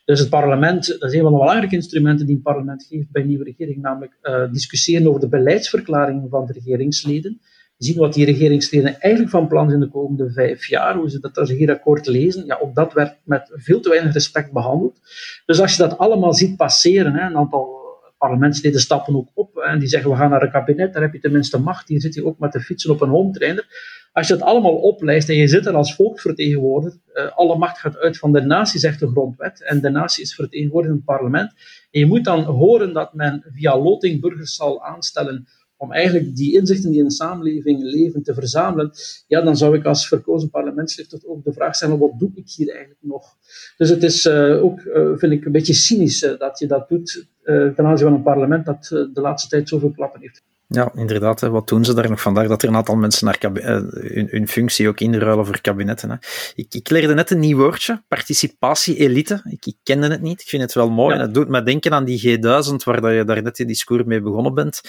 Dus 0.05 0.19
het 0.19 0.29
parlement, 0.29 0.87
dat 0.87 1.09
is 1.09 1.15
een 1.15 1.21
van 1.21 1.31
de 1.31 1.37
belangrijke 1.37 1.75
instrumenten 1.75 2.25
die 2.25 2.35
het 2.35 2.43
parlement 2.43 2.85
geeft 2.89 3.11
bij 3.11 3.21
een 3.21 3.27
nieuwe 3.27 3.43
regering, 3.43 3.81
namelijk 3.81 4.17
discussiëren 4.51 5.07
over 5.07 5.21
de 5.21 5.27
beleidsverklaringen 5.27 6.29
van 6.29 6.45
de 6.45 6.53
regeringsleden. 6.53 7.41
Zien 7.77 7.97
wat 7.97 8.13
die 8.13 8.25
regeringsleden 8.25 8.99
eigenlijk 8.99 9.31
van 9.31 9.47
plan 9.47 9.69
zijn 9.69 9.81
de 9.81 9.89
komende 9.89 10.31
vijf 10.31 10.65
jaar, 10.65 10.95
hoe 10.95 11.09
ze 11.09 11.19
dat 11.19 11.37
regeerakkoord 11.37 12.07
lezen, 12.07 12.45
ja, 12.45 12.57
ook 12.61 12.75
dat 12.75 12.93
werd 12.93 13.17
met 13.23 13.51
veel 13.53 13.79
te 13.79 13.89
weinig 13.89 14.13
respect 14.13 14.51
behandeld. 14.51 14.99
Dus 15.45 15.59
als 15.59 15.75
je 15.75 15.81
dat 15.81 15.97
allemaal 15.97 16.33
ziet 16.33 16.57
passeren, 16.57 17.13
hè, 17.13 17.25
een 17.25 17.37
aantal 17.37 17.81
parlementsleden 18.17 18.79
stappen 18.79 19.15
ook 19.15 19.29
op 19.33 19.57
en 19.57 19.79
die 19.79 19.87
zeggen 19.87 20.09
we 20.09 20.15
gaan 20.15 20.29
naar 20.29 20.41
een 20.41 20.51
kabinet, 20.51 20.93
daar 20.93 21.01
heb 21.01 21.13
je 21.13 21.19
tenminste 21.19 21.59
macht, 21.59 21.87
hier 21.87 22.01
zit 22.01 22.13
je 22.13 22.25
ook 22.25 22.39
met 22.39 22.51
de 22.51 22.59
fietsen 22.59 22.91
op 22.91 23.01
een 23.01 23.09
home 23.09 23.31
trainer. 23.31 23.65
Als 24.11 24.27
je 24.27 24.33
dat 24.33 24.47
allemaal 24.47 24.75
oplijst 24.75 25.29
en 25.29 25.35
je 25.35 25.47
zit 25.47 25.65
er 25.65 25.73
als 25.73 25.95
volksvertegenwoordiger, 25.95 26.99
uh, 27.13 27.37
alle 27.37 27.57
macht 27.57 27.79
gaat 27.79 27.97
uit 27.97 28.17
van 28.17 28.31
de 28.31 28.41
natie, 28.41 28.79
zegt 28.79 28.99
de 28.99 29.07
grondwet, 29.07 29.63
en 29.63 29.81
de 29.81 29.89
natie 29.89 30.23
is 30.23 30.35
vertegenwoordigd 30.35 30.93
in 30.93 30.97
het 31.05 31.05
parlement. 31.05 31.51
En 31.91 31.99
je 31.99 32.05
moet 32.05 32.23
dan 32.23 32.43
horen 32.43 32.93
dat 32.93 33.13
men 33.13 33.43
via 33.53 33.79
loting 33.79 34.21
burgers 34.21 34.55
zal 34.55 34.83
aanstellen 34.83 35.47
om 35.77 35.91
eigenlijk 35.91 36.35
die 36.35 36.53
inzichten 36.53 36.89
die 36.89 36.99
in 36.99 37.07
de 37.07 37.13
samenleving 37.13 37.81
leven 37.81 38.23
te 38.23 38.33
verzamelen, 38.33 38.91
ja, 39.27 39.41
dan 39.41 39.57
zou 39.57 39.77
ik 39.77 39.85
als 39.85 40.07
verkozen 40.07 40.49
parlementslid 40.49 41.09
toch 41.09 41.25
ook 41.25 41.43
de 41.43 41.53
vraag 41.53 41.75
stellen, 41.75 41.97
wat 41.99 42.19
doe 42.19 42.31
ik 42.35 42.49
hier 42.49 42.69
eigenlijk 42.69 42.99
nog? 43.01 43.37
Dus 43.77 43.89
het 43.89 44.03
is 44.03 44.25
uh, 44.25 44.63
ook, 44.63 44.79
uh, 44.79 45.17
vind 45.17 45.31
ik, 45.31 45.45
een 45.45 45.51
beetje 45.51 45.73
cynisch 45.73 46.23
uh, 46.23 46.39
dat 46.39 46.59
je 46.59 46.67
dat 46.67 46.89
doet 46.89 47.27
ten 47.43 47.85
aanzien 47.85 48.07
van 48.07 48.13
een 48.13 48.23
parlement 48.23 48.65
dat 48.65 48.85
de 48.87 49.21
laatste 49.21 49.49
tijd 49.49 49.69
zoveel 49.69 49.91
klappen 49.91 50.21
heeft. 50.21 50.43
Ja, 50.75 50.91
inderdaad. 50.95 51.41
Hè. 51.41 51.49
Wat 51.49 51.67
doen 51.67 51.85
ze 51.85 51.93
daar 51.93 52.09
nog 52.09 52.21
vandaag? 52.21 52.47
Dat 52.47 52.61
er 52.61 52.69
een 52.69 52.75
aantal 52.75 52.95
mensen 52.95 53.25
naar 53.25 53.37
hun, 53.39 54.27
hun, 54.29 54.47
functie 54.47 54.87
ook 54.87 54.99
inruilen 54.99 55.45
voor 55.45 55.61
kabinetten. 55.61 56.09
Hè. 56.09 56.15
Ik, 56.55 56.73
ik, 56.73 56.89
leerde 56.89 57.13
net 57.13 57.31
een 57.31 57.39
nieuw 57.39 57.57
woordje, 57.57 58.03
participatie-elite. 58.07 59.41
Ik, 59.49 59.65
ik, 59.65 59.75
kende 59.83 60.07
het 60.07 60.21
niet. 60.21 60.41
Ik 60.41 60.47
vind 60.47 60.61
het 60.61 60.73
wel 60.73 60.89
mooi. 60.89 61.13
Ja. 61.13 61.19
En 61.19 61.25
het 61.25 61.33
doet 61.33 61.47
me 61.47 61.63
denken 61.63 61.91
aan 61.91 62.05
die 62.05 62.37
G1000, 62.37 62.75
waar 62.83 63.13
je 63.13 63.23
daar 63.25 63.41
net 63.41 63.57
je 63.57 63.65
discours 63.65 64.03
mee 64.03 64.21
begonnen 64.21 64.53
bent. 64.53 64.81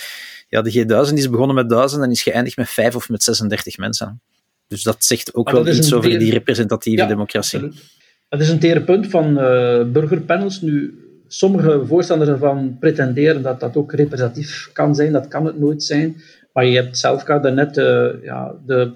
Ja, 0.48 0.62
de 0.62 0.72
G1000 0.72 1.14
is 1.14 1.30
begonnen 1.30 1.56
met 1.56 1.68
1000 1.68 2.02
en 2.02 2.10
is 2.10 2.22
geëindigd 2.22 2.56
met 2.56 2.70
5 2.70 2.96
of 2.96 3.08
met 3.08 3.22
36 3.22 3.76
mensen. 3.76 4.22
Dus 4.66 4.82
dat 4.82 5.04
zegt 5.04 5.34
ook 5.34 5.50
wel 5.50 5.66
iets 5.66 5.92
over 5.92 6.18
die 6.18 6.32
representatieve 6.32 7.02
ja, 7.02 7.08
democratie. 7.08 7.58
Absoluut. 7.58 7.84
Dat 8.28 8.40
is 8.40 8.48
een 8.48 8.58
tere 8.58 8.82
punt 8.82 9.06
van 9.06 9.28
uh, 9.28 9.84
burgerpanels. 9.84 10.60
Nu, 10.60 11.03
sommige 11.34 11.86
voorstanders 11.86 12.30
ervan 12.30 12.76
pretenderen 12.78 13.42
dat 13.42 13.60
dat 13.60 13.76
ook 13.76 13.92
representatief 13.92 14.70
kan 14.72 14.94
zijn. 14.94 15.12
Dat 15.12 15.28
kan 15.28 15.46
het 15.46 15.58
nooit 15.58 15.82
zijn. 15.82 16.16
Maar 16.52 16.66
je 16.66 16.76
hebt 16.76 16.98
zelf 16.98 17.22
daarnet 17.22 17.76
uh, 17.76 18.22
ja, 18.22 18.54
de, 18.66 18.92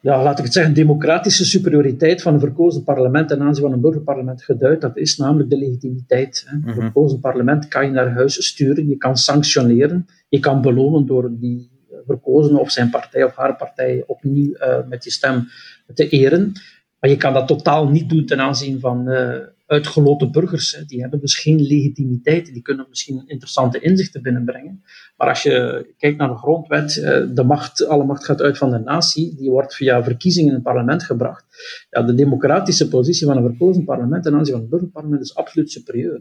ja, 0.00 0.22
laat 0.22 0.38
ik 0.38 0.44
het 0.44 0.52
zeggen, 0.52 0.74
democratische 0.74 1.44
superioriteit 1.44 2.22
van 2.22 2.34
een 2.34 2.40
verkozen 2.40 2.84
parlement 2.84 3.28
ten 3.28 3.42
aanzien 3.42 3.64
van 3.64 3.72
een 3.72 3.80
burgerparlement 3.80 4.42
geduid. 4.42 4.80
Dat 4.80 4.96
is 4.96 5.16
namelijk 5.16 5.50
de 5.50 5.58
legitimiteit. 5.58 6.44
Hè. 6.46 6.54
Een 6.54 6.60
mhm. 6.60 6.80
verkozen 6.80 7.20
parlement 7.20 7.68
kan 7.68 7.84
je 7.84 7.90
naar 7.90 8.12
huis 8.12 8.46
sturen, 8.46 8.88
je 8.88 8.96
kan 8.96 9.16
sanctioneren, 9.16 10.06
je 10.28 10.38
kan 10.38 10.60
belonen 10.60 11.06
door 11.06 11.30
die 11.38 11.70
verkozene 12.06 12.58
of 12.58 12.70
zijn 12.70 12.90
partij 12.90 13.24
of 13.24 13.36
haar 13.36 13.56
partij 13.56 14.04
opnieuw 14.06 14.54
uh, 14.54 14.78
met 14.88 15.04
je 15.04 15.10
stem 15.10 15.48
te 15.94 16.08
eren. 16.08 16.52
Maar 17.00 17.10
je 17.10 17.16
kan 17.16 17.32
dat 17.32 17.46
totaal 17.46 17.88
niet 17.88 18.08
doen 18.08 18.26
ten 18.26 18.40
aanzien 18.40 18.80
van 18.80 19.08
uh, 19.08 19.34
uitgeloten 19.66 20.32
burgers. 20.32 20.82
Die 20.86 21.00
hebben 21.00 21.20
dus 21.20 21.38
geen 21.38 21.60
legitimiteit. 21.60 22.52
Die 22.52 22.62
kunnen 22.62 22.86
misschien 22.88 23.22
interessante 23.26 23.80
inzichten 23.80 24.22
binnenbrengen. 24.22 24.82
Maar 25.16 25.28
als 25.28 25.42
je 25.42 25.86
kijkt 25.98 26.18
naar 26.18 26.28
de 26.28 26.36
grondwet, 26.36 26.96
eh, 26.96 27.24
de 27.34 27.42
macht, 27.42 27.86
alle 27.86 28.04
macht 28.04 28.24
gaat 28.24 28.42
uit 28.42 28.58
van 28.58 28.70
de 28.70 28.78
natie. 28.78 29.34
Die 29.36 29.50
wordt 29.50 29.74
via 29.74 30.04
verkiezingen 30.04 30.48
in 30.48 30.54
het 30.54 30.64
parlement 30.64 31.02
gebracht. 31.02 31.44
Ja, 31.90 32.02
de 32.02 32.14
democratische 32.14 32.88
positie 32.88 33.26
van 33.26 33.36
een 33.36 33.48
verkozen 33.48 33.84
parlement 33.84 34.22
ten 34.22 34.34
aanzien 34.34 34.52
van 34.52 34.60
het 34.60 34.70
burgerparlement 34.70 35.22
is 35.22 35.34
absoluut 35.34 35.70
superieur. 35.70 36.20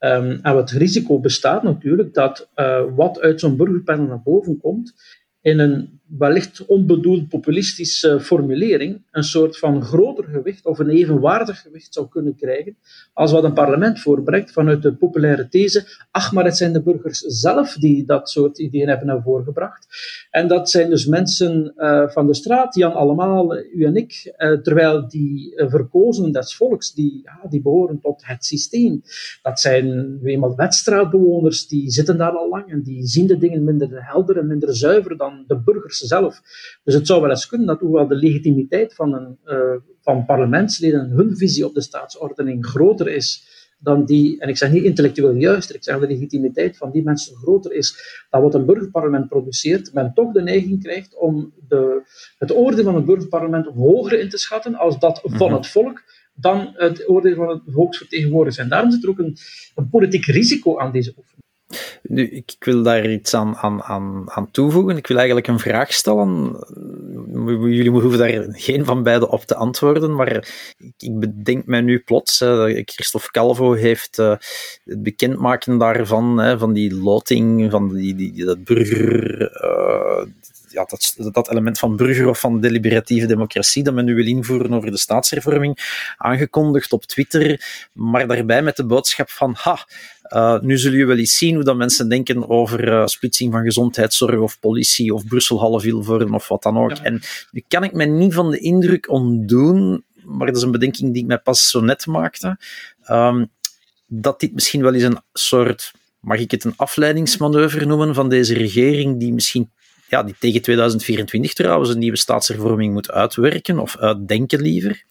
Um, 0.00 0.38
en 0.42 0.56
het 0.56 0.70
risico 0.70 1.20
bestaat 1.20 1.62
natuurlijk 1.62 2.14
dat 2.14 2.48
uh, 2.56 2.82
wat 2.96 3.20
uit 3.20 3.40
zo'n 3.40 3.56
burgerpanel 3.56 4.06
naar 4.06 4.22
boven 4.22 4.58
komt, 4.58 4.94
in 5.40 5.58
een 5.58 5.98
wellicht 6.08 6.66
onbedoeld 6.66 7.28
populistische 7.28 8.20
formulering 8.20 9.02
een 9.10 9.24
soort 9.24 9.58
van 9.58 9.82
groter 9.82 10.24
gewicht 10.24 10.66
of 10.66 10.78
een 10.78 10.88
evenwaardig 10.88 11.60
gewicht 11.60 11.94
zou 11.94 12.08
kunnen 12.08 12.36
krijgen 12.36 12.76
als 13.12 13.32
wat 13.32 13.44
een 13.44 13.52
parlement 13.52 14.00
voorbrengt 14.00 14.52
vanuit 14.52 14.82
de 14.82 14.94
populaire 14.94 15.48
these, 15.48 15.86
ach, 16.10 16.32
maar 16.32 16.44
het 16.44 16.56
zijn 16.56 16.72
de 16.72 16.82
burgers 16.82 17.18
zelf 17.18 17.74
die 17.74 18.04
dat 18.04 18.30
soort 18.30 18.58
ideeën 18.58 18.88
hebben 18.88 19.06
naar 19.06 19.22
voren 19.22 19.44
gebracht. 19.44 19.86
En 20.30 20.48
dat 20.48 20.70
zijn 20.70 20.90
dus 20.90 21.06
mensen 21.06 21.72
uh, 21.76 22.08
van 22.08 22.26
de 22.26 22.34
straat, 22.34 22.74
Jan 22.74 22.92
allemaal, 22.92 23.56
u 23.56 23.84
en 23.84 23.96
ik, 23.96 24.34
uh, 24.38 24.52
terwijl 24.52 25.08
die 25.08 25.54
uh, 25.54 25.70
verkozen 25.70 26.32
des 26.32 26.56
volks, 26.56 26.94
die, 26.94 27.20
ja, 27.24 27.48
die 27.48 27.62
behoren 27.62 28.00
tot 28.00 28.26
het 28.26 28.44
systeem. 28.44 29.02
Dat 29.42 29.60
zijn 29.60 30.18
eenmaal 30.24 30.56
wetstraatbewoners, 30.56 31.66
die 31.66 31.90
zitten 31.90 32.16
daar 32.16 32.32
al 32.32 32.48
lang 32.48 32.70
en 32.70 32.82
die 32.82 33.06
zien 33.06 33.26
de 33.26 33.38
dingen 33.38 33.64
minder 33.64 33.88
helder 34.06 34.38
en 34.38 34.46
minder 34.46 34.76
zuiver 34.76 35.16
dan 35.16 35.27
de 35.46 35.58
burgers 35.58 35.98
zelf. 35.98 36.40
Dus 36.84 36.94
het 36.94 37.06
zou 37.06 37.20
wel 37.20 37.30
eens 37.30 37.46
kunnen 37.46 37.66
dat 37.66 37.80
hoewel 37.80 38.06
de 38.06 38.14
legitimiteit 38.14 38.94
van, 38.94 39.14
een, 39.14 39.38
uh, 39.46 39.74
van 40.00 40.24
parlementsleden 40.24 41.10
hun 41.10 41.36
visie 41.36 41.66
op 41.66 41.74
de 41.74 41.80
staatsordening 41.80 42.66
groter 42.66 43.08
is 43.08 43.56
dan 43.78 44.04
die, 44.04 44.40
en 44.40 44.48
ik 44.48 44.56
zeg 44.56 44.70
niet 44.70 44.84
intellectueel 44.84 45.34
juister, 45.34 45.74
ik 45.74 45.84
zeg 45.84 45.98
de 45.98 46.06
legitimiteit 46.06 46.76
van 46.76 46.90
die 46.90 47.02
mensen 47.02 47.36
groter 47.36 47.72
is 47.72 48.24
dan 48.30 48.42
wat 48.42 48.54
een 48.54 48.66
burgerparlement 48.66 49.28
produceert, 49.28 49.92
men 49.92 50.12
toch 50.14 50.32
de 50.32 50.42
neiging 50.42 50.82
krijgt 50.82 51.16
om 51.16 51.52
de, 51.68 52.02
het 52.38 52.52
oordeel 52.52 52.84
van 52.84 52.94
het 52.94 53.04
burgerparlement 53.04 53.66
hoger 53.66 54.20
in 54.20 54.28
te 54.28 54.38
schatten 54.38 54.74
als 54.74 54.98
dat 54.98 55.20
van 55.24 55.48
mhm. 55.48 55.56
het 55.56 55.66
volk 55.66 56.02
dan 56.34 56.72
het 56.74 57.08
oordeel 57.08 57.34
van 57.34 57.48
het 57.48 57.62
volksvertegenwoordigers. 57.66 58.62
En 58.64 58.68
daarom 58.68 58.90
zit 58.90 59.02
er 59.02 59.08
ook 59.08 59.18
een, 59.18 59.36
een 59.74 59.88
politiek 59.88 60.24
risico 60.24 60.78
aan 60.78 60.92
deze 60.92 61.12
oefening. 61.16 61.47
Nu, 62.02 62.28
ik 62.28 62.56
wil 62.58 62.82
daar 62.82 63.10
iets 63.10 63.34
aan, 63.34 63.56
aan, 63.56 63.82
aan, 63.82 64.30
aan 64.30 64.50
toevoegen. 64.50 64.96
Ik 64.96 65.06
wil 65.06 65.16
eigenlijk 65.16 65.46
een 65.46 65.58
vraag 65.58 65.92
stellen. 65.92 66.56
Jullie 67.60 67.90
hoeven 67.90 68.18
daar 68.18 68.46
geen 68.48 68.84
van 68.84 69.02
beiden 69.02 69.30
op 69.30 69.44
te 69.44 69.54
antwoorden, 69.54 70.14
maar 70.14 70.48
ik 70.98 71.18
bedenk 71.18 71.66
mij 71.66 71.80
nu 71.80 71.98
plots. 71.98 72.40
Uh, 72.40 72.82
Christophe 72.84 73.30
Calvo 73.30 73.72
heeft 73.72 74.18
uh, 74.18 74.34
het 74.84 75.02
bekendmaken 75.02 75.78
daarvan, 75.78 76.58
van 76.58 76.72
die 76.72 76.94
loting, 76.94 77.70
van 77.70 77.94
die, 77.94 78.14
die, 78.14 78.44
dat 78.44 78.64
burger. 78.64 79.40
Uh, 79.40 80.26
ja, 80.70 80.84
dat, 80.84 81.32
dat 81.32 81.50
element 81.50 81.78
van 81.78 81.96
burger 81.96 82.28
of 82.28 82.40
van 82.40 82.60
deliberatieve 82.60 83.26
democratie 83.26 83.82
dat 83.82 83.94
men 83.94 84.04
nu 84.04 84.14
wil 84.14 84.26
invoeren 84.26 84.74
over 84.74 84.90
de 84.90 84.98
staatshervorming, 84.98 85.78
aangekondigd 86.16 86.92
op 86.92 87.04
Twitter, 87.04 87.60
maar 87.92 88.26
daarbij 88.26 88.62
met 88.62 88.76
de 88.76 88.86
boodschap 88.86 89.30
van 89.30 89.54
ha, 89.58 89.86
uh, 90.28 90.60
nu 90.60 90.78
zullen 90.78 90.92
jullie 90.92 91.14
wel 91.14 91.18
eens 91.18 91.36
zien 91.36 91.54
hoe 91.54 91.64
dat 91.64 91.76
mensen 91.76 92.08
denken 92.08 92.48
over 92.48 92.88
uh, 92.88 93.06
splitsing 93.06 93.52
van 93.52 93.62
gezondheidszorg 93.62 94.38
of 94.38 94.60
politie 94.60 95.14
of 95.14 95.26
Brussel 95.26 95.58
half 95.58 95.82
Vilvoorde 95.82 96.32
of 96.32 96.48
wat 96.48 96.62
dan 96.62 96.78
ook. 96.78 96.90
En 96.90 97.20
nu 97.50 97.64
kan 97.68 97.84
ik 97.84 97.92
me 97.92 98.04
niet 98.04 98.34
van 98.34 98.50
de 98.50 98.58
indruk 98.58 99.10
ontdoen, 99.10 100.04
maar 100.24 100.46
dat 100.46 100.56
is 100.56 100.62
een 100.62 100.70
bedenking 100.70 101.12
die 101.12 101.22
ik 101.22 101.28
mij 101.28 101.38
pas 101.38 101.70
zo 101.70 101.80
net 101.80 102.06
maakte, 102.06 102.58
um, 103.10 103.50
dat 104.06 104.40
dit 104.40 104.54
misschien 104.54 104.82
wel 104.82 104.94
eens 104.94 105.02
een 105.02 105.20
soort, 105.32 105.92
mag 106.20 106.38
ik 106.38 106.50
het 106.50 106.64
een 106.64 106.74
afleidingsmanoeuvre 106.76 107.86
noemen, 107.86 108.14
van 108.14 108.28
deze 108.28 108.54
regering 108.54 109.20
die 109.20 109.32
misschien 109.32 109.70
ja, 110.08 110.22
die 110.22 110.34
tegen 110.38 110.62
2024 110.62 111.52
trouwens 111.52 111.90
een 111.90 111.98
nieuwe 111.98 112.16
staatshervorming 112.16 112.92
moet 112.92 113.10
uitwerken, 113.10 113.78
of 113.78 113.96
uitdenken 113.96 114.60
liever. 114.60 115.04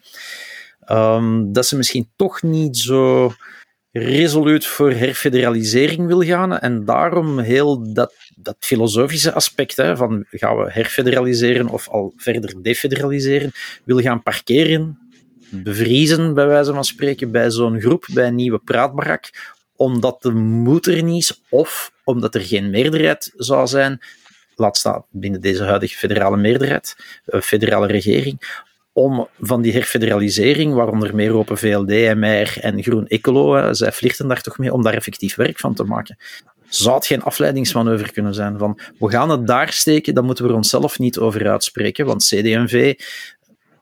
Um, 0.91 1.53
dat 1.53 1.65
ze 1.65 1.77
misschien 1.77 2.09
toch 2.15 2.41
niet 2.41 2.77
zo 2.77 3.33
resoluut 3.99 4.65
voor 4.65 4.91
herfederalisering 4.91 6.07
wil 6.07 6.21
gaan 6.21 6.59
en 6.59 6.85
daarom 6.85 7.39
heel 7.39 7.93
dat, 7.93 8.13
dat 8.35 8.55
filosofische 8.59 9.33
aspect 9.33 9.75
hè, 9.75 9.97
van 9.97 10.25
gaan 10.29 10.57
we 10.57 10.71
herfederaliseren 10.71 11.67
of 11.67 11.89
al 11.89 12.13
verder 12.15 12.61
defederaliseren, 12.61 13.51
wil 13.83 13.99
gaan 13.99 14.23
parkeren, 14.23 14.99
bevriezen 15.49 16.33
bij 16.33 16.47
wijze 16.47 16.73
van 16.73 16.85
spreken 16.85 17.31
bij 17.31 17.51
zo'n 17.51 17.79
groep, 17.79 18.07
bij 18.13 18.27
een 18.27 18.35
nieuwe 18.35 18.59
praatbarak, 18.59 19.29
omdat 19.75 20.21
de 20.21 20.31
moed 20.31 20.87
er 20.87 21.03
niet 21.03 21.21
is 21.21 21.41
of 21.49 21.91
omdat 22.03 22.35
er 22.35 22.41
geen 22.41 22.69
meerderheid 22.69 23.33
zou 23.35 23.67
zijn. 23.67 23.99
Laat 24.55 24.77
staan 24.77 25.05
binnen 25.09 25.41
deze 25.41 25.63
huidige 25.63 25.95
federale 25.95 26.37
meerderheid, 26.37 26.95
uh, 27.25 27.41
federale 27.41 27.87
regering, 27.87 28.65
om 28.97 29.27
van 29.39 29.61
die 29.61 29.73
herfederalisering, 29.73 30.73
waaronder 30.73 31.15
meer 31.15 31.33
Open 31.33 31.57
VLD, 31.57 32.15
MR 32.15 32.57
en 32.61 32.83
Groen 32.83 33.07
Ecolo, 33.07 33.57
uh, 33.57 33.67
zij 33.71 33.91
vlichten 33.91 34.27
daar 34.27 34.41
toch 34.41 34.57
mee 34.57 34.73
om 34.73 34.83
daar 34.83 34.93
effectief 34.93 35.35
werk 35.35 35.59
van 35.59 35.73
te 35.73 35.83
maken. 35.83 36.17
Zou 36.69 36.95
het 36.95 37.05
geen 37.05 37.21
afleidingsmanoeuvre 37.21 38.11
kunnen 38.11 38.33
zijn 38.33 38.57
van 38.57 38.79
we 38.99 39.09
gaan 39.09 39.29
het 39.29 39.47
daar 39.47 39.71
steken, 39.71 40.13
dan 40.13 40.25
moeten 40.25 40.43
we 40.43 40.49
er 40.49 40.55
onszelf 40.55 40.99
niet 40.99 41.17
over 41.17 41.49
uitspreken, 41.49 42.05
want 42.05 42.23
CD&V, 42.23 42.93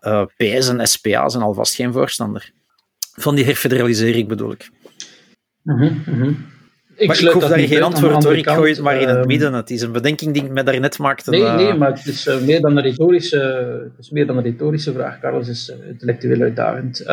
uh, 0.01 0.26
PS 0.38 0.68
en 0.68 0.88
SPA 0.88 1.30
zijn 1.30 1.43
alvast 1.43 1.76
geen 1.76 1.93
voorstander. 1.93 2.51
Van 3.13 3.36
die 3.36 3.45
herfederalisering 3.45 4.28
bedoel 4.28 4.51
ik. 4.51 4.70
Mm 5.61 5.78
-hmm, 6.03 6.45
ik, 6.96 7.08
maar 7.08 7.22
ik 7.22 7.30
hoef 7.30 7.48
daar 7.48 7.60
geen 7.60 7.84
antwoord 7.84 8.22
door, 8.22 8.38
ik 8.38 8.50
gooi 8.50 8.72
het 8.72 8.82
maar 8.82 9.02
in 9.02 9.08
het 9.08 9.18
ehm, 9.18 9.28
midden. 9.28 9.54
Het 9.54 9.70
is 9.70 9.82
een 9.82 9.91
bedenking 9.91 10.34
die 10.34 10.43
ik 10.43 10.52
me 10.52 10.64
daarnet 10.64 10.98
maakte. 10.98 11.30
Nee, 11.30 11.41
nee 11.41 11.74
maar 11.74 11.89
het 11.89 12.06
is, 12.06 12.28
uh, 12.28 12.41
meer 12.41 12.62
dan 12.62 12.78
een 12.78 12.84
retorische, 12.84 13.38
het 13.96 14.06
is 14.06 14.10
meer 14.10 14.28
dan 14.28 14.38
een 14.38 14.43
retorische 14.43 14.93
vraag. 14.93 15.20
Carlos 15.20 15.48
is 15.48 15.70
uh, 15.70 15.88
intellectueel 15.88 16.41
uitdagend. 16.41 17.06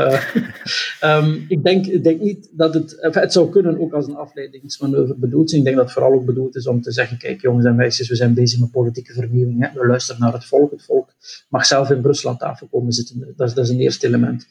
um, 1.05 1.45
ik, 1.49 1.65
denk, 1.65 1.87
ik 1.87 2.05
denk 2.05 2.21
niet 2.21 2.49
dat 2.53 2.75
het... 2.75 2.97
het 3.01 3.33
zou 3.33 3.51
kunnen 3.51 3.81
ook 3.81 3.93
als 3.93 4.07
een 4.07 4.17
afleidingsmanoeuvre 4.17 5.15
bedoeld 5.17 5.51
zijn. 5.51 5.61
Ik 5.61 5.67
denk 5.67 5.79
dat 5.79 5.87
het 5.87 5.95
vooral 5.95 6.13
ook 6.15 6.27
bedoeld 6.27 6.57
is 6.57 6.67
om 6.67 6.81
te 6.81 6.93
zeggen, 6.93 7.19
kijk 7.19 7.41
jongens 7.41 7.67
en 7.67 7.77
meisjes, 7.77 8.09
we 8.09 8.17
zijn 8.17 8.35
bezig 8.35 8.61
met 8.61 8.71
politieke 8.71 9.13
vernieuwing. 9.13 9.61
Hè. 9.61 9.81
We 9.81 9.87
luisteren 9.87 10.21
naar 10.21 10.33
het 10.33 10.45
volk. 10.45 10.71
Het 10.71 10.85
volk 10.85 11.09
mag 11.49 11.67
zelf 11.67 11.91
in 11.91 12.01
Brussel 12.01 12.31
aan 12.31 12.39
tafel 12.39 12.67
komen 12.71 12.93
zitten. 12.93 13.33
Dat 13.37 13.49
is, 13.49 13.55
dat 13.55 13.65
is 13.65 13.71
een 13.71 13.81
eerste 13.81 14.07
element. 14.07 14.47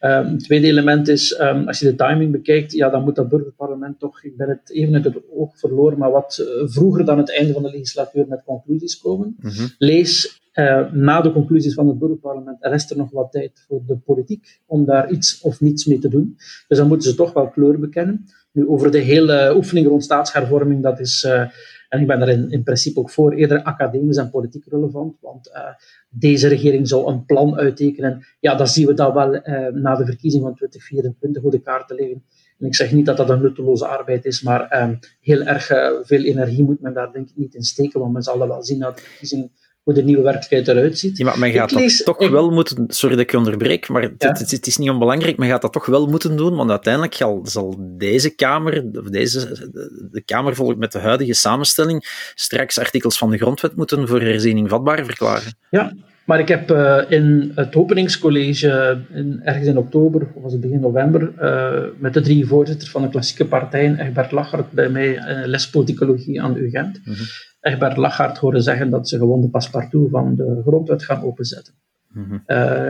Um, 0.00 0.26
het 0.26 0.44
tweede 0.44 0.66
element 0.66 1.08
is, 1.08 1.38
als 1.38 1.78
je 1.78 1.84
de 1.84 1.94
timing 1.94 2.32
bekijkt, 2.32 2.72
ja, 2.72 2.88
dan 2.88 3.04
moet 3.04 3.16
dat 3.16 3.28
burgerparlement 3.28 3.98
toch... 3.98 4.24
Ik 4.24 4.36
ben 4.36 4.48
het 4.48 4.69
even 4.70 4.94
uit 4.94 5.04
het 5.04 5.22
oog 5.30 5.58
verloren, 5.58 5.98
maar 5.98 6.10
wat 6.10 6.38
eh, 6.38 6.68
vroeger 6.68 7.04
dan 7.04 7.18
het 7.18 7.36
einde 7.36 7.52
van 7.52 7.62
de 7.62 7.70
legislatuur 7.70 8.28
met 8.28 8.42
conclusies 8.44 8.98
komen. 8.98 9.36
Mhm. 9.40 9.66
Lees 9.78 10.40
uh, 10.54 10.92
na 10.92 11.20
de 11.20 11.32
conclusies 11.32 11.74
van 11.74 11.88
het 11.88 11.98
burgerparlement 11.98 12.56
rest 12.60 12.90
er 12.90 12.96
nog 12.96 13.10
wat 13.10 13.32
tijd 13.32 13.64
voor 13.68 13.82
de 13.86 13.96
politiek 13.96 14.60
om 14.66 14.84
daar 14.84 15.10
iets 15.10 15.40
of 15.40 15.60
niets 15.60 15.84
mee 15.84 15.98
te 15.98 16.08
doen. 16.08 16.36
Dus 16.68 16.78
dan 16.78 16.88
moeten 16.88 17.10
ze 17.10 17.16
toch 17.16 17.32
wel 17.32 17.48
kleur 17.48 17.78
bekennen. 17.78 18.24
Nu, 18.52 18.68
over 18.68 18.90
de 18.90 18.98
hele 18.98 19.52
oefening 19.56 19.86
rond 19.86 20.04
staatshervorming, 20.04 20.82
dat 20.82 21.00
is, 21.00 21.24
uh, 21.26 21.40
en 21.88 22.00
ik 22.00 22.06
ben 22.06 22.18
daar 22.18 22.28
in, 22.28 22.50
in, 22.50 22.62
principe 22.62 23.00
ook 23.00 23.10
voor, 23.10 23.32
eerder 23.32 23.62
academisch 23.62 24.16
en 24.16 24.30
politiek 24.30 24.64
relevant, 24.66 25.16
want 25.20 25.48
uh, 25.48 25.62
deze 26.08 26.48
regering 26.48 26.88
zal 26.88 27.08
een 27.08 27.24
plan 27.24 27.56
uittekenen. 27.56 28.24
Ja, 28.40 28.54
dan 28.54 28.66
zien 28.66 28.86
we 28.86 28.94
dat 28.94 29.14
wel 29.14 29.30
na 29.72 29.96
de 29.96 30.04
verkiezing 30.04 30.42
van 30.42 30.54
2024 30.54 31.42
hoe 31.42 31.50
de 31.50 31.60
kaarten 31.60 31.96
liggen. 31.96 32.22
En 32.60 32.66
ik 32.66 32.74
zeg 32.74 32.92
niet 32.92 33.06
dat 33.06 33.16
dat 33.16 33.30
een 33.30 33.42
nutteloze 33.42 33.86
arbeid 33.86 34.24
is, 34.24 34.42
maar 34.42 34.82
um, 34.82 34.98
heel 35.20 35.40
erg 35.40 35.70
uh, 35.70 35.88
veel 36.02 36.22
energie 36.22 36.64
moet 36.64 36.80
men 36.80 36.94
daar 36.94 37.12
denk 37.12 37.28
ik 37.28 37.36
niet 37.36 37.54
in 37.54 37.62
steken, 37.62 38.00
want 38.00 38.12
men 38.12 38.22
zal 38.22 38.38
dat 38.38 38.48
wel 38.48 38.64
zien 38.64 38.78
de 38.78 38.92
verkiezingen 38.94 39.50
hoe 39.82 39.94
de 39.94 40.02
nieuwe 40.02 40.22
werkelijkheid 40.22 40.68
eruit 40.68 40.98
ziet. 40.98 41.18
Ja, 41.18 41.24
maar 41.24 41.38
men 41.38 41.52
gaat 41.52 41.70
dat 41.70 42.04
toch 42.04 42.28
wel 42.28 42.50
moeten... 42.50 42.84
Sorry 42.88 43.14
dat 43.14 43.24
ik 43.24 43.30
je 43.30 43.36
onderbreek, 43.36 43.88
maar 43.88 44.02
het, 44.02 44.22
het, 44.50 44.66
is 44.66 44.76
niet 44.76 44.90
onbelangrijk. 44.90 45.36
Men 45.36 45.48
gaat 45.48 45.62
dat 45.62 45.72
toch 45.72 45.86
wel 45.86 46.06
moeten 46.06 46.36
doen, 46.36 46.56
want 46.56 46.70
uiteindelijk 46.70 47.14
zal, 47.14 47.40
zal 47.42 47.76
deze 47.78 48.34
Kamer, 48.34 48.84
of 48.98 49.08
deze, 49.08 49.68
de 50.10 50.22
Kamer 50.24 50.54
volgt 50.54 50.78
met 50.78 50.92
de 50.92 50.98
huidige 50.98 51.34
samenstelling, 51.34 52.30
straks 52.34 52.78
artikels 52.78 53.18
van 53.18 53.30
de 53.30 53.36
grondwet 53.36 53.76
moeten 53.76 54.08
voor 54.08 54.20
herziening 54.20 54.68
vatbaar 54.68 55.04
verklaren. 55.04 55.58
Ja, 55.70 55.92
maar 56.30 56.38
ik 56.38 56.48
heb 56.48 56.70
uh, 56.70 57.00
in 57.08 57.52
het 57.54 57.76
openingscollege, 57.76 59.00
in, 59.12 59.40
ergens 59.44 59.66
in 59.66 59.78
oktober, 59.78 60.28
of 60.34 60.42
was 60.42 60.52
het 60.52 60.60
begin 60.60 60.80
november, 60.80 61.32
uh, 61.40 61.88
met 61.98 62.14
de 62.14 62.20
drie 62.20 62.46
voorzitters 62.46 62.90
van 62.90 63.02
de 63.02 63.08
klassieke 63.08 63.46
partijen, 63.46 63.98
Egbert 63.98 64.30
Lachart 64.30 64.72
bij 64.72 64.88
mij, 64.88 65.16
uh, 65.16 65.46
les 65.46 65.70
politicologie 65.70 66.42
aan 66.42 66.52
de 66.52 66.60
UGent, 66.60 67.00
mm 67.04 67.14
-hmm. 67.14 67.24
Egbert 67.60 67.96
Lachart 67.96 68.38
horen 68.38 68.62
zeggen 68.62 68.90
dat 68.90 69.08
ze 69.08 69.18
gewoon 69.18 69.40
de 69.40 69.48
paspartout 69.48 70.10
van 70.10 70.34
de 70.34 70.62
grondwet 70.66 71.04
gaan 71.04 71.22
openzetten. 71.22 71.74
Mm 72.08 72.24
-hmm. 72.24 72.42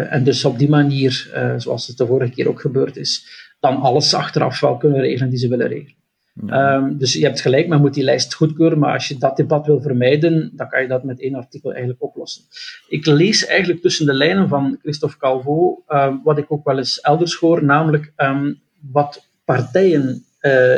en 0.07 0.25
dus 0.25 0.45
op 0.45 0.59
die 0.59 0.69
manier, 0.69 1.31
zoals 1.57 1.87
het 1.87 1.97
de 1.97 2.07
vorige 2.07 2.33
keer 2.33 2.49
ook 2.49 2.61
gebeurd 2.61 2.97
is, 2.97 3.27
dan 3.61 3.81
alles 3.81 4.15
achteraf 4.15 4.61
wel 4.61 4.77
kunnen 4.77 5.01
regelen 5.01 5.31
die 5.31 5.39
ze 5.39 5.49
willen 5.49 5.69
regelen. 5.69 6.00
Ehm, 6.47 6.97
dus 6.97 7.13
je 7.13 7.25
hebt 7.25 7.41
gelijk, 7.41 7.69
men 7.69 7.81
moet 7.81 7.95
die 7.95 8.05
lijst 8.05 8.35
goedkeuren, 8.35 8.79
maar 8.79 8.93
als 8.93 9.09
je 9.09 9.19
dat 9.19 9.37
debat 9.37 9.67
wil 9.67 9.81
vermijden, 9.81 10.51
dan 10.55 10.69
kan 10.69 10.83
je 10.83 10.89
dat 10.89 11.05
met 11.05 11.21
één 11.21 11.35
artikel 11.35 11.71
eigenlijk 11.71 12.03
oplossen. 12.03 12.45
Ik 12.89 13.07
lees 13.07 13.47
eigenlijk 13.47 13.81
tussen 13.81 14.07
de 14.07 14.15
lijnen 14.15 14.49
van 14.49 14.79
Christophe 14.83 15.17
Calvo, 15.17 15.83
ehm, 15.87 16.17
wat 16.25 16.39
ik 16.39 16.53
ook 16.53 16.65
wel 16.65 16.79
eens 16.79 17.01
elders 17.01 17.35
hoor, 17.35 17.65
namelijk 17.65 18.13
um, 18.17 18.61
wat 18.93 19.29
partijen 19.45 20.25
uh, 20.41 20.77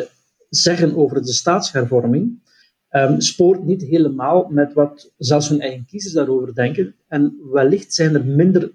zeggen 0.48 0.96
over 0.96 1.22
de 1.22 1.32
staatshervorming, 1.32 2.40
spoort 3.18 3.64
niet 3.64 3.82
helemaal 3.82 4.48
met 4.50 4.72
wat 4.72 5.12
zelfs 5.18 5.48
hun 5.48 5.60
eigen 5.60 5.84
kiezers 5.86 6.14
daarover 6.14 6.54
denken. 6.54 6.94
En 7.08 7.36
wellicht 7.52 7.94
zijn 7.94 8.14
er 8.14 8.24
minder 8.24 8.70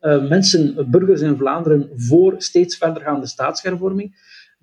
uh, 0.00 0.28
mensen, 0.28 0.90
burgers 0.90 1.20
in 1.20 1.36
Vlaanderen, 1.36 1.88
voor 1.96 2.34
steeds 2.38 2.76
verdergaande 2.76 3.26
staatshervorming 3.26 4.14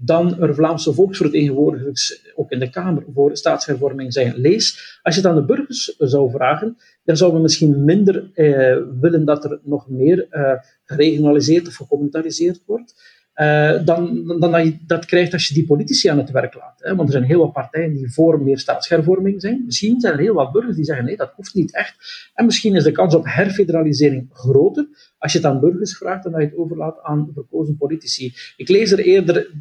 dan 0.02 0.42
er 0.42 0.56
Vlaamse 0.56 0.94
volksvertegenwoordigers, 0.94 2.32
ook 2.36 2.52
in 2.52 2.60
de 2.60 2.70
Kamer, 2.70 3.04
voor 3.14 3.38
staatshervorming 3.38 4.14
zijn. 4.14 4.36
Lees, 4.36 5.00
als 5.02 5.16
je 5.16 5.22
het 5.22 5.30
aan 5.30 5.36
de 5.36 5.46
burgers 5.46 5.96
zou 5.98 6.32
vragen, 6.32 6.78
dan 7.04 7.18
zouden 7.18 7.38
we 7.38 7.44
misschien 7.44 7.84
minder 7.84 8.32
eh, 8.34 8.78
willen 9.02 9.26
dat 9.26 9.44
er 9.44 9.60
nog 9.64 9.90
meer 9.90 10.28
eh, 10.30 10.54
geregionaliseerd 10.86 11.68
of 11.68 11.76
gecommunitariseerd 11.76 12.62
wordt. 12.66 13.18
Uh, 13.42 13.86
dan, 13.86 14.28
dan 14.40 14.52
dat 14.52 14.66
je 14.66 14.78
dat 14.86 15.06
krijgt 15.06 15.34
als 15.34 15.48
je 15.48 15.54
die 15.54 15.66
politici 15.66 16.08
aan 16.08 16.18
het 16.18 16.32
werk 16.32 16.54
laat. 16.54 16.80
Hè? 16.80 16.96
Want 16.96 17.08
er 17.08 17.14
zijn 17.14 17.24
heel 17.24 17.40
wat 17.40 17.54
partijen 17.54 17.94
die 17.94 18.14
voor 18.14 18.42
meer 18.42 18.60
staatshervorming 18.60 19.42
zijn. 19.42 19.64
Misschien 19.66 20.00
zijn 20.00 20.14
er 20.14 20.20
heel 20.20 20.34
wat 20.34 20.52
burgers 20.52 20.76
die 20.76 20.86
zeggen 20.86 21.06
nee, 21.06 21.16
dat 21.16 21.32
hoeft 21.36 21.54
niet 21.54 21.76
echt. 21.76 21.96
En 22.34 22.46
misschien 22.46 22.76
is 22.76 22.84
de 22.84 22.92
kans 22.92 23.16
op 23.16 23.26
herfederalisering 23.26 24.28
groter 24.32 24.88
als 25.18 25.32
je 25.32 25.38
het 25.38 25.48
aan 25.48 25.60
burgers 25.60 25.98
vraagt 25.98 26.24
dan 26.24 26.32
dat 26.32 26.42
je 26.42 26.48
het 26.48 26.58
overlaat 26.58 27.02
aan 27.02 27.30
verkozen 27.34 27.78
politici. 27.78 28.34
Ik 28.58 28.70
lees 28.70 28.92
er 28.92 29.00
eerder 29.00 29.52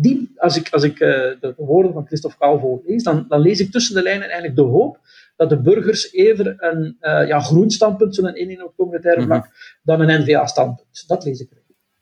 die, 0.00 0.32
als 0.36 0.56
ik, 0.56 0.68
als 0.70 0.82
ik 0.82 1.00
uh, 1.00 1.08
de 1.40 1.54
woorden 1.56 1.92
van 1.92 2.06
Christophe 2.06 2.38
Calvo 2.38 2.82
lees, 2.86 3.02
dan, 3.02 3.24
dan 3.28 3.40
lees 3.40 3.60
ik 3.60 3.70
tussen 3.70 3.94
de 3.94 4.02
lijnen 4.02 4.24
eigenlijk 4.24 4.56
de 4.56 4.62
hoop 4.62 4.98
dat 5.36 5.48
de 5.48 5.60
burgers 5.60 6.12
eerder 6.12 6.54
een 6.58 6.96
uh, 7.00 7.28
ja, 7.28 7.40
groen 7.40 7.70
standpunt 7.70 8.14
zullen 8.14 8.36
innemen 8.36 8.64
op 8.64 8.76
communautaire 8.76 9.22
vlak 9.22 9.44
mm 9.44 9.52
dan 9.82 10.00
een 10.00 10.22
N-VA-standpunt. 10.22 11.04
Dat 11.06 11.24
lees 11.24 11.40
ik. 11.40 11.48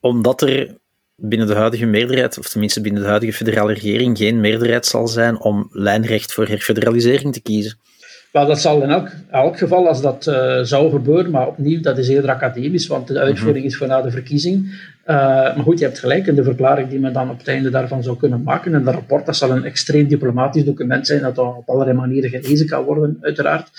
Omdat 0.01 0.42
er 0.42 0.76
binnen 1.16 1.46
de 1.46 1.55
huidige 1.55 1.86
meerderheid, 1.86 2.38
of 2.38 2.49
tenminste 2.49 2.80
binnen 2.80 3.03
de 3.03 3.09
huidige 3.09 3.32
federale 3.32 3.72
regering, 3.72 4.18
geen 4.18 4.40
meerderheid 4.40 4.86
zal 4.86 5.09
zijn 5.09 5.40
om 5.40 5.68
lijnrecht 5.70 6.32
voor 6.32 6.46
herfederalisering 6.46 7.32
te 7.32 7.42
kiezen. 7.42 7.78
Wel, 8.33 8.47
dat 8.47 8.61
zal 8.61 8.83
in 8.83 8.91
elk, 8.91 9.11
elk 9.31 9.59
geval, 9.59 9.89
als 9.89 10.03
dat 10.03 10.26
uh, 10.26 10.59
zou 10.62 10.91
gebeuren, 10.91 11.31
maar 11.31 11.47
opnieuw, 11.47 11.81
dat 11.81 11.99
is 11.99 12.09
eerder 12.09 12.31
academisch, 12.31 12.87
want 12.87 13.07
de 13.07 13.18
uitvoering 13.18 13.64
is 13.64 13.76
voor 13.76 13.87
na 13.87 14.03
de 14.03 14.11
verkiezing. 14.11 14.64
Uh, 14.66 15.16
maar 15.16 15.62
goed, 15.62 15.79
je 15.79 15.85
hebt 15.85 15.99
gelijk 15.99 16.26
in 16.26 16.35
de 16.35 16.45
verklaring 16.45 16.89
die 16.89 17.01
men 17.01 17.12
dan 17.12 17.31
op 17.31 17.39
het 17.39 17.49
einde 17.49 17.70
daarvan 17.70 18.03
zou 18.03 18.16
kunnen 18.16 18.43
maken. 18.43 18.74
En 18.74 18.85
dat 18.85 18.95
rapport, 18.95 19.26
dat 19.26 19.37
zal 19.37 19.51
een 19.51 19.64
extreem 19.64 20.09
diplomatisch 20.09 20.64
document 20.64 21.07
zijn, 21.07 21.22
dat 21.22 21.39
op 21.39 21.68
allerlei 21.68 21.97
manieren 21.97 22.31
gelezen 22.31 22.66
kan 22.66 22.85
worden, 22.85 23.18
uiteraard. 23.20 23.70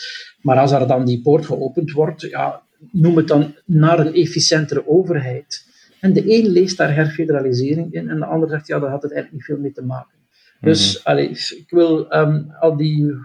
Maar 0.42 0.58
als 0.58 0.72
er 0.72 0.88
dan 0.88 1.06
die 1.06 1.22
poort 1.22 1.46
geopend 1.46 1.92
wordt, 1.92 2.22
ja, 2.22 2.62
noem 2.92 3.18
het 3.18 3.28
dan 3.28 3.56
naar 3.66 4.00
een 4.00 4.14
efficiëntere 4.14 4.88
overheid. 4.88 5.66
En 6.00 6.14
de 6.14 6.38
een 6.38 6.48
leest 6.48 6.78
daar 6.78 6.96
herfederalisering 6.96 7.94
in, 7.94 8.10
en 8.10 8.20
de 8.20 8.26
ander 8.26 8.50
zegt, 8.50 8.68
ja, 8.68 8.80
daar 8.80 8.90
had 8.90 9.02
het 9.02 9.14
eigenlijk 9.14 9.42
niet 9.42 9.56
veel 9.56 9.64
mee 9.64 9.74
te 9.74 9.86
maken. 9.86 10.18
Dus, 10.62 10.98
mm 10.98 11.02
allez, 11.04 11.52
ik 11.52 11.70
wil 11.70 12.16
um, 12.16 12.52
al 12.60 12.78
die 12.78 13.16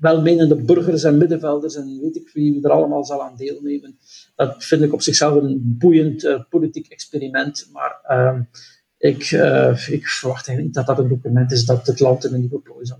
welmenende 0.00 0.56
burgers 0.56 1.04
en 1.04 1.18
middenvelders 1.18 1.74
en 1.76 1.98
weet 2.00 2.16
ik 2.16 2.30
wie 2.32 2.62
er 2.62 2.70
allemaal 2.70 3.04
zal 3.04 3.22
aan 3.22 3.36
deelnemen. 3.36 3.98
Dat 4.36 4.64
vind 4.64 4.82
ik 4.82 4.92
op 4.92 5.02
zichzelf 5.02 5.42
een 5.42 5.76
boeiend 5.78 6.24
uh, 6.24 6.40
politiek 6.48 6.86
experiment. 6.88 7.68
Maar 7.72 8.00
uh, 8.08 8.40
ik, 8.98 9.30
uh, 9.30 9.88
ik 9.88 10.06
verwacht 10.06 10.48
eigenlijk 10.48 10.66
niet 10.66 10.74
dat 10.74 10.86
dat 10.86 10.98
een 10.98 11.08
document 11.08 11.52
is 11.52 11.64
dat 11.64 11.86
het 11.86 12.00
land 12.00 12.24
in 12.24 12.34
een 12.34 12.40
nieuwe 12.40 12.60
plooi 12.60 12.86
zal 12.86 12.98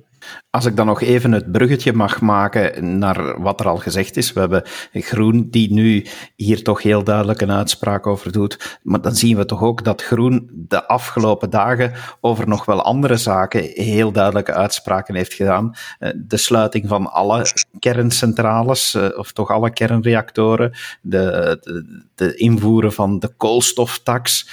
als 0.50 0.64
ik 0.64 0.76
dan 0.76 0.86
nog 0.86 1.00
even 1.00 1.32
het 1.32 1.52
bruggetje 1.52 1.92
mag 1.92 2.20
maken 2.20 2.98
naar 2.98 3.40
wat 3.42 3.60
er 3.60 3.68
al 3.68 3.76
gezegd 3.76 4.16
is. 4.16 4.32
We 4.32 4.40
hebben 4.40 4.62
Groen 4.92 5.48
die 5.50 5.72
nu 5.72 6.06
hier 6.36 6.62
toch 6.62 6.82
heel 6.82 7.04
duidelijk 7.04 7.40
een 7.40 7.50
uitspraak 7.50 8.06
over 8.06 8.32
doet. 8.32 8.78
Maar 8.82 9.00
dan 9.00 9.14
zien 9.14 9.36
we 9.36 9.44
toch 9.44 9.62
ook 9.62 9.84
dat 9.84 10.02
Groen 10.02 10.50
de 10.52 10.86
afgelopen 10.86 11.50
dagen 11.50 11.92
over 12.20 12.48
nog 12.48 12.64
wel 12.64 12.82
andere 12.82 13.16
zaken 13.16 13.62
heel 13.74 14.12
duidelijke 14.12 14.52
uitspraken 14.52 15.14
heeft 15.14 15.34
gedaan. 15.34 15.74
Eh, 15.98 16.10
de 16.16 16.36
sluiting 16.36 16.88
van 16.88 17.12
alle 17.12 17.46
kerncentrales, 17.78 18.94
eh, 18.94 19.08
of 19.18 19.32
toch 19.32 19.50
alle 19.50 19.72
kernreactoren. 19.72 20.72
De, 21.00 21.58
de, 21.60 22.04
de 22.14 22.34
invoeren 22.34 22.92
van 22.92 23.18
de 23.18 23.28
koolstoftax 23.36 24.48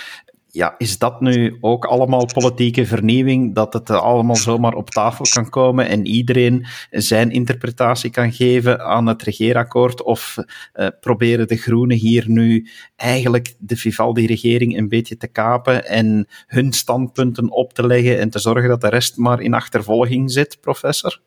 ja, 0.52 0.76
is 0.78 0.98
dat 0.98 1.22
nu 1.22 1.58
ook 1.62 1.86
allemaal 1.86 2.26
politieke 2.26 2.86
vernieuwing, 2.86 3.56
dat 3.56 3.74
het 3.74 3.90
allemaal 3.90 4.36
zomaar 4.36 4.74
op 4.74 4.90
tafel 4.90 5.26
kan 5.34 5.50
komen 5.50 5.88
en 5.88 6.06
iedereen 6.06 6.66
zijn 6.90 7.32
interpretatie 7.32 8.10
kan 8.10 8.32
geven 8.32 8.86
aan 8.86 9.08
het 9.08 9.24
regeerakkoord? 9.24 10.04
Of 10.04 10.38
uh, 10.76 10.88
proberen 11.00 11.48
de 11.48 11.58
Groenen 11.58 11.98
hier 11.98 12.30
nu 12.30 12.68
eigenlijk 12.96 13.56
de 13.60 13.78
Vivaldi-regering 13.78 14.78
een 14.78 14.90
beetje 14.90 15.18
te 15.18 15.28
kapen 15.28 15.88
en 15.88 16.28
hun 16.48 16.74
standpunten 16.74 17.52
op 17.52 17.74
te 17.74 17.88
leggen 17.88 18.20
en 18.20 18.30
te 18.30 18.40
zorgen 18.40 18.70
dat 18.70 18.82
de 18.82 18.90
rest 18.90 19.18
maar 19.18 19.42
in 19.42 19.54
achtervolging 19.54 20.32
zit, 20.32 20.58
professor? 20.62 21.22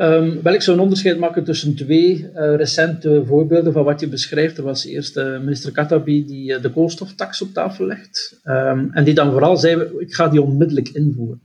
Um, 0.00 0.42
wel, 0.42 0.54
ik 0.54 0.62
zou 0.62 0.76
een 0.76 0.82
onderscheid 0.82 1.18
maken 1.18 1.44
tussen 1.44 1.74
twee 1.74 2.18
uh, 2.18 2.56
recente 2.56 3.22
voorbeelden 3.26 3.72
van 3.72 3.84
wat 3.84 4.00
je 4.00 4.08
beschrijft. 4.08 4.58
Er 4.58 4.64
was 4.64 4.84
eerst 4.84 5.16
uh, 5.16 5.38
minister 5.38 5.72
Katabi 5.72 6.26
die 6.26 6.52
uh, 6.52 6.62
de 6.62 6.70
koolstoftax 6.70 7.42
op 7.42 7.52
tafel 7.52 7.86
legt. 7.86 8.40
Um, 8.44 8.90
en 8.92 9.04
die 9.04 9.14
dan 9.14 9.30
vooral 9.30 9.56
zei, 9.56 9.82
ik 9.98 10.14
ga 10.14 10.28
die 10.28 10.42
onmiddellijk 10.42 10.88
invoeren. 10.88 11.40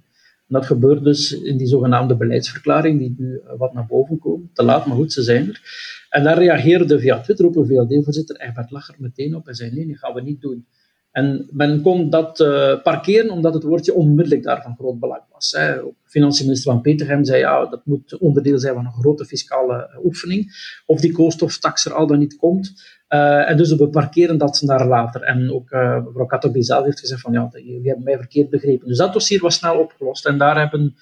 En 0.48 0.60
dat 0.60 0.66
gebeurt 0.66 1.04
dus 1.04 1.32
in 1.32 1.58
die 1.58 1.68
zogenaamde 1.68 2.16
beleidsverklaring, 2.16 3.00
die 3.00 3.16
nu 3.18 3.42
wat 3.58 3.74
naar 3.74 3.86
boven 3.86 4.20
komt. 4.20 4.56
Te 4.56 4.64
laat, 4.64 4.86
maar 4.86 4.96
goed, 4.96 5.14
ze 5.14 5.24
zijn 5.24 5.48
er. 5.48 5.62
En 6.10 6.24
daar 6.24 6.38
reageerde 6.38 7.00
via 7.00 7.22
Twitter 7.22 7.46
ook 7.46 7.56
een 7.56 7.66
VLD-voorzitter 7.66 8.36
Egbert 8.36 8.72
Lacher 8.72 8.96
meteen 8.98 9.36
op 9.36 9.48
en 9.48 9.56
zei, 9.56 9.72
nee, 9.72 9.88
dat 9.88 9.98
gaan 9.98 10.14
we 10.14 10.22
niet 10.22 10.42
doen. 10.42 10.66
En 11.14 11.48
men 11.52 11.82
kon 11.82 12.10
dat 12.10 12.40
uh, 12.40 12.82
parkeren 12.82 13.30
omdat 13.30 13.54
het 13.54 13.64
woordje 13.64 13.94
onmiddellijk 13.94 14.44
daarvan 14.44 14.76
groot 14.76 15.00
belang 15.00 15.22
was. 15.32 15.52
Hè. 15.52 15.76
Financiënminister 16.06 16.72
van 16.72 16.82
Petergem 16.82 17.24
zei 17.24 17.40
ja, 17.40 17.66
dat 17.66 17.82
moet 17.86 18.18
onderdeel 18.18 18.60
zijn 18.60 18.74
van 18.74 18.86
een 18.86 18.92
grote 18.92 19.26
fiscale 19.26 20.00
oefening. 20.04 20.52
Of 20.86 21.00
die 21.00 21.12
koolstoftax 21.12 21.86
er 21.86 21.94
al 21.94 22.08
dan 22.08 22.20
niet 22.20 22.36
komt. 22.36 22.74
Uh, 23.10 23.50
en 23.50 23.58
dus 23.58 23.76
we 23.76 23.90
parkeren 23.90 24.38
dat 24.38 24.62
naar 24.62 24.88
later. 24.88 25.22
En 25.22 25.52
ook 25.52 25.72
uh, 25.72 26.06
mevrouw 26.06 26.26
Katteby 26.26 26.62
zelf 26.62 26.86
heeft 26.86 27.00
gezegd 27.00 27.22
van 27.22 27.34
ja, 27.34 27.50
jullie 27.52 27.88
hebben 27.88 28.04
mij 28.04 28.18
verkeerd 28.18 28.50
begrepen. 28.50 28.88
Dus 28.88 28.98
dat 28.98 29.14
dossier 29.14 29.42
was 29.42 29.56
snel 29.56 29.80
opgelost. 29.80 30.26
En 30.26 30.38
daar 30.38 30.60
hebben 30.60 30.96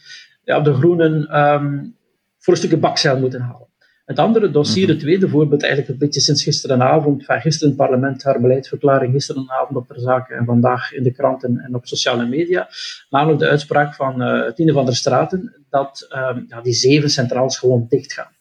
ja, 0.43 0.59
de 0.59 0.73
groenen 0.73 1.39
um, 1.39 1.95
voor 2.37 2.53
een 2.53 2.59
stukje 2.59 2.77
bakzeil 2.77 3.19
moeten 3.19 3.41
halen. 3.41 3.67
Het 4.11 4.19
andere 4.19 4.51
dossier, 4.51 4.83
mhm. 4.83 4.91
het 4.91 4.99
tweede 4.99 5.29
voorbeeld, 5.29 5.61
eigenlijk 5.61 5.91
een 5.91 5.97
beetje 5.97 6.19
sinds 6.19 6.43
gisterenavond, 6.43 7.25
van 7.25 7.41
gisteren 7.41 7.73
in 7.73 7.77
het 7.77 7.87
parlement, 7.87 8.23
haar 8.23 8.41
beleidsverklaring, 8.41 9.13
gisterenavond 9.13 9.77
op 9.77 9.87
de 9.87 9.99
zaken 9.99 10.37
en 10.37 10.45
vandaag 10.45 10.93
in 10.93 11.03
de 11.03 11.11
kranten 11.11 11.57
en 11.57 11.75
op 11.75 11.85
sociale 11.85 12.25
media, 12.25 12.69
namelijk 13.09 13.39
de 13.39 13.47
uitspraak 13.47 13.95
van 13.95 14.21
uh, 14.21 14.51
Tine 14.51 14.73
van 14.73 14.85
der 14.85 14.95
Straten 14.95 15.55
dat 15.69 16.07
um, 16.15 16.45
ja, 16.47 16.61
die 16.61 16.73
zeven 16.73 17.09
centraals 17.09 17.57
gewoon 17.57 17.85
dicht 17.89 18.13
gaan. 18.13 18.31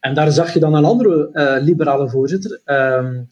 En 0.00 0.14
daar 0.14 0.30
zag 0.30 0.52
je 0.52 0.60
dan 0.60 0.74
een 0.74 0.84
andere 0.84 1.30
uh, 1.32 1.64
liberale 1.64 2.08
voorzitter, 2.08 2.60
um, 2.64 3.26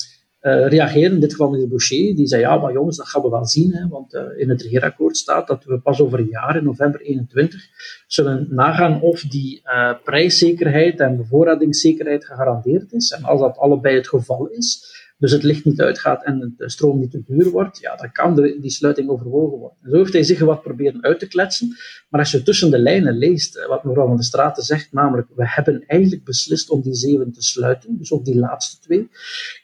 uh, 0.47 0.69
reageren, 0.69 1.13
in 1.13 1.21
dit 1.21 1.31
geval 1.31 1.51
meneer 1.51 1.69
Boucher, 1.69 2.17
die 2.17 2.27
zei, 2.27 2.41
ja, 2.41 2.57
maar 2.57 2.73
jongens, 2.73 2.97
dat 2.97 3.09
gaan 3.09 3.23
we 3.23 3.29
wel 3.29 3.47
zien, 3.47 3.73
hè, 3.73 3.89
want 3.89 4.15
uh, 4.15 4.23
in 4.37 4.49
het 4.49 4.63
regeerakkoord 4.63 5.17
staat 5.17 5.47
dat 5.47 5.65
we 5.65 5.79
pas 5.79 6.01
over 6.01 6.19
een 6.19 6.29
jaar, 6.31 6.57
in 6.57 6.65
november 6.65 7.01
21, 7.01 7.61
zullen 8.07 8.47
nagaan 8.51 9.01
of 9.01 9.21
die 9.21 9.63
uh, 9.65 9.93
prijszekerheid 10.05 11.01
en 11.01 11.17
bevoorradingszekerheid 11.17 12.25
gegarandeerd 12.25 12.93
is. 12.93 13.11
En 13.11 13.25
als 13.25 13.41
dat 13.41 13.57
allebei 13.57 13.97
het 13.97 14.09
geval 14.09 14.47
is, 14.47 14.95
dus 15.19 15.33
het 15.33 15.43
licht 15.43 15.65
niet 15.65 15.81
uitgaat 15.81 16.25
en 16.25 16.55
de 16.57 16.71
stroom 16.71 16.99
niet 16.99 17.11
te 17.11 17.23
duur 17.27 17.51
wordt, 17.51 17.79
ja, 17.79 17.97
dan 17.97 18.13
kan 18.13 18.35
die 18.35 18.71
sluiting 18.71 19.09
overwogen 19.09 19.59
worden. 19.59 19.79
En 19.83 19.91
zo 19.91 19.97
heeft 19.97 20.13
hij 20.13 20.23
zich 20.23 20.39
wat 20.39 20.63
proberen 20.63 21.03
uit 21.03 21.19
te 21.19 21.29
kletsen. 21.29 21.77
Maar 22.09 22.21
als 22.21 22.31
je 22.31 22.43
tussen 22.43 22.71
de 22.71 22.79
lijnen 22.79 23.19
leest 23.19 23.67
wat 23.67 23.85
mevrouw 23.85 24.07
van 24.07 24.17
der 24.17 24.25
Straten 24.25 24.63
zegt, 24.63 24.93
namelijk 24.93 25.29
we 25.35 25.49
hebben 25.49 25.85
eigenlijk 25.87 26.25
beslist 26.25 26.71
om 26.71 26.83
die 26.83 26.95
zeven 26.95 27.33
te 27.33 27.43
sluiten, 27.43 27.99
dus 27.99 28.13
ook 28.13 28.25
die 28.25 28.39
laatste 28.39 28.81
twee. 28.81 29.09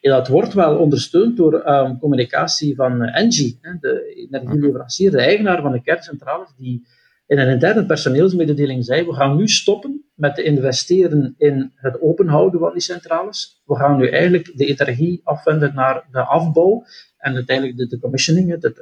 Ja, 0.01 0.17
dat 0.17 0.29
wordt 0.29 0.53
wel 0.53 0.79
ondersteund 0.79 1.37
door 1.37 1.69
um, 1.69 1.99
communicatie 1.99 2.75
van 2.75 3.03
Engie, 3.03 3.59
de 3.81 4.29
energieleverancier, 4.31 5.11
de 5.11 5.21
eigenaar 5.21 5.63
van 5.63 5.73
de 5.73 5.83
kerncentrales, 5.83 6.49
die 6.57 6.87
in 7.33 7.39
een 7.39 7.49
interne 7.49 7.87
personeelsmededeling 7.87 8.85
zei, 8.85 9.07
we 9.07 9.15
gaan 9.15 9.37
nu 9.37 9.49
stoppen 9.49 10.05
met 10.15 10.35
te 10.35 10.43
investeren 10.43 11.35
in 11.39 11.73
het 11.75 12.01
openhouden 12.01 12.61
van 12.61 12.73
die 12.73 12.81
centrales. 12.81 13.63
We 13.65 13.77
gaan 13.77 13.97
nu 13.97 14.09
eigenlijk 14.09 14.53
de 14.55 14.67
energie 14.67 15.21
afwenden 15.25 15.75
naar 15.75 16.05
de 16.11 16.21
afbouw 16.21 16.85
en 17.19 17.35
uiteindelijk 17.35 17.77
de, 17.79 17.87
de 17.87 17.99
commissioning, 17.99 18.51
het, 18.51 18.63
het, 18.63 18.79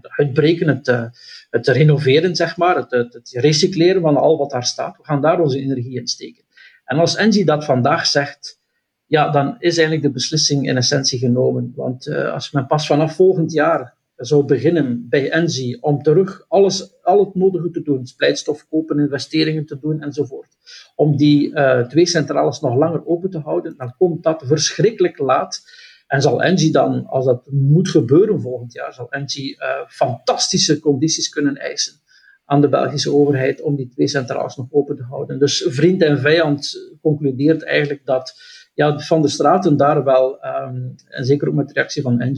uitbreken, 0.00 0.68
het, 0.68 0.88
eh, 0.88 1.04
het 1.50 1.66
renoveren, 1.66 2.36
zeg 2.36 2.56
maar, 2.56 2.76
het, 2.76 3.30
recycleren 3.30 4.02
van 4.02 4.16
al 4.16 4.38
wat 4.38 4.50
daar 4.50 4.64
staat. 4.64 4.96
We 4.96 5.04
gaan 5.04 5.20
daar 5.20 5.40
onze 5.40 5.58
energie 5.58 5.98
in 5.98 6.06
steken. 6.06 6.44
En 6.84 6.98
als 6.98 7.16
Engie 7.16 7.44
dat 7.44 7.64
vandaag 7.64 8.06
zegt, 8.06 8.60
ja, 9.06 9.30
dan 9.30 9.56
is 9.58 9.76
eigenlijk 9.76 10.02
de 10.02 10.12
beslissing 10.12 10.68
in 10.68 10.76
essentie 10.76 11.18
genomen. 11.18 11.72
Want 11.76 12.06
uh, 12.06 12.32
als 12.32 12.50
men 12.50 12.66
pas 12.66 12.86
vanaf 12.86 13.14
volgend 13.14 13.52
jaar 13.52 13.94
zou 14.16 14.44
beginnen 14.44 15.06
bij 15.08 15.30
Engie 15.30 15.82
om 15.82 16.02
terug 16.02 16.44
alles, 16.48 17.02
al 17.02 17.24
het 17.24 17.34
nodige 17.34 17.70
te 17.70 17.82
doen, 17.82 18.06
splijtstof 18.06 18.68
kopen, 18.68 18.98
investeringen 18.98 19.66
te 19.66 19.78
doen 19.78 20.00
enzovoort, 20.00 20.48
om 20.94 21.16
die 21.16 21.50
uh, 21.50 21.86
twee 21.86 22.06
centrales 22.06 22.60
nog 22.60 22.76
langer 22.76 23.06
open 23.06 23.30
te 23.30 23.38
houden, 23.38 23.74
dan 23.76 23.94
komt 23.98 24.22
dat 24.22 24.42
verschrikkelijk 24.46 25.18
laat. 25.18 25.62
En 26.06 26.22
zal 26.22 26.42
Engie 26.42 26.72
dan, 26.72 27.06
als 27.06 27.24
dat 27.24 27.48
moet 27.50 27.88
gebeuren 27.88 28.40
volgend 28.40 28.72
jaar, 28.72 28.92
zal 28.92 29.10
Engie 29.10 29.56
uh, 29.56 29.88
fantastische 29.88 30.80
condities 30.80 31.28
kunnen 31.28 31.56
eisen 31.56 32.02
aan 32.44 32.60
de 32.60 32.68
Belgische 32.68 33.12
overheid 33.12 33.60
om 33.60 33.76
die 33.76 33.88
twee 33.88 34.08
centrales 34.08 34.56
nog 34.56 34.66
open 34.70 34.96
te 34.96 35.02
houden. 35.02 35.38
Dus 35.38 35.66
vriend 35.68 36.02
en 36.02 36.18
vijand 36.18 36.92
concludeert 37.02 37.64
eigenlijk 37.64 38.04
dat 38.04 38.34
ja, 38.74 38.98
Van 38.98 39.20
der 39.20 39.30
Straten 39.30 39.76
daar 39.76 40.04
wel, 40.04 40.38
um, 40.44 40.94
en 41.06 41.24
zeker 41.24 41.48
ook 41.48 41.54
met 41.54 41.68
de 41.68 41.74
reactie 41.74 42.02
van 42.02 42.22
uh, 42.22 42.34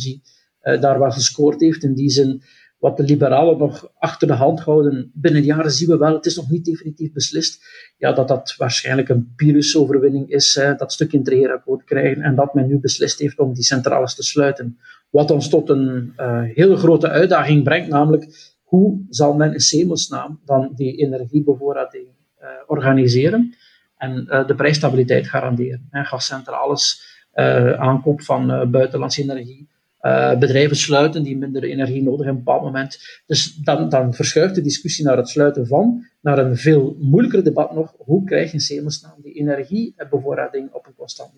daar 0.80 0.98
wel 0.98 1.10
gescoord 1.10 1.60
heeft. 1.60 1.82
In 1.82 1.94
die 1.94 2.10
zin, 2.10 2.42
wat 2.78 2.96
de 2.96 3.02
liberalen 3.02 3.58
nog 3.58 3.92
achter 3.98 4.26
de 4.26 4.34
hand 4.34 4.60
houden, 4.60 5.10
binnen 5.14 5.42
jaren 5.42 5.70
zien 5.70 5.88
we 5.88 5.96
wel, 5.96 6.14
het 6.14 6.26
is 6.26 6.36
nog 6.36 6.50
niet 6.50 6.64
definitief 6.64 7.12
beslist, 7.12 7.64
ja, 7.96 8.12
dat 8.12 8.28
dat 8.28 8.54
waarschijnlijk 8.56 9.08
een 9.08 9.32
Pyrrhus-overwinning 9.36 10.30
is, 10.30 10.60
dat 10.76 10.92
stuk 10.92 11.12
in 11.12 11.18
het 11.18 11.28
regeerakkoord 11.28 11.84
krijgen, 11.84 12.22
en 12.22 12.34
dat 12.34 12.54
men 12.54 12.66
nu 12.66 12.78
beslist 12.78 13.18
heeft 13.18 13.38
om 13.38 13.54
die 13.54 13.64
centrales 13.64 14.14
te 14.14 14.22
sluiten. 14.22 14.78
Wat 15.10 15.30
ons 15.30 15.48
tot 15.48 15.68
een 15.68 16.12
uh, 16.16 16.42
hele 16.42 16.76
grote 16.76 17.08
uitdaging 17.08 17.64
brengt, 17.64 17.88
namelijk 17.88 18.54
hoe 18.62 19.04
zal 19.08 19.34
men 19.34 19.52
in 19.52 19.60
Semelsnaam 19.60 20.40
dan 20.44 20.72
die 20.74 20.96
energiebevoorrading 20.96 22.06
uh, 22.40 22.48
organiseren 22.66 23.54
en 23.96 24.24
de 24.46 24.54
prijsstabiliteit 24.54 25.26
garanderen. 25.26 25.86
Hè, 25.90 26.04
gascentrales, 26.04 27.14
aankoop 27.76 28.22
van 28.22 28.70
buitenlandse 28.70 29.22
energie, 29.22 29.68
uh, 30.06 30.38
bedrijven 30.38 30.76
sluiten 30.76 31.22
die 31.22 31.36
minder 31.36 31.62
energie 31.62 32.02
nodig 32.02 32.26
hebben 32.26 32.42
op 32.42 32.48
een 32.48 32.54
bepaald 32.54 32.62
moment. 32.62 32.98
Dus 33.26 33.54
dan, 33.54 33.88
dan 33.88 34.14
verschuift 34.14 34.54
de 34.54 34.60
discussie 34.60 35.04
naar 35.04 35.16
het 35.16 35.28
sluiten 35.28 35.66
van, 35.66 36.06
naar 36.20 36.38
een 36.38 36.56
veel 36.56 36.96
moeilijker 37.00 37.44
debat 37.44 37.74
nog. 37.74 37.94
Hoe 37.98 38.24
krijg 38.24 38.52
je 38.52 38.74
in 38.74 38.90
die 39.22 39.32
energiebevoorrading 39.32 40.72
op 40.72 40.86
een 40.86 40.94
constant? 40.96 41.30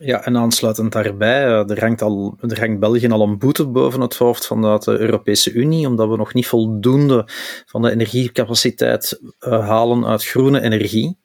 Ja, 0.00 0.24
en 0.24 0.36
aansluitend 0.36 0.92
daarbij, 0.92 1.44
eh, 1.44 1.70
er 1.70 1.80
hangt, 1.80 2.02
al, 2.02 2.38
er 2.40 2.60
hangt 2.60 2.80
België 2.80 3.08
al 3.08 3.22
een 3.22 3.38
boete 3.38 3.66
boven 3.66 4.00
het 4.00 4.14
hoofd 4.14 4.46
van 4.46 4.62
de 4.62 4.98
Europese 4.98 5.52
Unie, 5.52 5.86
omdat 5.86 6.08
we 6.08 6.16
nog 6.16 6.34
niet 6.34 6.46
voldoende 6.46 7.28
van 7.66 7.82
de 7.82 7.90
energiecapaciteit 7.90 9.20
uh, 9.40 9.68
halen 9.68 10.06
uit 10.06 10.24
groene 10.24 10.60
energie. 10.60 11.18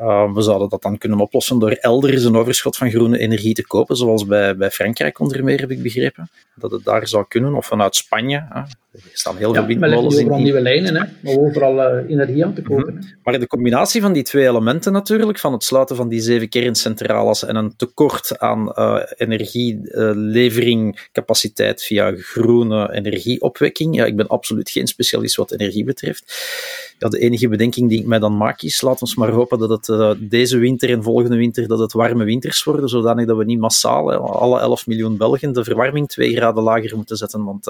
Uh, 0.00 0.34
we 0.34 0.42
zouden 0.42 0.68
dat 0.68 0.82
dan 0.82 0.98
kunnen 0.98 1.20
oplossen 1.20 1.58
door 1.58 1.70
elders 1.70 2.24
een 2.24 2.36
overschot 2.36 2.76
van 2.76 2.90
groene 2.90 3.18
energie 3.18 3.54
te 3.54 3.66
kopen, 3.66 3.96
zoals 3.96 4.26
bij, 4.26 4.56
bij 4.56 4.70
Frankrijk 4.70 5.18
onder 5.18 5.44
meer, 5.44 5.60
heb 5.60 5.70
ik 5.70 5.82
begrepen. 5.82 6.30
Dat 6.54 6.70
het 6.70 6.84
daar 6.84 7.08
zou 7.08 7.24
kunnen, 7.28 7.54
of 7.54 7.66
vanuit 7.66 7.96
Spanje. 7.96 8.46
Hè. 8.48 8.60
Er 8.92 9.00
staan 9.12 9.36
heel 9.36 9.54
veel 9.54 9.66
windmolens 9.66 10.16
in. 10.16 10.24
overal 10.24 10.40
nieuwe 10.40 10.60
lijnen, 10.60 10.94
hè, 10.94 11.02
maar 11.20 11.36
overal 11.36 11.76
uh, 11.76 12.10
energie 12.10 12.44
aan 12.44 12.54
te 12.54 12.62
kopen. 12.62 12.94
Mm 12.94 13.00
Maar 13.22 13.38
de 13.38 13.46
combinatie 13.46 14.00
van 14.00 14.12
die 14.12 14.22
twee 14.22 14.46
elementen 14.46 14.92
natuurlijk, 14.92 15.38
van 15.38 15.52
het 15.52 15.64
sluiten 15.64 15.96
van 15.96 16.08
die 16.08 16.20
zeven 16.20 16.48
kerncentrales 16.48 17.44
en 17.44 17.56
een 17.56 17.76
tekort 17.76 18.38
aan 18.38 18.72
uh, 18.74 19.02
energieleveringcapaciteit 19.16 21.82
via 21.82 22.12
groene 22.16 22.92
energieopwekking. 22.92 23.94
Ja, 23.94 24.04
ik 24.04 24.16
ben 24.16 24.26
absoluut 24.26 24.70
geen 24.70 24.86
specialist 24.86 25.36
wat 25.36 25.52
energie 25.52 25.84
betreft. 25.84 26.50
Ja, 26.98 27.08
de 27.08 27.18
enige 27.18 27.48
bedenking 27.48 27.88
die 27.88 28.00
ik 28.00 28.06
mij 28.06 28.18
dan 28.18 28.36
maak 28.36 28.62
is, 28.62 28.80
laat 28.80 29.00
ons 29.00 29.14
maar 29.14 29.30
hopen 29.30 29.58
dat 29.58 29.70
het 29.70 29.81
uh, 29.88 30.10
deze 30.18 30.58
winter 30.58 30.90
en 30.90 31.02
volgende 31.02 31.36
winter 31.36 31.68
dat 31.68 31.78
het 31.78 31.92
warme 31.92 32.24
winters 32.24 32.64
worden, 32.64 32.88
zodanig 32.88 33.26
dat 33.26 33.36
we 33.36 33.44
niet 33.44 33.58
massaal, 33.58 34.12
alle 34.12 34.60
11 34.60 34.86
miljoen 34.86 35.16
Belgen, 35.16 35.52
de 35.52 35.64
verwarming 35.64 36.08
twee 36.08 36.36
graden 36.36 36.62
lager 36.62 36.96
moeten 36.96 37.16
zetten, 37.16 37.44
want 37.44 37.64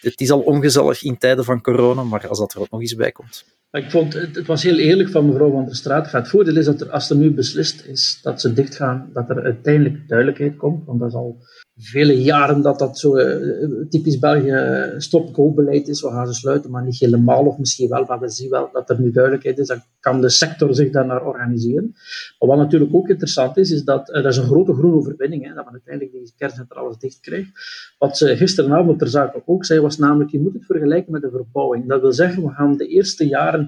het 0.00 0.20
is 0.20 0.30
al 0.30 0.40
ongezellig 0.40 1.02
in 1.02 1.18
tijden 1.18 1.44
van 1.44 1.60
corona, 1.60 2.02
maar 2.02 2.28
als 2.28 2.38
dat 2.38 2.54
er 2.54 2.60
ook 2.60 2.70
nog 2.70 2.80
eens 2.80 2.94
bij 2.94 3.12
komt. 3.12 3.44
Ik 3.76 3.90
vond, 3.90 4.12
het, 4.12 4.36
het 4.36 4.46
was 4.46 4.62
heel 4.62 4.76
eerlijk 4.76 5.08
van 5.08 5.26
mevrouw 5.26 5.50
Van 5.50 5.64
der 5.64 5.76
Straat. 5.76 6.12
Het 6.12 6.28
voordeel 6.28 6.56
is 6.56 6.64
dat 6.64 6.80
er, 6.80 6.90
als 6.90 7.10
er 7.10 7.16
nu 7.16 7.30
beslist 7.30 7.84
is 7.84 8.18
dat 8.22 8.40
ze 8.40 8.52
dichtgaan, 8.52 9.10
dat 9.12 9.30
er 9.30 9.42
uiteindelijk 9.42 10.08
duidelijkheid 10.08 10.56
komt. 10.56 10.86
Want 10.86 11.00
dat 11.00 11.08
is 11.08 11.14
al 11.14 11.38
vele 11.76 12.22
jaren 12.22 12.62
dat 12.62 12.78
dat 12.78 12.98
zo 12.98 13.16
uh, 13.16 13.88
typisch 13.88 14.18
België 14.18 14.94
stop-go-beleid 14.96 15.88
is. 15.88 16.02
We 16.02 16.08
gaan 16.08 16.26
ze 16.26 16.34
sluiten, 16.34 16.70
maar 16.70 16.84
niet 16.84 16.98
helemaal, 16.98 17.44
of 17.44 17.58
misschien 17.58 17.88
wel. 17.88 18.04
Maar 18.04 18.20
we 18.20 18.28
zien 18.28 18.50
wel 18.50 18.68
dat 18.72 18.90
er 18.90 19.00
nu 19.00 19.10
duidelijkheid 19.10 19.58
is. 19.58 19.66
Dan 19.66 19.82
kan 20.00 20.20
de 20.20 20.28
sector 20.28 20.74
zich 20.74 20.90
daarnaar 20.90 21.26
organiseren. 21.26 21.94
Maar 22.38 22.48
wat 22.48 22.58
natuurlijk 22.58 22.94
ook 22.94 23.08
interessant 23.08 23.56
is, 23.56 23.70
is 23.70 23.84
dat 23.84 24.06
dat 24.06 24.24
is 24.24 24.36
een 24.36 24.44
grote 24.44 24.74
groene 24.74 24.96
overwinning, 24.96 25.54
dat 25.54 25.64
we 25.64 25.70
uiteindelijk 25.70 26.12
die 26.12 26.32
kerncentrales 26.36 26.98
dicht 26.98 27.20
krijgen. 27.20 27.52
Wat 27.98 28.16
ze 28.16 28.36
gisteravond 28.36 28.98
ter 28.98 29.08
zake 29.08 29.42
ook 29.44 29.64
zei, 29.64 29.80
was 29.80 29.98
namelijk, 29.98 30.30
je 30.30 30.40
moet 30.40 30.52
het 30.52 30.66
vergelijken 30.66 31.12
met 31.12 31.22
de 31.22 31.30
verbouwing. 31.30 31.88
Dat 31.88 32.00
wil 32.00 32.12
zeggen, 32.12 32.42
we 32.42 32.50
gaan 32.50 32.76
de 32.76 32.86
eerste 32.86 33.26
jaren 33.26 33.65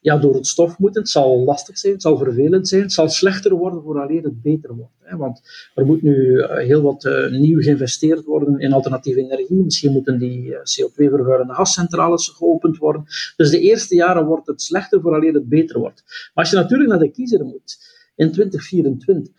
ja, 0.00 0.16
door 0.16 0.34
het 0.34 0.46
stof 0.46 0.78
moeten. 0.78 1.00
Het 1.00 1.10
zal 1.10 1.44
lastig 1.44 1.78
zijn, 1.78 1.92
het 1.92 2.02
zal 2.02 2.18
vervelend 2.18 2.68
zijn, 2.68 2.82
het 2.82 2.92
zal 2.92 3.08
slechter 3.08 3.54
worden 3.54 3.82
vooraleer 3.82 4.22
het 4.22 4.42
beter 4.42 4.74
wordt. 4.74 4.94
Hè. 5.00 5.16
Want 5.16 5.40
er 5.74 5.86
moet 5.86 6.02
nu 6.02 6.40
eh, 6.40 6.66
heel 6.66 6.82
wat 6.82 7.04
uh, 7.04 7.30
nieuw 7.30 7.60
geïnvesteerd 7.60 8.24
worden 8.24 8.58
in 8.58 8.72
alternatieve 8.72 9.20
energie. 9.20 9.62
Misschien 9.62 9.92
moeten 9.92 10.18
die 10.18 10.44
uh, 10.44 10.56
CO2-vervuilende 10.56 11.54
gascentrales 11.54 12.28
geopend 12.28 12.76
worden. 12.76 13.04
Dus 13.36 13.50
de 13.50 13.60
eerste 13.60 13.94
jaren 13.94 14.26
wordt 14.26 14.46
het 14.46 14.62
slechter 14.62 15.00
vooraleer 15.00 15.34
het 15.34 15.48
beter 15.48 15.78
wordt. 15.78 16.02
Maar 16.06 16.44
als 16.44 16.50
je 16.50 16.56
natuurlijk 16.56 16.90
naar 16.90 16.98
de 16.98 17.10
kiezer 17.10 17.44
moet 17.44 17.78
in 18.14 18.32
2024, 18.32 19.32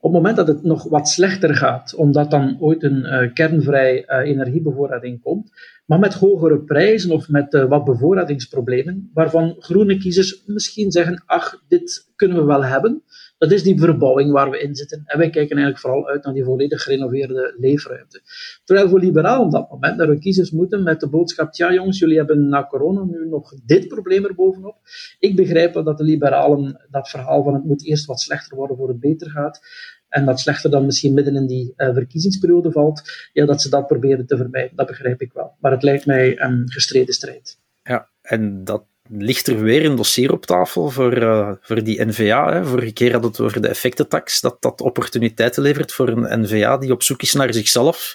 op 0.00 0.12
het 0.12 0.22
moment 0.22 0.36
dat 0.36 0.48
het 0.48 0.62
nog 0.62 0.88
wat 0.88 1.08
slechter 1.08 1.54
gaat, 1.54 1.94
omdat 1.94 2.30
dan 2.30 2.56
ooit 2.60 2.82
een 2.82 3.04
uh, 3.04 3.32
kernvrij 3.32 4.08
uh, 4.08 4.30
energiebevoorrading 4.30 5.22
komt, 5.22 5.50
maar 5.88 5.98
met 5.98 6.14
hogere 6.14 6.60
prijzen 6.60 7.10
of 7.10 7.28
met 7.28 7.54
uh, 7.54 7.64
wat 7.64 7.84
bevoorradingsproblemen, 7.84 9.10
waarvan 9.14 9.56
groene 9.58 9.98
kiezers 9.98 10.42
misschien 10.46 10.90
zeggen, 10.90 11.22
ach, 11.26 11.62
dit 11.68 12.10
kunnen 12.16 12.36
we 12.36 12.44
wel 12.44 12.64
hebben. 12.64 13.02
Dat 13.38 13.52
is 13.52 13.62
die 13.62 13.78
verbouwing 13.78 14.32
waar 14.32 14.50
we 14.50 14.60
in 14.60 14.74
zitten. 14.74 15.02
En 15.04 15.18
wij 15.18 15.30
kijken 15.30 15.56
eigenlijk 15.56 15.78
vooral 15.78 16.08
uit 16.08 16.24
naar 16.24 16.34
die 16.34 16.44
volledig 16.44 16.82
gerenoveerde 16.82 17.54
leefruimte. 17.58 18.22
Terwijl 18.64 18.88
voor 18.88 19.00
liberaal 19.00 19.44
op 19.44 19.50
dat 19.50 19.70
moment 19.70 19.96
naar 19.96 20.06
hun 20.06 20.20
kiezers 20.20 20.50
moeten 20.50 20.82
met 20.82 21.00
de 21.00 21.08
boodschap, 21.08 21.54
ja 21.54 21.72
jongens, 21.72 21.98
jullie 21.98 22.16
hebben 22.16 22.48
na 22.48 22.66
corona 22.66 23.04
nu 23.04 23.28
nog 23.28 23.54
dit 23.64 23.88
probleem 23.88 24.24
erbovenop. 24.24 24.76
Ik 25.18 25.36
begrijp 25.36 25.74
wel 25.74 25.84
dat 25.84 25.98
de 25.98 26.04
liberalen 26.04 26.86
dat 26.90 27.08
verhaal 27.08 27.42
van 27.42 27.54
het 27.54 27.64
moet 27.64 27.86
eerst 27.86 28.06
wat 28.06 28.20
slechter 28.20 28.56
worden 28.56 28.76
voor 28.76 28.88
het 28.88 29.00
beter 29.00 29.30
gaat 29.30 29.60
en 30.08 30.24
dat 30.24 30.40
slechter 30.40 30.70
dan 30.70 30.84
misschien 30.84 31.14
midden 31.14 31.36
in 31.36 31.46
die 31.46 31.74
uh, 31.76 31.94
verkiezingsperiode 31.94 32.72
valt, 32.72 33.02
ja, 33.32 33.46
dat 33.46 33.62
ze 33.62 33.68
dat 33.68 33.86
proberen 33.86 34.26
te 34.26 34.36
vermijden. 34.36 34.76
Dat 34.76 34.86
begrijp 34.86 35.20
ik 35.20 35.32
wel. 35.32 35.56
Maar 35.60 35.72
het 35.72 35.82
lijkt 35.82 36.06
mij 36.06 36.40
een 36.40 36.64
gestreden 36.66 37.14
strijd. 37.14 37.58
Ja, 37.82 38.08
en 38.22 38.64
dat 38.64 38.84
ligt 39.10 39.46
er 39.46 39.62
weer 39.62 39.84
een 39.84 39.96
dossier 39.96 40.32
op 40.32 40.46
tafel 40.46 40.90
voor, 40.90 41.22
uh, 41.22 41.52
voor 41.60 41.84
die 41.84 42.04
NVA. 42.04 42.64
Vorige 42.64 42.92
keer 42.92 43.12
hadden 43.12 43.30
we 43.30 43.36
het 43.36 43.46
over 43.46 43.62
de 43.62 43.68
effectentax, 43.68 44.40
dat 44.40 44.56
dat 44.62 44.80
opportuniteiten 44.80 45.62
levert 45.62 45.92
voor 45.92 46.08
een 46.08 46.40
NVA 46.42 46.76
die 46.78 46.92
op 46.92 47.02
zoek 47.02 47.22
is 47.22 47.32
naar 47.32 47.54
zichzelf. 47.54 48.14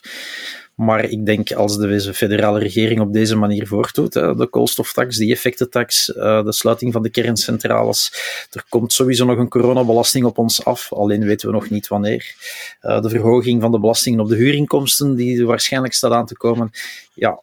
Maar 0.76 1.04
ik 1.04 1.26
denk 1.26 1.52
als 1.52 1.78
de 1.78 2.14
federale 2.14 2.60
regering 2.60 3.00
op 3.00 3.14
deze 3.14 3.36
manier 3.36 3.68
voortdoet, 3.68 4.14
de 4.14 4.48
koolstoftax, 4.50 5.18
die 5.18 5.32
effectentax, 5.32 6.14
eh, 6.14 6.44
de 6.44 6.52
sluiting 6.52 6.94
van 6.94 7.02
de 7.02 7.10
kerncentrales, 7.10 8.14
er 8.52 8.66
komt 8.70 8.94
sowieso 8.94 9.26
nog 9.26 9.38
een 9.38 9.50
coronabelasting 9.50 10.26
op 10.26 10.38
ons 10.38 10.66
af, 10.66 10.94
alleen 10.94 11.26
weten 11.26 11.48
we 11.48 11.54
nog 11.54 11.70
niet 11.70 11.88
wanneer. 11.88 12.36
Eh, 12.80 13.02
de 13.02 13.10
verhoging 13.10 13.62
van 13.62 13.72
de 13.72 13.80
belastingen 13.80 14.20
op 14.20 14.30
de 14.30 14.36
huurinkomsten, 14.36 15.16
die 15.16 15.46
waarschijnlijk 15.46 15.94
staat 15.94 16.12
aan 16.12 16.26
te 16.26 16.38
komen. 16.38 16.72
Ja, 17.14 17.42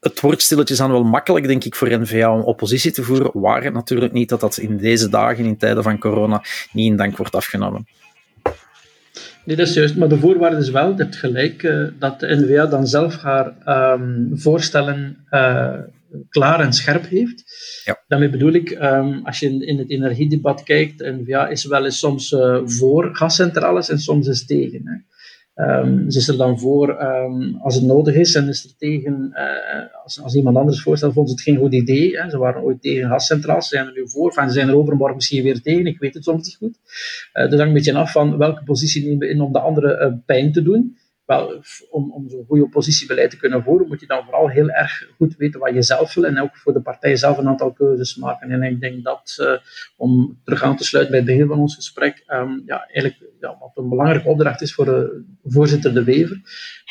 het 0.00 0.20
wordt 0.20 0.42
stilletjes 0.42 0.80
aan 0.80 0.90
wel 0.90 1.04
makkelijk, 1.04 1.46
denk 1.46 1.64
ik, 1.64 1.74
voor 1.74 2.00
N-VA 2.00 2.34
om 2.34 2.42
oppositie 2.42 2.92
te 2.92 3.02
voeren, 3.02 3.30
waar 3.34 3.62
het 3.64 3.74
natuurlijk 3.74 4.12
niet 4.12 4.28
dat 4.28 4.40
dat 4.40 4.56
in 4.56 4.76
deze 4.76 5.08
dagen, 5.08 5.44
in 5.44 5.56
tijden 5.56 5.82
van 5.82 5.98
corona, 5.98 6.42
niet 6.72 6.86
in 6.86 6.96
dank 6.96 7.16
wordt 7.16 7.34
afgenomen. 7.34 7.86
Nee, 9.50 9.58
dat 9.58 9.68
is 9.68 9.74
juist. 9.74 9.96
Maar 9.96 10.08
de 10.08 10.18
voorwaarde 10.18 10.56
is 10.56 10.70
wel, 10.70 10.88
je 10.88 11.02
hebt 11.02 11.16
gelijk, 11.16 11.62
uh, 11.62 11.88
dat 11.98 12.20
de 12.20 12.36
NVA 12.36 12.66
dan 12.66 12.86
zelf 12.86 13.16
haar 13.16 13.54
um, 13.92 14.30
voorstellen 14.32 15.26
uh, 15.30 15.78
klaar 16.28 16.60
en 16.60 16.72
scherp 16.72 17.08
heeft. 17.08 17.44
Ja. 17.84 18.02
Daarmee 18.08 18.30
bedoel 18.30 18.52
ik, 18.52 18.70
um, 18.70 19.26
als 19.26 19.38
je 19.38 19.46
in, 19.46 19.66
in, 19.66 19.78
het 19.78 19.90
energiedebat 19.90 20.62
kijkt, 20.62 20.98
de 20.98 21.12
NVA 21.12 21.48
is 21.48 21.64
wel 21.64 21.84
eens 21.84 21.98
soms 21.98 22.30
uh, 22.30 22.60
voor 22.64 23.16
gascentrales 23.16 23.88
en 23.88 23.98
soms 23.98 24.26
is 24.26 24.46
tegen. 24.46 24.80
Hè. 24.84 24.94
Um, 25.54 26.10
ze 26.10 26.18
is 26.18 26.28
er 26.28 26.36
dan 26.36 26.58
voor 26.58 27.02
um, 27.02 27.56
als 27.62 27.74
het 27.74 27.84
nodig 27.84 28.14
is 28.14 28.34
en 28.34 28.48
is 28.48 28.64
er 28.64 28.70
tegen, 28.78 29.30
uh, 29.32 30.02
als, 30.04 30.22
als 30.22 30.34
iemand 30.34 30.56
anders 30.56 30.82
voorstelt, 30.82 31.12
vonden 31.12 31.32
ze 31.32 31.38
het 31.38 31.48
geen 31.48 31.64
goed 31.64 31.74
idee. 31.74 32.18
Hè. 32.18 32.30
Ze 32.30 32.38
waren 32.38 32.62
ooit 32.62 32.82
tegen 32.82 33.08
gascentrales, 33.08 33.68
ze 33.68 33.74
zijn 33.76 33.86
er 33.86 33.92
nu 33.92 34.08
voor, 34.08 34.28
of 34.28 34.34
ze 34.34 34.50
zijn 34.50 34.68
er 34.68 34.76
overmorgen 34.76 35.16
misschien 35.16 35.42
weer 35.42 35.60
tegen, 35.60 35.86
ik 35.86 35.98
weet 35.98 36.14
het 36.14 36.24
soms 36.24 36.46
niet 36.46 36.56
goed. 36.56 36.78
Uh, 37.34 37.42
dat 37.42 37.50
hangt 37.50 37.66
een 37.66 37.72
beetje 37.72 37.94
af 37.94 38.12
van 38.12 38.36
welke 38.38 38.64
positie 38.64 39.02
nemen 39.02 39.18
we 39.18 39.28
in 39.28 39.40
om 39.40 39.52
de 39.52 39.60
andere 39.60 39.98
uh, 40.00 40.18
pijn 40.26 40.52
te 40.52 40.62
doen 40.62 40.96
wel, 41.30 41.62
om, 41.90 42.12
om 42.12 42.28
zo'n 42.28 42.44
goede 42.46 42.64
oppositiebeleid 42.64 43.30
te 43.30 43.36
kunnen 43.36 43.62
voeren, 43.62 43.88
moet 43.88 44.00
je 44.00 44.06
dan 44.06 44.24
vooral 44.24 44.48
heel 44.48 44.70
erg 44.70 45.08
goed 45.16 45.36
weten 45.36 45.60
wat 45.60 45.74
je 45.74 45.82
zelf 45.82 46.14
wil 46.14 46.24
en 46.24 46.40
ook 46.40 46.56
voor 46.56 46.72
de 46.72 46.80
partij 46.80 47.16
zelf 47.16 47.38
een 47.38 47.48
aantal 47.48 47.72
keuzes 47.72 48.16
maken. 48.16 48.50
En 48.50 48.62
ik 48.62 48.80
denk 48.80 49.04
dat, 49.04 49.36
uh, 49.40 49.56
om 49.96 50.40
terug 50.44 50.62
aan 50.62 50.76
te 50.76 50.84
sluiten 50.84 51.14
bij 51.14 51.24
het 51.24 51.30
begin 51.30 51.48
van 51.48 51.58
ons 51.58 51.74
gesprek, 51.74 52.24
um, 52.28 52.62
ja, 52.66 52.86
eigenlijk 52.86 53.28
wat 53.40 53.72
een 53.74 53.88
belangrijke 53.88 54.28
opdracht 54.28 54.60
is 54.60 54.74
voor 54.74 54.84
de 54.84 55.24
voorzitter 55.44 55.94
De 55.94 56.04
Wever. 56.04 56.40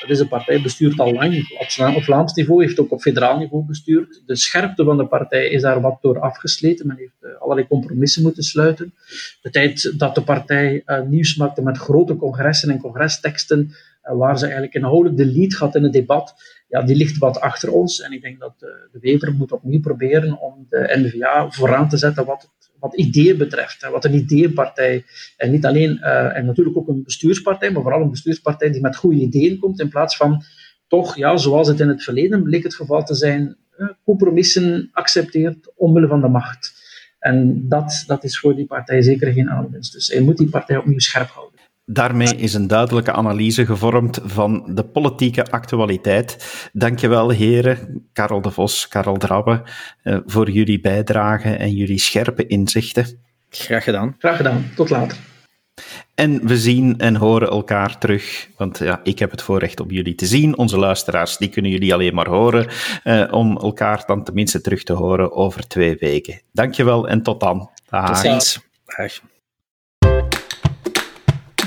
Dat 0.02 0.10
is 0.10 0.18
de 0.18 0.28
partij 0.28 0.62
bestuurt 0.62 1.00
al 1.00 1.14
lang, 1.14 1.58
op 1.96 2.04
Vlaams 2.04 2.34
niveau, 2.34 2.64
heeft 2.64 2.80
ook 2.80 2.92
op 2.92 3.02
federaal 3.02 3.38
niveau 3.38 3.66
bestuurd. 3.66 4.24
De 4.26 4.36
scherpte 4.36 4.84
van 4.84 4.98
de 4.98 5.08
partij 5.08 5.50
is 5.50 5.62
daar 5.62 5.82
wat 5.82 5.98
door 6.02 6.20
afgesleten. 6.20 6.88
Men 6.88 6.98
heeft 6.98 7.22
uh, 7.22 7.42
allerlei 7.42 7.68
compromissen 7.68 8.22
moeten 8.22 8.44
sluiten. 8.44 8.94
De 9.42 9.50
tijd 9.50 10.00
dat 10.00 10.16
de 10.16 10.24
partij 10.24 10.84
nieuws 11.08 11.36
maakte 11.36 11.62
met 11.62 11.78
grote 11.78 12.16
congressen 12.16 12.70
en 12.70 12.80
congresteksten, 12.80 13.72
waar 14.18 14.38
ze 14.38 14.44
eigenlijk 14.44 14.74
inhoudelijk 14.74 15.18
de 15.18 15.26
lead 15.26 15.54
had 15.54 15.76
in 15.76 15.84
het 15.84 15.94
debat, 15.94 16.34
ja, 16.68 16.82
die 16.82 16.96
ligt 16.96 17.18
wat 17.18 17.40
achter 17.40 17.72
ons. 17.72 18.02
En 18.02 18.12
ik 18.12 18.22
denk 18.22 18.40
dat 18.40 18.54
de, 18.60 18.90
de 18.92 19.00
Wever 19.00 19.34
moet 19.34 19.52
opnieuw 19.52 19.80
proberen 19.80 20.40
om 20.40 20.66
de 20.70 20.94
NVA 21.04 21.50
vooraan 21.50 21.90
te 21.90 21.98
zetten 21.98 22.26
wat, 22.26 22.42
het, 22.42 22.72
wat 22.80 22.96
ideeën 22.96 23.38
betreft. 23.38 23.90
Wat 23.90 24.06
een 24.06 24.14
ideeënpartij, 24.14 25.06
en 25.38 25.52
niet 25.52 25.66
alleen, 25.66 25.98
uh, 26.02 26.38
en 26.38 26.46
natuurlijk 26.46 26.78
ook 26.78 26.88
een 26.88 27.04
bestuurspartij, 27.04 27.72
maar 27.72 27.82
vooral 27.82 28.02
een 28.02 28.10
bestuurspartij 28.10 28.72
die 28.72 28.82
met 28.82 28.96
goede 28.96 29.20
ideeën 29.20 29.60
komt, 29.60 29.80
in 29.80 29.90
plaats 29.90 30.18
van 30.18 30.44
toch, 30.88 31.16
ja, 31.18 31.38
zoals 31.38 31.68
het 31.68 31.80
in 31.80 31.88
het 31.88 32.04
verleden 32.04 32.44
bleek 32.44 32.64
het 32.64 32.76
geval 32.76 33.04
te 33.04 33.16
zijn, 33.16 33.58
compromissen 34.04 34.90
accepteert 34.92 35.72
omwille 35.76 36.08
van 36.08 36.22
de 36.22 36.28
macht. 36.28 36.78
En 37.20 37.68
dat, 37.68 38.04
dat 38.08 38.24
is 38.24 38.40
voor 38.40 38.56
die 38.56 38.66
partij 38.66 39.02
zeker 39.02 39.34
geen 39.34 39.50
aanwinst. 39.50 39.94
Dus 39.94 40.08
hij 40.08 40.22
moet 40.22 40.38
die 40.38 40.50
partij 40.50 40.78
opnieuw 40.78 41.00
scherp 41.00 41.30
houden. 41.30 41.49
Daarmee 41.92 42.36
is 42.36 42.54
een 42.54 42.68
duidelijke 42.68 43.12
analyse 43.12 43.66
gevormd 43.66 44.20
van 44.24 44.64
de 44.68 44.84
politieke 44.84 45.46
actualiteit. 45.46 46.70
Dankjewel, 46.74 47.30
heren, 47.30 48.08
Karel 48.14 48.42
de 48.42 48.52
Vos, 48.52 48.88
Karel 48.88 49.18
Drabbe, 49.18 49.64
eh, 50.04 50.18
voor 50.26 50.50
jullie 50.50 50.80
bijdrage 50.80 51.50
en 51.50 51.72
jullie 51.72 52.00
scherpe 52.00 52.48
inzichten. 52.48 53.20
Graag 53.50 53.84
gedaan. 53.84 54.16
Graag 54.18 54.38
gedaan. 54.38 54.70
Tot 54.76 54.90
later. 54.90 55.18
En 56.16 56.48
we 56.48 56.58
zien 56.58 56.98
en 56.98 57.16
horen 57.16 57.50
elkaar 57.50 57.98
terug, 57.98 58.50
want 58.58 58.78
ja, 58.78 59.00
ik 59.04 59.20
heb 59.20 59.32
het 59.32 59.42
voorrecht 59.42 59.80
om 59.80 59.92
jullie 59.92 60.16
te 60.16 60.26
zien. 60.26 60.58
Onze 60.58 60.78
luisteraars, 60.78 61.38
die 61.38 61.50
kunnen 61.50 61.72
jullie 61.72 61.94
alleen 61.94 62.16
maar 62.16 62.28
horen, 62.28 62.68
eh, 63.04 63.28
om 63.32 63.58
elkaar 63.58 64.04
dan 64.06 64.24
tenminste 64.24 64.62
terug 64.62 64.84
te 64.84 64.94
horen 64.94 65.32
over 65.32 65.68
twee 65.68 65.96
weken. 66.00 66.42
Dankjewel 66.52 67.08
en 67.08 67.24
tot 67.24 67.40
dan. 67.40 67.70
Dag. 67.90 68.08
Tot 68.08 68.18
ziens. 68.18 68.60
Dag. 68.86 69.20